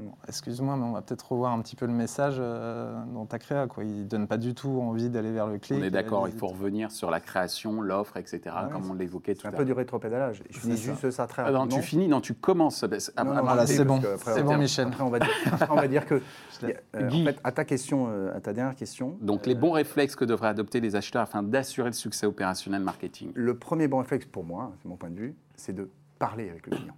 Bon, 0.00 0.12
Excuse-moi, 0.28 0.76
mais 0.76 0.84
on 0.84 0.92
va 0.92 1.02
peut-être 1.02 1.30
revoir 1.32 1.52
un 1.52 1.60
petit 1.60 1.76
peu 1.76 1.86
le 1.86 1.92
message 1.92 2.36
euh, 2.38 2.98
dans 3.12 3.26
ta 3.26 3.38
créa. 3.38 3.66
Quoi. 3.66 3.84
Il 3.84 4.00
ne 4.00 4.04
donne 4.04 4.26
pas 4.26 4.38
du 4.38 4.54
tout 4.54 4.80
envie 4.80 5.10
d'aller 5.10 5.30
vers 5.32 5.46
le 5.46 5.58
clic. 5.58 5.78
On 5.78 5.82
est 5.84 5.90
d'accord, 5.90 6.26
il 6.28 6.34
faut 6.34 6.46
revenir 6.48 6.90
sur 6.90 7.10
la 7.10 7.20
création, 7.20 7.80
l'offre, 7.82 8.16
etc., 8.16 8.40
comme 8.72 8.90
on 8.90 8.94
l'évoquait 8.94 9.34
tout 9.34 9.42
C'est 9.42 9.48
à 9.48 9.50
un 9.50 9.52
peu 9.52 9.58
l'heure. 9.58 9.66
du 9.66 9.72
rétropédalage. 9.72 10.42
Je 10.50 10.58
finis 10.58 10.76
C'est 10.76 10.86
ça. 10.86 10.92
juste 10.92 11.10
ça 11.10 11.26
très 11.26 11.42
Ah 11.42 11.50
non, 11.52 11.58
rapidement. 11.60 11.76
tu 11.80 11.86
finis, 11.86 12.08
non, 12.08 12.20
tu 12.20 12.34
commences. 12.34 12.82
Bah, 12.84 12.98
c'est- 13.00 13.16
Non, 13.18 13.24
non, 13.24 13.32
voilà, 13.42 13.50
arrêtez, 13.62 13.74
c'est 13.74 13.84
bon. 13.84 14.00
C'est 14.24 14.42
on 14.42 14.44
bon, 14.46 14.58
Michel. 14.58 14.86
Après, 14.88 15.04
on 15.04 15.10
va 15.10 15.18
dire, 15.18 15.28
on 15.70 15.74
va 15.76 15.88
dire 15.88 16.06
que. 16.06 16.20
euh, 16.64 17.08
Guy. 17.08 17.22
en 17.22 17.24
fait, 17.26 17.40
à 17.44 17.52
ta 17.52 17.64
question, 17.64 18.06
euh, 18.10 18.34
à 18.36 18.40
ta 18.40 18.52
dernière 18.52 18.76
question. 18.76 19.16
Donc, 19.20 19.42
euh, 19.46 19.48
les 19.50 19.54
bons 19.54 19.72
réflexes 19.72 20.16
que 20.16 20.24
devraient 20.24 20.48
adopter 20.48 20.80
les 20.80 20.96
acheteurs 20.96 21.22
afin 21.22 21.42
d'assurer 21.42 21.88
le 21.90 21.94
succès 21.94 22.26
opérationnel 22.26 22.82
marketing. 22.82 23.32
Le 23.34 23.56
premier 23.56 23.88
bon 23.88 23.98
réflexe 23.98 24.26
pour 24.26 24.44
moi, 24.44 24.72
c'est 24.82 24.88
mon 24.88 24.96
point 24.96 25.10
de 25.10 25.18
vue, 25.18 25.34
c'est 25.56 25.72
de 25.74 25.88
parler 26.18 26.48
avec 26.50 26.66
le 26.66 26.76
client. 26.76 26.94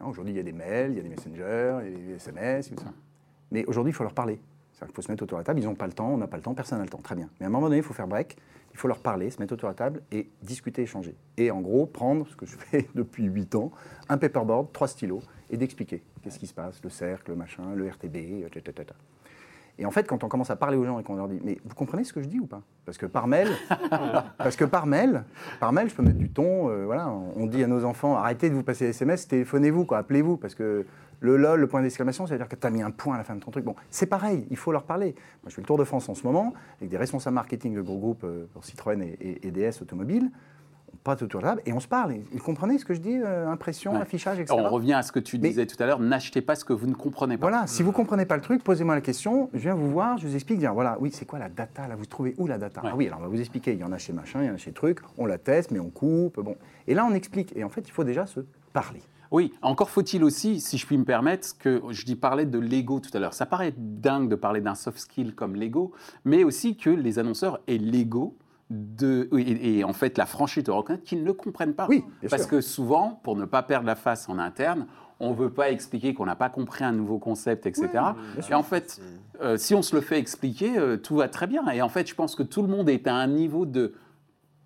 Hein, 0.00 0.06
Aujourd'hui, 0.06 0.34
il 0.34 0.36
y 0.36 0.40
a 0.40 0.42
des 0.42 0.52
mails, 0.52 0.92
il 0.92 0.96
y 0.96 1.00
a 1.00 1.02
des 1.02 1.08
messengers, 1.08 1.78
il 1.84 1.92
y 1.92 1.94
a 1.94 2.06
des 2.06 2.14
SMS, 2.14 2.68
tout 2.70 2.82
ça. 2.82 2.92
Mais 3.50 3.64
aujourd'hui, 3.66 3.92
il 3.92 3.94
faut 3.94 4.04
leur 4.04 4.14
parler. 4.14 4.40
Qu'il 4.78 4.94
faut 4.94 5.00
se 5.00 5.10
mettre 5.10 5.22
autour 5.22 5.38
de 5.38 5.40
la 5.40 5.44
table. 5.44 5.60
Ils 5.60 5.64
n'ont 5.64 5.74
pas 5.74 5.86
le 5.86 5.94
temps, 5.94 6.10
on 6.10 6.18
n'a 6.18 6.26
pas 6.26 6.36
le 6.36 6.42
temps, 6.42 6.52
personne 6.52 6.78
n'a 6.78 6.84
le 6.84 6.90
temps. 6.90 6.98
Très 6.98 7.14
bien. 7.14 7.30
Mais 7.40 7.46
à 7.46 7.48
un 7.48 7.52
moment 7.52 7.66
donné, 7.66 7.78
il 7.78 7.82
faut 7.82 7.94
faire 7.94 8.06
break. 8.06 8.36
Il 8.72 8.78
faut 8.78 8.88
leur 8.88 8.98
parler, 8.98 9.30
se 9.30 9.40
mettre 9.40 9.54
autour 9.54 9.70
de 9.70 9.72
la 9.72 9.76
table 9.76 10.02
et 10.12 10.28
discuter, 10.42 10.82
échanger. 10.82 11.16
Et 11.38 11.50
en 11.50 11.62
gros, 11.62 11.86
prendre 11.86 12.28
ce 12.28 12.36
que 12.36 12.44
je 12.44 12.58
fais 12.58 12.86
depuis 12.94 13.24
8 13.24 13.54
ans, 13.54 13.70
un 14.10 14.18
paperboard, 14.18 14.70
trois 14.72 14.86
stylos, 14.86 15.22
et 15.48 15.56
d'expliquer 15.56 16.02
qu'est-ce 16.22 16.38
qui 16.38 16.46
se 16.46 16.52
passe, 16.52 16.82
le 16.84 16.90
cercle, 16.90 17.30
le 17.30 17.36
machin, 17.36 17.74
le 17.74 17.88
RTB, 17.88 18.50
ta. 18.50 18.94
Et 19.78 19.84
en 19.84 19.90
fait, 19.90 20.06
quand 20.08 20.24
on 20.24 20.28
commence 20.28 20.50
à 20.50 20.56
parler 20.56 20.76
aux 20.78 20.84
gens 20.86 20.98
et 20.98 21.02
qu'on 21.02 21.16
leur 21.16 21.28
dit, 21.28 21.38
mais 21.44 21.58
vous 21.64 21.74
comprenez 21.74 22.02
ce 22.04 22.12
que 22.12 22.22
je 22.22 22.28
dis 22.28 22.40
ou 22.40 22.46
pas? 22.46 22.62
Parce 22.86 22.96
que 22.96 23.04
par 23.06 23.26
mail, 23.26 23.48
parce 24.38 24.56
que 24.56 24.64
par 24.64 24.86
mail, 24.86 25.24
par 25.60 25.72
mail, 25.72 25.88
je 25.90 25.94
peux 25.94 26.02
mettre 26.02 26.18
du 26.18 26.30
ton. 26.30 26.70
euh, 26.70 26.84
voilà, 26.86 27.08
on 27.10 27.46
dit 27.46 27.62
à 27.62 27.66
nos 27.66 27.84
enfants, 27.84 28.16
arrêtez 28.16 28.48
de 28.50 28.54
vous 28.54 28.62
passer 28.62 28.84
des 28.86 28.90
SMS, 28.90 29.28
téléphonez-vous, 29.28 29.84
quoi, 29.84 29.98
appelez-vous, 29.98 30.36
parce 30.38 30.54
que 30.54 30.86
le 31.20 31.36
lol, 31.36 31.60
le 31.60 31.66
point 31.66 31.82
d'exclamation, 31.82 32.26
ça 32.26 32.34
veut 32.34 32.38
dire 32.38 32.48
que 32.48 32.56
tu 32.56 32.66
as 32.66 32.70
mis 32.70 32.82
un 32.82 32.90
point 32.90 33.14
à 33.14 33.18
la 33.18 33.24
fin 33.24 33.34
de 33.34 33.40
ton 33.40 33.50
truc. 33.50 33.64
Bon, 33.64 33.74
c'est 33.90 34.06
pareil, 34.06 34.46
il 34.50 34.56
faut 34.56 34.72
leur 34.72 34.84
parler. 34.84 35.14
Moi, 35.42 35.48
je 35.50 35.54
fais 35.54 35.62
le 35.62 35.66
tour 35.66 35.78
de 35.78 35.84
France 35.84 36.08
en 36.08 36.14
ce 36.14 36.26
moment 36.26 36.52
avec 36.78 36.90
des 36.90 36.96
responsables 36.98 37.34
marketing 37.34 37.74
de 37.74 37.80
gros 37.80 37.98
groupes 37.98 38.24
euh, 38.24 38.46
pour 38.52 38.64
Citroën 38.64 39.00
et, 39.02 39.16
et- 39.20 39.46
et 39.46 39.50
DS 39.50 39.80
Automobile. 39.82 40.30
Passe 41.06 41.22
autour 41.22 41.40
de 41.40 41.44
la 41.46 41.52
table 41.52 41.62
et 41.66 41.72
on 41.72 41.78
se 41.78 41.86
parle. 41.86 42.16
Ils 42.32 42.40
comprenez 42.42 42.78
ce 42.78 42.84
que 42.84 42.92
je 42.92 43.00
dis 43.00 43.16
euh, 43.16 43.48
Impression, 43.48 43.92
Ouais. 43.94 44.00
affichage, 44.00 44.40
etc. 44.40 44.58
On 44.58 44.68
revient 44.68 44.94
à 44.94 45.02
ce 45.02 45.12
que 45.12 45.20
tu 45.20 45.38
Mais- 45.38 45.50
disais 45.50 45.64
tout 45.64 45.80
à 45.80 45.86
l'heure, 45.86 46.00
n'achetez 46.00 46.40
pas 46.40 46.56
ce 46.56 46.64
que 46.64 46.72
vous 46.72 46.88
ne 46.88 46.94
comprenez 46.94 47.36
pas. 47.38 47.48
Voilà, 47.48 47.68
si 47.68 47.84
vous 47.84 47.92
comprenez 47.92 48.26
pas 48.26 48.34
le 48.34 48.42
truc, 48.42 48.64
posez-moi 48.64 48.96
la 48.96 49.00
question, 49.00 49.48
je 49.54 49.60
viens 49.60 49.74
vous 49.76 49.88
voir, 49.88 50.18
je 50.18 50.26
vous 50.26 50.34
explique, 50.34 50.58
dire 50.58 50.74
voilà, 50.74 50.96
oui, 51.00 51.10
c'est 51.12 51.24
quoi 51.24 51.38
la 51.38 51.48
data 51.48 51.86
là 51.86 51.94
Vous 51.94 52.06
trouvez 52.06 52.34
où 52.38 52.48
la 52.48 52.58
data 52.58 52.82
Ouais. 52.82 52.90
Ah 52.92 52.96
oui, 52.96 53.06
alors 53.06 53.20
on 53.20 53.22
va 53.22 53.28
vous 53.28 53.38
expliquer, 53.40 53.72
il 53.72 53.78
y 53.78 53.84
en 53.84 53.92
a 53.92 53.98
chez 53.98 54.12
machin, 54.12 54.42
il 54.42 54.48
y 54.48 54.50
en 54.50 54.54
a 54.54 54.56
chez 54.56 54.72
truc, 54.72 54.98
on 55.16 55.26
la 55.26 55.38
teste, 55.38 55.70
mais 55.70 55.78
on 55.78 55.90
coupe, 55.90 56.40
bon. 56.40 56.56
Et 56.88 56.94
là, 56.94 57.06
on 57.08 57.14
explique. 57.14 57.56
Et 57.56 57.62
en 57.62 57.68
fait, 57.68 57.82
il 57.86 57.92
faut 57.92 58.04
déjà 58.04 58.26
se 58.26 58.40
parler. 58.72 59.00
Oui, 59.30 59.52
encore 59.62 59.90
faut-il 59.90 60.22
aussi, 60.24 60.60
si 60.60 60.76
je 60.78 60.86
puis 60.86 60.98
me 60.98 61.04
permettre, 61.04 61.56
que 61.58 61.82
je 61.90 62.04
dis 62.04 62.16
parler 62.16 62.46
de 62.46 62.58
l'ego 62.58 62.98
tout 63.00 63.10
à 63.14 63.20
l'heure. 63.20 63.34
Ça 63.34 63.46
paraît 63.46 63.74
dingue 63.76 64.28
de 64.28 64.34
parler 64.36 64.60
d'un 64.60 64.74
soft 64.74 64.98
skill 64.98 65.34
comme 65.36 65.54
l'ego, 65.56 65.92
mais 66.24 66.42
aussi 66.44 66.76
que 66.76 66.90
les 66.90 67.18
annonceurs 67.20 67.60
aient 67.68 67.78
l'ego 67.78 68.36
de 68.70 69.28
et, 69.38 69.78
et 69.78 69.84
en 69.84 69.92
fait 69.92 70.18
la 70.18 70.26
franchise 70.26 70.64
de 70.64 70.70
reconnaître 70.70 71.04
qu'ils 71.04 71.20
ne 71.20 71.24
le 71.24 71.32
comprennent 71.32 71.74
pas. 71.74 71.86
Oui, 71.88 72.04
Parce 72.28 72.42
sûr. 72.42 72.50
que 72.50 72.60
souvent, 72.60 73.20
pour 73.22 73.36
ne 73.36 73.44
pas 73.44 73.62
perdre 73.62 73.86
la 73.86 73.94
face 73.94 74.28
en 74.28 74.38
interne, 74.38 74.86
on 75.20 75.30
ne 75.30 75.36
veut 75.36 75.50
pas 75.50 75.70
expliquer 75.70 76.14
qu'on 76.14 76.26
n'a 76.26 76.36
pas 76.36 76.50
compris 76.50 76.84
un 76.84 76.92
nouveau 76.92 77.18
concept, 77.18 77.66
etc. 77.66 77.88
et 78.50 78.54
en 78.54 78.62
fait, 78.62 79.00
euh, 79.40 79.56
si 79.56 79.74
on 79.74 79.82
se 79.82 79.94
le 79.94 80.02
fait 80.02 80.18
expliquer, 80.18 80.76
euh, 80.78 80.96
tout 80.96 81.16
va 81.16 81.28
très 81.28 81.46
bien. 81.46 81.66
Et 81.68 81.80
en 81.80 81.88
fait, 81.88 82.08
je 82.08 82.14
pense 82.14 82.34
que 82.34 82.42
tout 82.42 82.60
le 82.60 82.68
monde 82.68 82.88
est 82.90 83.06
à 83.06 83.14
un 83.14 83.26
niveau 83.26 83.64
de 83.64 83.94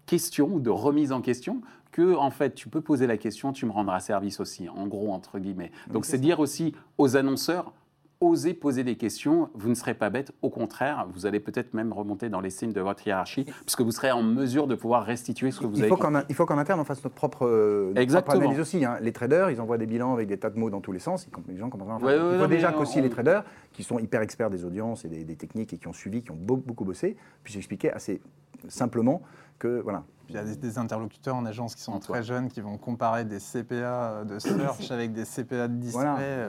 question 0.06 0.48
ou 0.54 0.60
de 0.60 0.70
remise 0.70 1.12
en 1.12 1.20
question 1.20 1.60
que 1.92 2.14
en 2.14 2.30
fait 2.30 2.54
tu 2.54 2.68
peux 2.68 2.80
poser 2.80 3.06
la 3.06 3.16
question, 3.16 3.52
tu 3.52 3.66
me 3.66 3.72
rendras 3.72 4.00
service 4.00 4.40
aussi, 4.40 4.68
en 4.68 4.86
gros 4.86 5.12
entre 5.12 5.38
guillemets. 5.38 5.72
Donc 5.92 6.04
c'est 6.04 6.18
dire 6.18 6.40
aussi 6.40 6.74
aux 6.98 7.16
annonceurs, 7.16 7.72
osez 8.20 8.52
poser 8.52 8.84
des 8.84 8.96
questions, 8.96 9.48
vous 9.54 9.70
ne 9.70 9.74
serez 9.74 9.94
pas 9.94 10.10
bête, 10.10 10.32
au 10.42 10.50
contraire, 10.50 11.06
vous 11.14 11.24
allez 11.24 11.40
peut-être 11.40 11.72
même 11.72 11.90
remonter 11.92 12.28
dans 12.28 12.40
l'estime 12.42 12.72
de 12.72 12.80
votre 12.82 13.06
hiérarchie, 13.06 13.46
puisque 13.64 13.80
vous 13.80 13.92
serez 13.92 14.10
en 14.12 14.22
mesure 14.22 14.66
de 14.66 14.74
pouvoir 14.74 15.04
restituer 15.04 15.50
ce 15.50 15.58
que 15.60 15.66
vous 15.66 15.76
il 15.76 15.80
avez 15.80 15.88
faut 15.88 15.96
il 16.28 16.34
faut 16.34 16.44
qu'en 16.44 16.58
interne, 16.58 16.78
on 16.80 16.84
fasse 16.84 17.02
notre 17.02 17.14
propre, 17.16 17.46
euh, 17.46 17.92
notre 18.16 18.26
analyse 18.44 18.60
aussi. 18.60 18.84
hein. 18.84 18.98
Les 19.00 19.12
traders, 19.12 19.50
ils 19.50 19.60
envoient 19.60 19.78
des 19.78 19.86
bilans 19.86 20.12
avec 20.12 20.28
des 20.28 20.36
tas 20.36 20.50
de 20.50 20.58
mots 20.58 20.68
dans 20.68 20.82
tous 20.82 20.92
les 20.92 20.98
sens. 20.98 21.26
Les 21.48 21.56
gens 21.56 21.70
comprennent. 21.70 21.96
Ouais, 21.96 22.12
ouais, 22.12 22.16
il 22.32 22.36
non, 22.36 22.44
faut 22.44 22.46
déjà 22.50 22.72
qu'aussi 22.72 22.98
on- 22.98 23.02
les 23.02 23.10
traders, 23.10 23.42
qui 23.72 23.82
sont 23.82 23.98
hyper 23.98 24.20
experts 24.20 24.50
des 24.50 24.66
audiences 24.66 25.06
et 25.06 25.08
des, 25.08 25.24
des 25.24 25.36
techniques 25.36 25.72
et 25.72 25.78
qui 25.78 25.88
ont 25.88 25.94
suivi, 25.94 26.22
qui 26.22 26.30
ont 26.30 26.36
beau- 26.38 26.56
beaucoup 26.58 26.84
bossé, 26.84 27.16
puissent 27.42 27.56
expliquer 27.56 27.90
assez 27.90 28.20
simplement 28.68 29.22
que 29.60 29.80
voilà. 29.80 30.02
Puis 30.26 30.34
Il 30.34 30.36
y 30.36 30.38
a 30.40 30.44
des, 30.44 30.56
des 30.56 30.78
interlocuteurs 30.78 31.36
en 31.36 31.46
agence 31.46 31.76
qui 31.76 31.82
sont 31.82 31.92
Antoine. 31.92 32.20
très 32.20 32.26
jeunes, 32.26 32.48
qui 32.48 32.60
vont 32.60 32.76
comparer 32.78 33.24
des 33.24 33.38
CPA 33.38 34.24
de 34.24 34.38
search 34.40 34.90
avec 34.90 35.12
des 35.12 35.24
CPA 35.24 35.68
de 35.68 35.74
display. 35.74 36.02
Voilà, 36.02 36.18
euh. 36.18 36.48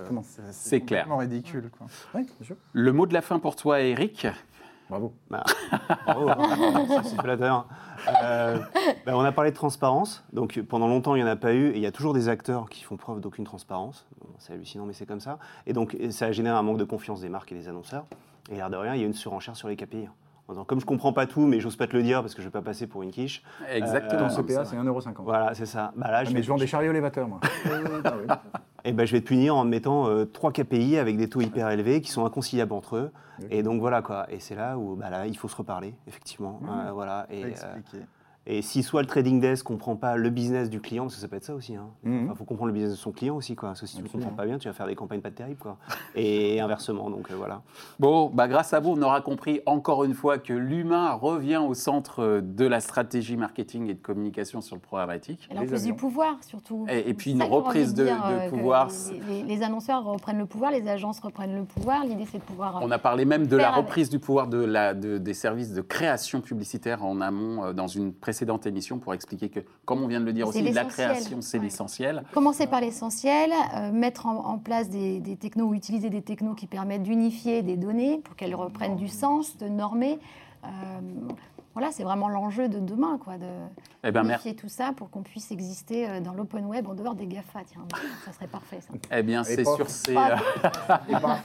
C'est 0.51 0.81
clair. 0.81 1.03
complètement 1.03 1.17
ridicule. 1.17 1.69
Quoi. 1.77 1.87
Oui, 2.15 2.23
bien 2.23 2.45
sûr. 2.47 2.55
Le 2.73 2.91
mot 2.91 3.05
de 3.05 3.13
la 3.13 3.21
fin 3.21 3.37
pour 3.39 3.55
toi, 3.55 3.81
Eric. 3.81 4.25
Bravo. 4.89 5.13
Bravo, 6.05 6.31
c'est 7.03 7.21
flatteur. 7.21 7.65
Euh, 8.23 8.59
bah, 9.05 9.13
on 9.15 9.21
a 9.21 9.31
parlé 9.31 9.51
de 9.51 9.55
transparence. 9.55 10.23
Donc 10.33 10.59
pendant 10.61 10.87
longtemps, 10.87 11.15
il 11.15 11.23
n'y 11.23 11.29
en 11.29 11.31
a 11.31 11.37
pas 11.37 11.53
eu. 11.53 11.69
Et 11.69 11.77
il 11.77 11.81
y 11.81 11.85
a 11.85 11.93
toujours 11.93 12.13
des 12.13 12.27
acteurs 12.27 12.69
qui 12.69 12.83
font 12.83 12.97
preuve 12.97 13.21
d'aucune 13.21 13.45
transparence. 13.45 14.05
Bon, 14.19 14.27
c'est 14.37 14.51
hallucinant, 14.53 14.85
mais 14.85 14.93
c'est 14.93 15.05
comme 15.05 15.21
ça. 15.21 15.39
Et 15.65 15.71
donc 15.71 15.95
ça 16.09 16.31
génère 16.33 16.55
un 16.57 16.61
manque 16.61 16.77
de 16.77 16.83
confiance 16.83 17.21
des 17.21 17.29
marques 17.29 17.51
et 17.53 17.55
des 17.55 17.69
annonceurs. 17.69 18.05
Et 18.51 18.55
l'air 18.55 18.69
de 18.69 18.75
rien, 18.75 18.93
il 18.95 18.99
y 18.99 19.03
a 19.03 19.07
une 19.07 19.13
surenchère 19.13 19.55
sur 19.55 19.69
les 19.69 19.77
KPI. 19.77 20.09
En 20.47 20.53
disant, 20.53 20.65
Comme 20.65 20.79
je 20.81 20.85
comprends 20.85 21.13
pas 21.13 21.25
tout, 21.27 21.45
mais 21.45 21.59
j'ose 21.59 21.75
pas 21.75 21.87
te 21.87 21.95
le 21.95 22.03
dire 22.03 22.21
parce 22.21 22.33
que 22.35 22.41
je 22.41 22.47
vais 22.47 22.51
pas 22.51 22.61
passer 22.61 22.87
pour 22.87 23.03
une 23.03 23.11
quiche. 23.11 23.43
Exactement. 23.71 24.25
Euh, 24.25 24.29
Ton 24.35 24.43
CPA, 24.43 24.65
c'est 24.65 24.75
1,50€. 24.75 25.13
Voilà, 25.23 25.53
c'est 25.53 25.65
ça. 25.65 25.91
Bah 25.95 26.11
là, 26.11 26.19
Ah, 26.19 26.23
je 26.25 26.33
mais 26.33 26.43
je 26.43 26.49
vends 26.49 26.57
des 26.57 26.67
chariots 26.67 26.91
élévateurs, 26.91 27.27
moi. 27.27 27.39
Ah 27.43 27.69
oui. 28.27 28.33
eh 28.83 28.91
ben, 28.91 29.05
je 29.05 29.11
vais 29.13 29.21
te 29.21 29.27
punir 29.27 29.55
en 29.55 29.63
mettant 29.63 30.07
euh, 30.07 30.25
trois 30.25 30.51
KPI 30.51 30.97
avec 30.97 31.17
des 31.17 31.29
taux 31.29 31.41
hyper 31.41 31.69
élevés 31.69 32.01
qui 32.01 32.11
sont 32.11 32.25
inconciliables 32.25 32.73
entre 32.73 32.95
eux. 32.97 33.11
Et 33.49 33.63
donc 33.63 33.79
voilà 33.79 34.01
quoi. 34.01 34.27
Et 34.31 34.39
c'est 34.39 34.55
là 34.55 34.77
où 34.77 34.95
bah, 34.95 35.09
là, 35.09 35.25
il 35.25 35.35
faut 35.37 35.47
se 35.47 35.55
reparler, 35.55 35.95
effectivement. 36.07 36.59
Euh, 36.63 36.91
voilà. 36.91 37.25
Et, 37.31 37.43
euh. 37.45 37.99
Et 38.47 38.63
si 38.63 38.81
soit 38.81 39.01
le 39.01 39.07
trading 39.07 39.39
desk 39.39 39.63
comprend 39.63 39.95
pas 39.95 40.15
le 40.15 40.29
business 40.31 40.67
du 40.71 40.81
client, 40.81 41.03
parce 41.03 41.13
que 41.15 41.21
ça 41.21 41.27
peut 41.27 41.35
être 41.35 41.43
ça 41.45 41.53
aussi. 41.53 41.75
Il 42.03 42.09
Mhm. 42.11 42.35
faut 42.35 42.43
comprendre 42.43 42.67
le 42.69 42.73
business 42.73 42.91
de 42.93 42.97
son 42.97 43.11
client 43.11 43.35
aussi. 43.35 43.55
Quoi. 43.55 43.69
Parce 43.69 43.81
que 43.81 43.85
si 43.85 43.97
tu 43.97 44.01
ne 44.03 44.07
comprends 44.07 44.31
pas 44.31 44.45
bien, 44.47 44.57
tu 44.57 44.67
vas 44.67 44.73
faire 44.73 44.87
des 44.87 44.95
campagnes 44.95 45.21
pas 45.21 45.29
terribles. 45.29 45.59
Quoi. 45.59 45.77
Et 46.15 46.59
inversement, 46.61 47.11
donc 47.11 47.29
euh, 47.29 47.35
voilà. 47.35 47.61
Bon, 47.99 48.31
bah, 48.33 48.47
grâce 48.47 48.73
à 48.73 48.79
vous, 48.79 48.89
on 48.97 49.01
aura 49.03 49.21
compris 49.21 49.61
encore 49.67 50.03
une 50.05 50.15
fois 50.15 50.39
que 50.39 50.53
l'humain 50.53 51.11
revient 51.13 51.57
au 51.63 51.75
centre 51.75 52.41
de 52.43 52.65
la 52.65 52.79
stratégie 52.79 53.37
marketing 53.37 53.87
et 53.89 53.93
de 53.93 54.01
communication 54.01 54.59
sur 54.61 54.75
le 54.75 54.81
programmatique. 54.81 55.47
Et 55.53 55.57
en 55.59 55.65
plus 55.67 55.83
du 55.83 55.93
pouvoir, 55.93 56.37
surtout. 56.43 56.87
Et- 56.89 57.09
et 57.09 57.13
puis 57.13 57.33
une 57.33 57.43
reprise 57.43 57.93
de- 57.93 58.07
euh, 58.07 58.49
pouvoir. 58.49 58.89
Les, 59.29 59.43
les- 59.43 59.55
les 59.55 59.63
annonceurs 59.63 60.03
reprennent 60.03 60.39
le 60.39 60.47
pouvoir, 60.47 60.71
les 60.71 60.87
agences 60.87 61.19
reprennent 61.19 61.55
le 61.55 61.63
pouvoir. 61.65 62.03
L'idée, 62.05 62.25
c'est 62.31 62.39
de 62.39 62.43
pouvoir. 62.43 62.79
On 62.81 62.89
a 62.89 62.97
parlé 62.97 63.23
même 63.25 63.45
de 63.45 63.55
la 63.55 63.67
avec- 63.71 63.85
reprise 63.85 64.09
du 64.09 64.17
pouvoir 64.17 64.47
de 64.47 64.57
la, 64.57 64.95
de- 64.95 65.19
des 65.19 65.35
services 65.35 65.73
de 65.73 65.81
création 65.81 66.41
publicitaire 66.41 67.05
en 67.05 67.21
amont 67.21 67.65
euh, 67.65 67.73
dans 67.73 67.87
une 67.87 68.11
précédente 68.31 68.65
émission 68.65 68.97
pour 68.97 69.13
expliquer 69.13 69.49
que, 69.49 69.59
comme 69.83 70.01
on 70.01 70.07
vient 70.07 70.21
de 70.21 70.25
le 70.25 70.31
dire 70.31 70.47
aussi, 70.47 70.61
la 70.71 70.85
création, 70.85 71.41
c'est 71.41 71.57
Ouais. 71.57 71.65
l'essentiel. 71.65 72.23
Commencer 72.33 72.65
par 72.65 72.79
l'essentiel, 72.79 73.51
euh, 73.75 73.91
mettre 73.91 74.25
en, 74.25 74.45
en 74.45 74.57
place 74.57 74.89
des, 74.89 75.19
des 75.19 75.35
technos 75.35 75.65
ou 75.65 75.73
utiliser 75.73 76.09
des 76.09 76.21
technos 76.21 76.53
qui 76.55 76.65
permettent 76.65 77.03
d'unifier 77.03 77.61
des 77.61 77.75
données 77.75 78.19
pour 78.23 78.37
qu'elles 78.37 78.55
reprennent 78.55 78.95
du 78.95 79.09
sens, 79.09 79.57
de 79.57 79.67
normer. 79.67 80.17
Euh, 80.63 80.69
voilà, 81.73 81.91
c'est 81.91 82.03
vraiment 82.03 82.29
l'enjeu 82.29 82.67
de 82.67 82.79
demain, 82.79 83.17
quoi, 83.23 83.37
de 83.37 83.45
Eh 84.03 84.11
ben, 84.11 84.23
unifier 84.25 84.55
tout 84.55 84.67
ça 84.69 84.91
pour 84.95 85.09
qu'on 85.09 85.21
puisse 85.21 85.51
exister 85.51 86.07
euh, 86.09 86.19
dans 86.19 86.33
l'open 86.33 86.65
web 86.65 86.87
en 86.87 86.93
dehors 86.93 87.15
des 87.15 87.27
GAFA. 87.27 87.59
Tiens, 87.65 87.81
ça 88.25 88.33
serait 88.33 88.47
parfait, 88.47 88.79
ça. 88.81 88.93
eh 89.17 89.23
bien, 89.23 89.43
c'est 89.43 89.63
sur, 89.63 89.89
ces, 89.89 90.15
euh, 90.15 90.35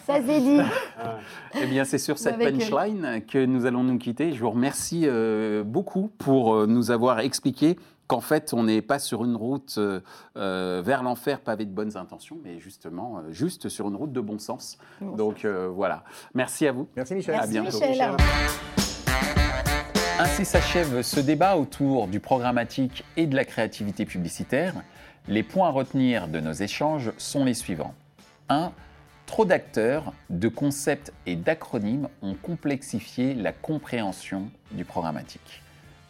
Ça, 0.07 0.19
c'est 0.27 0.41
dit. 0.41 0.61
eh 1.61 1.67
bien, 1.67 1.85
c'est 1.85 1.99
sur 1.99 2.19
cette 2.19 2.39
punchline 2.39 3.23
que 3.27 3.45
nous 3.45 3.67
allons 3.67 3.85
nous 3.85 3.99
quitter. 3.99 4.33
Je 4.33 4.41
vous 4.41 4.51
remercie 4.51 5.03
euh, 5.07 5.62
beaucoup 5.65 6.11
pour 6.19 6.55
euh, 6.55 6.67
nous 6.67 6.91
avoir 6.91 7.21
expliqué 7.21 7.77
qu'en 8.07 8.21
fait, 8.21 8.53
on 8.55 8.65
n'est 8.65 8.83
pas 8.83 8.99
sur 8.99 9.25
une 9.25 9.37
route 9.37 9.79
euh, 9.79 10.83
vers 10.85 11.03
l'enfer 11.03 11.41
pavée 11.41 11.65
de 11.65 11.73
bonnes 11.73 11.97
intentions, 11.97 12.39
mais 12.45 12.59
justement, 12.61 13.19
euh, 13.19 13.33
juste 13.33 13.69
sur 13.69 13.89
une 13.89 13.97
route 13.97 14.12
de 14.12 14.21
bon 14.21 14.39
sens. 14.39 14.79
Bon 15.01 15.17
Donc 15.17 15.45
euh, 15.45 15.69
voilà. 15.69 16.05
Merci 16.35 16.67
à 16.67 16.73
vous. 16.73 16.89
Merci 16.97 17.15
Michel. 17.15 17.35
À 17.35 17.39
Merci, 17.47 17.53
bientôt. 17.53 17.81
Michel. 17.81 18.86
Ainsi 20.19 20.47
s'achève 20.47 21.03
ce 21.03 21.21
débat 21.21 21.59
autour 21.59 22.09
du 22.09 22.21
programmatique 22.21 23.05
et 23.19 23.27
de 23.27 23.37
la 23.37 23.45
créativité 23.45 24.07
publicitaire. 24.07 24.73
Les 25.29 25.43
points 25.43 25.69
à 25.69 25.71
retenir 25.71 26.29
de 26.29 26.41
nos 26.41 26.55
échanges 26.55 27.13
sont 27.19 27.45
les 27.45 27.53
suivants. 27.53 27.95
1. 28.49 28.73
Trop 29.27 29.45
d'acteurs, 29.45 30.15
de 30.31 30.49
concepts 30.49 31.13
et 31.27 31.37
d'acronymes 31.37 32.09
ont 32.23 32.33
complexifié 32.33 33.35
la 33.35 33.53
compréhension 33.53 34.51
du 34.71 34.87
programmatique. 34.87 35.63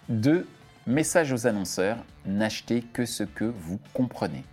2. 0.09 0.47
Message 0.87 1.33
aux 1.33 1.49
annonceurs, 1.49 1.99
n'achetez 2.27 2.83
que 2.83 3.07
ce 3.07 3.25
que 3.25 3.45
vous 3.45 3.81
comprenez. 3.93 4.45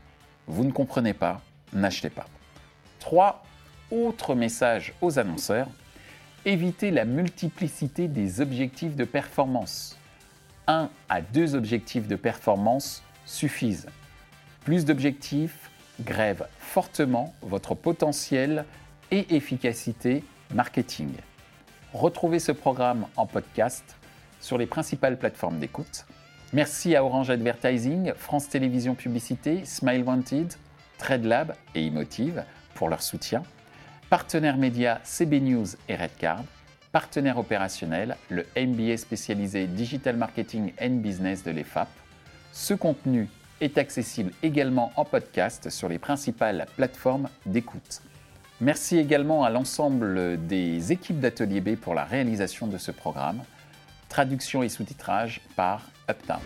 Vous 0.47 0.63
ne 0.63 0.71
comprenez 0.71 1.13
pas, 1.13 1.41
n'achetez 1.73 2.09
pas. 2.09 2.25
3. 3.01 3.43
Autre 3.91 4.33
message 4.33 4.95
aux 4.99 5.19
annonceurs, 5.19 5.67
évitez 6.45 6.91
la 6.91 7.05
multiplicité 7.05 8.07
des 8.07 8.41
objectifs 8.41 8.95
de 8.95 9.05
performance. 9.05 9.97
Un 10.67 10.89
à 11.09 11.21
deux 11.21 11.55
objectifs 11.55 12.07
de 12.07 12.15
performance 12.15 13.03
suffisent. 13.25 13.87
Plus 14.63 14.85
d'objectifs 14.85 15.71
grèvent 16.01 16.47
fortement 16.59 17.33
votre 17.41 17.75
potentiel 17.75 18.65
et 19.11 19.35
efficacité 19.35 20.23
marketing. 20.53 21.09
Retrouvez 21.93 22.39
ce 22.39 22.51
programme 22.51 23.05
en 23.15 23.25
podcast 23.25 23.97
sur 24.39 24.57
les 24.57 24.65
principales 24.65 25.17
plateformes 25.17 25.59
d'écoute. 25.59 26.05
Merci 26.51 26.95
à 26.95 27.03
Orange 27.03 27.29
Advertising, 27.29 28.13
France 28.15 28.49
Télévisions 28.49 28.95
Publicité, 28.95 29.65
Smile 29.65 30.03
Wanted, 30.03 30.53
TradeLab 30.97 31.55
et 31.75 31.85
Emotive 31.85 32.43
pour 32.75 32.89
leur 32.89 33.01
soutien. 33.01 33.43
Partenaires 34.13 34.57
médias 34.57 34.99
CB 35.03 35.39
News 35.41 35.65
et 35.89 35.95
Redcard. 35.95 36.43
Partenaire 36.91 37.39
opérationnel, 37.39 38.15
le 38.29 38.45
MBA 38.55 38.97
spécialisé 38.97 39.65
Digital 39.65 40.17
Marketing 40.17 40.71
and 40.79 40.97
Business 40.97 41.43
de 41.43 41.49
l'EFAP. 41.49 41.87
Ce 42.51 42.75
contenu 42.75 43.27
est 43.59 43.79
accessible 43.79 44.31
également 44.43 44.91
en 44.97 45.03
podcast 45.03 45.71
sur 45.71 45.89
les 45.89 45.97
principales 45.97 46.67
plateformes 46.75 47.27
d'écoute. 47.47 48.03
Merci 48.61 48.99
également 48.99 49.45
à 49.45 49.49
l'ensemble 49.49 50.45
des 50.45 50.91
équipes 50.91 51.19
d'Atelier 51.19 51.61
B 51.61 51.75
pour 51.75 51.95
la 51.95 52.03
réalisation 52.03 52.67
de 52.67 52.77
ce 52.77 52.91
programme. 52.91 53.41
Traduction 54.09 54.61
et 54.61 54.69
sous-titrage 54.69 55.41
par 55.55 55.89
Uptown. 56.07 56.37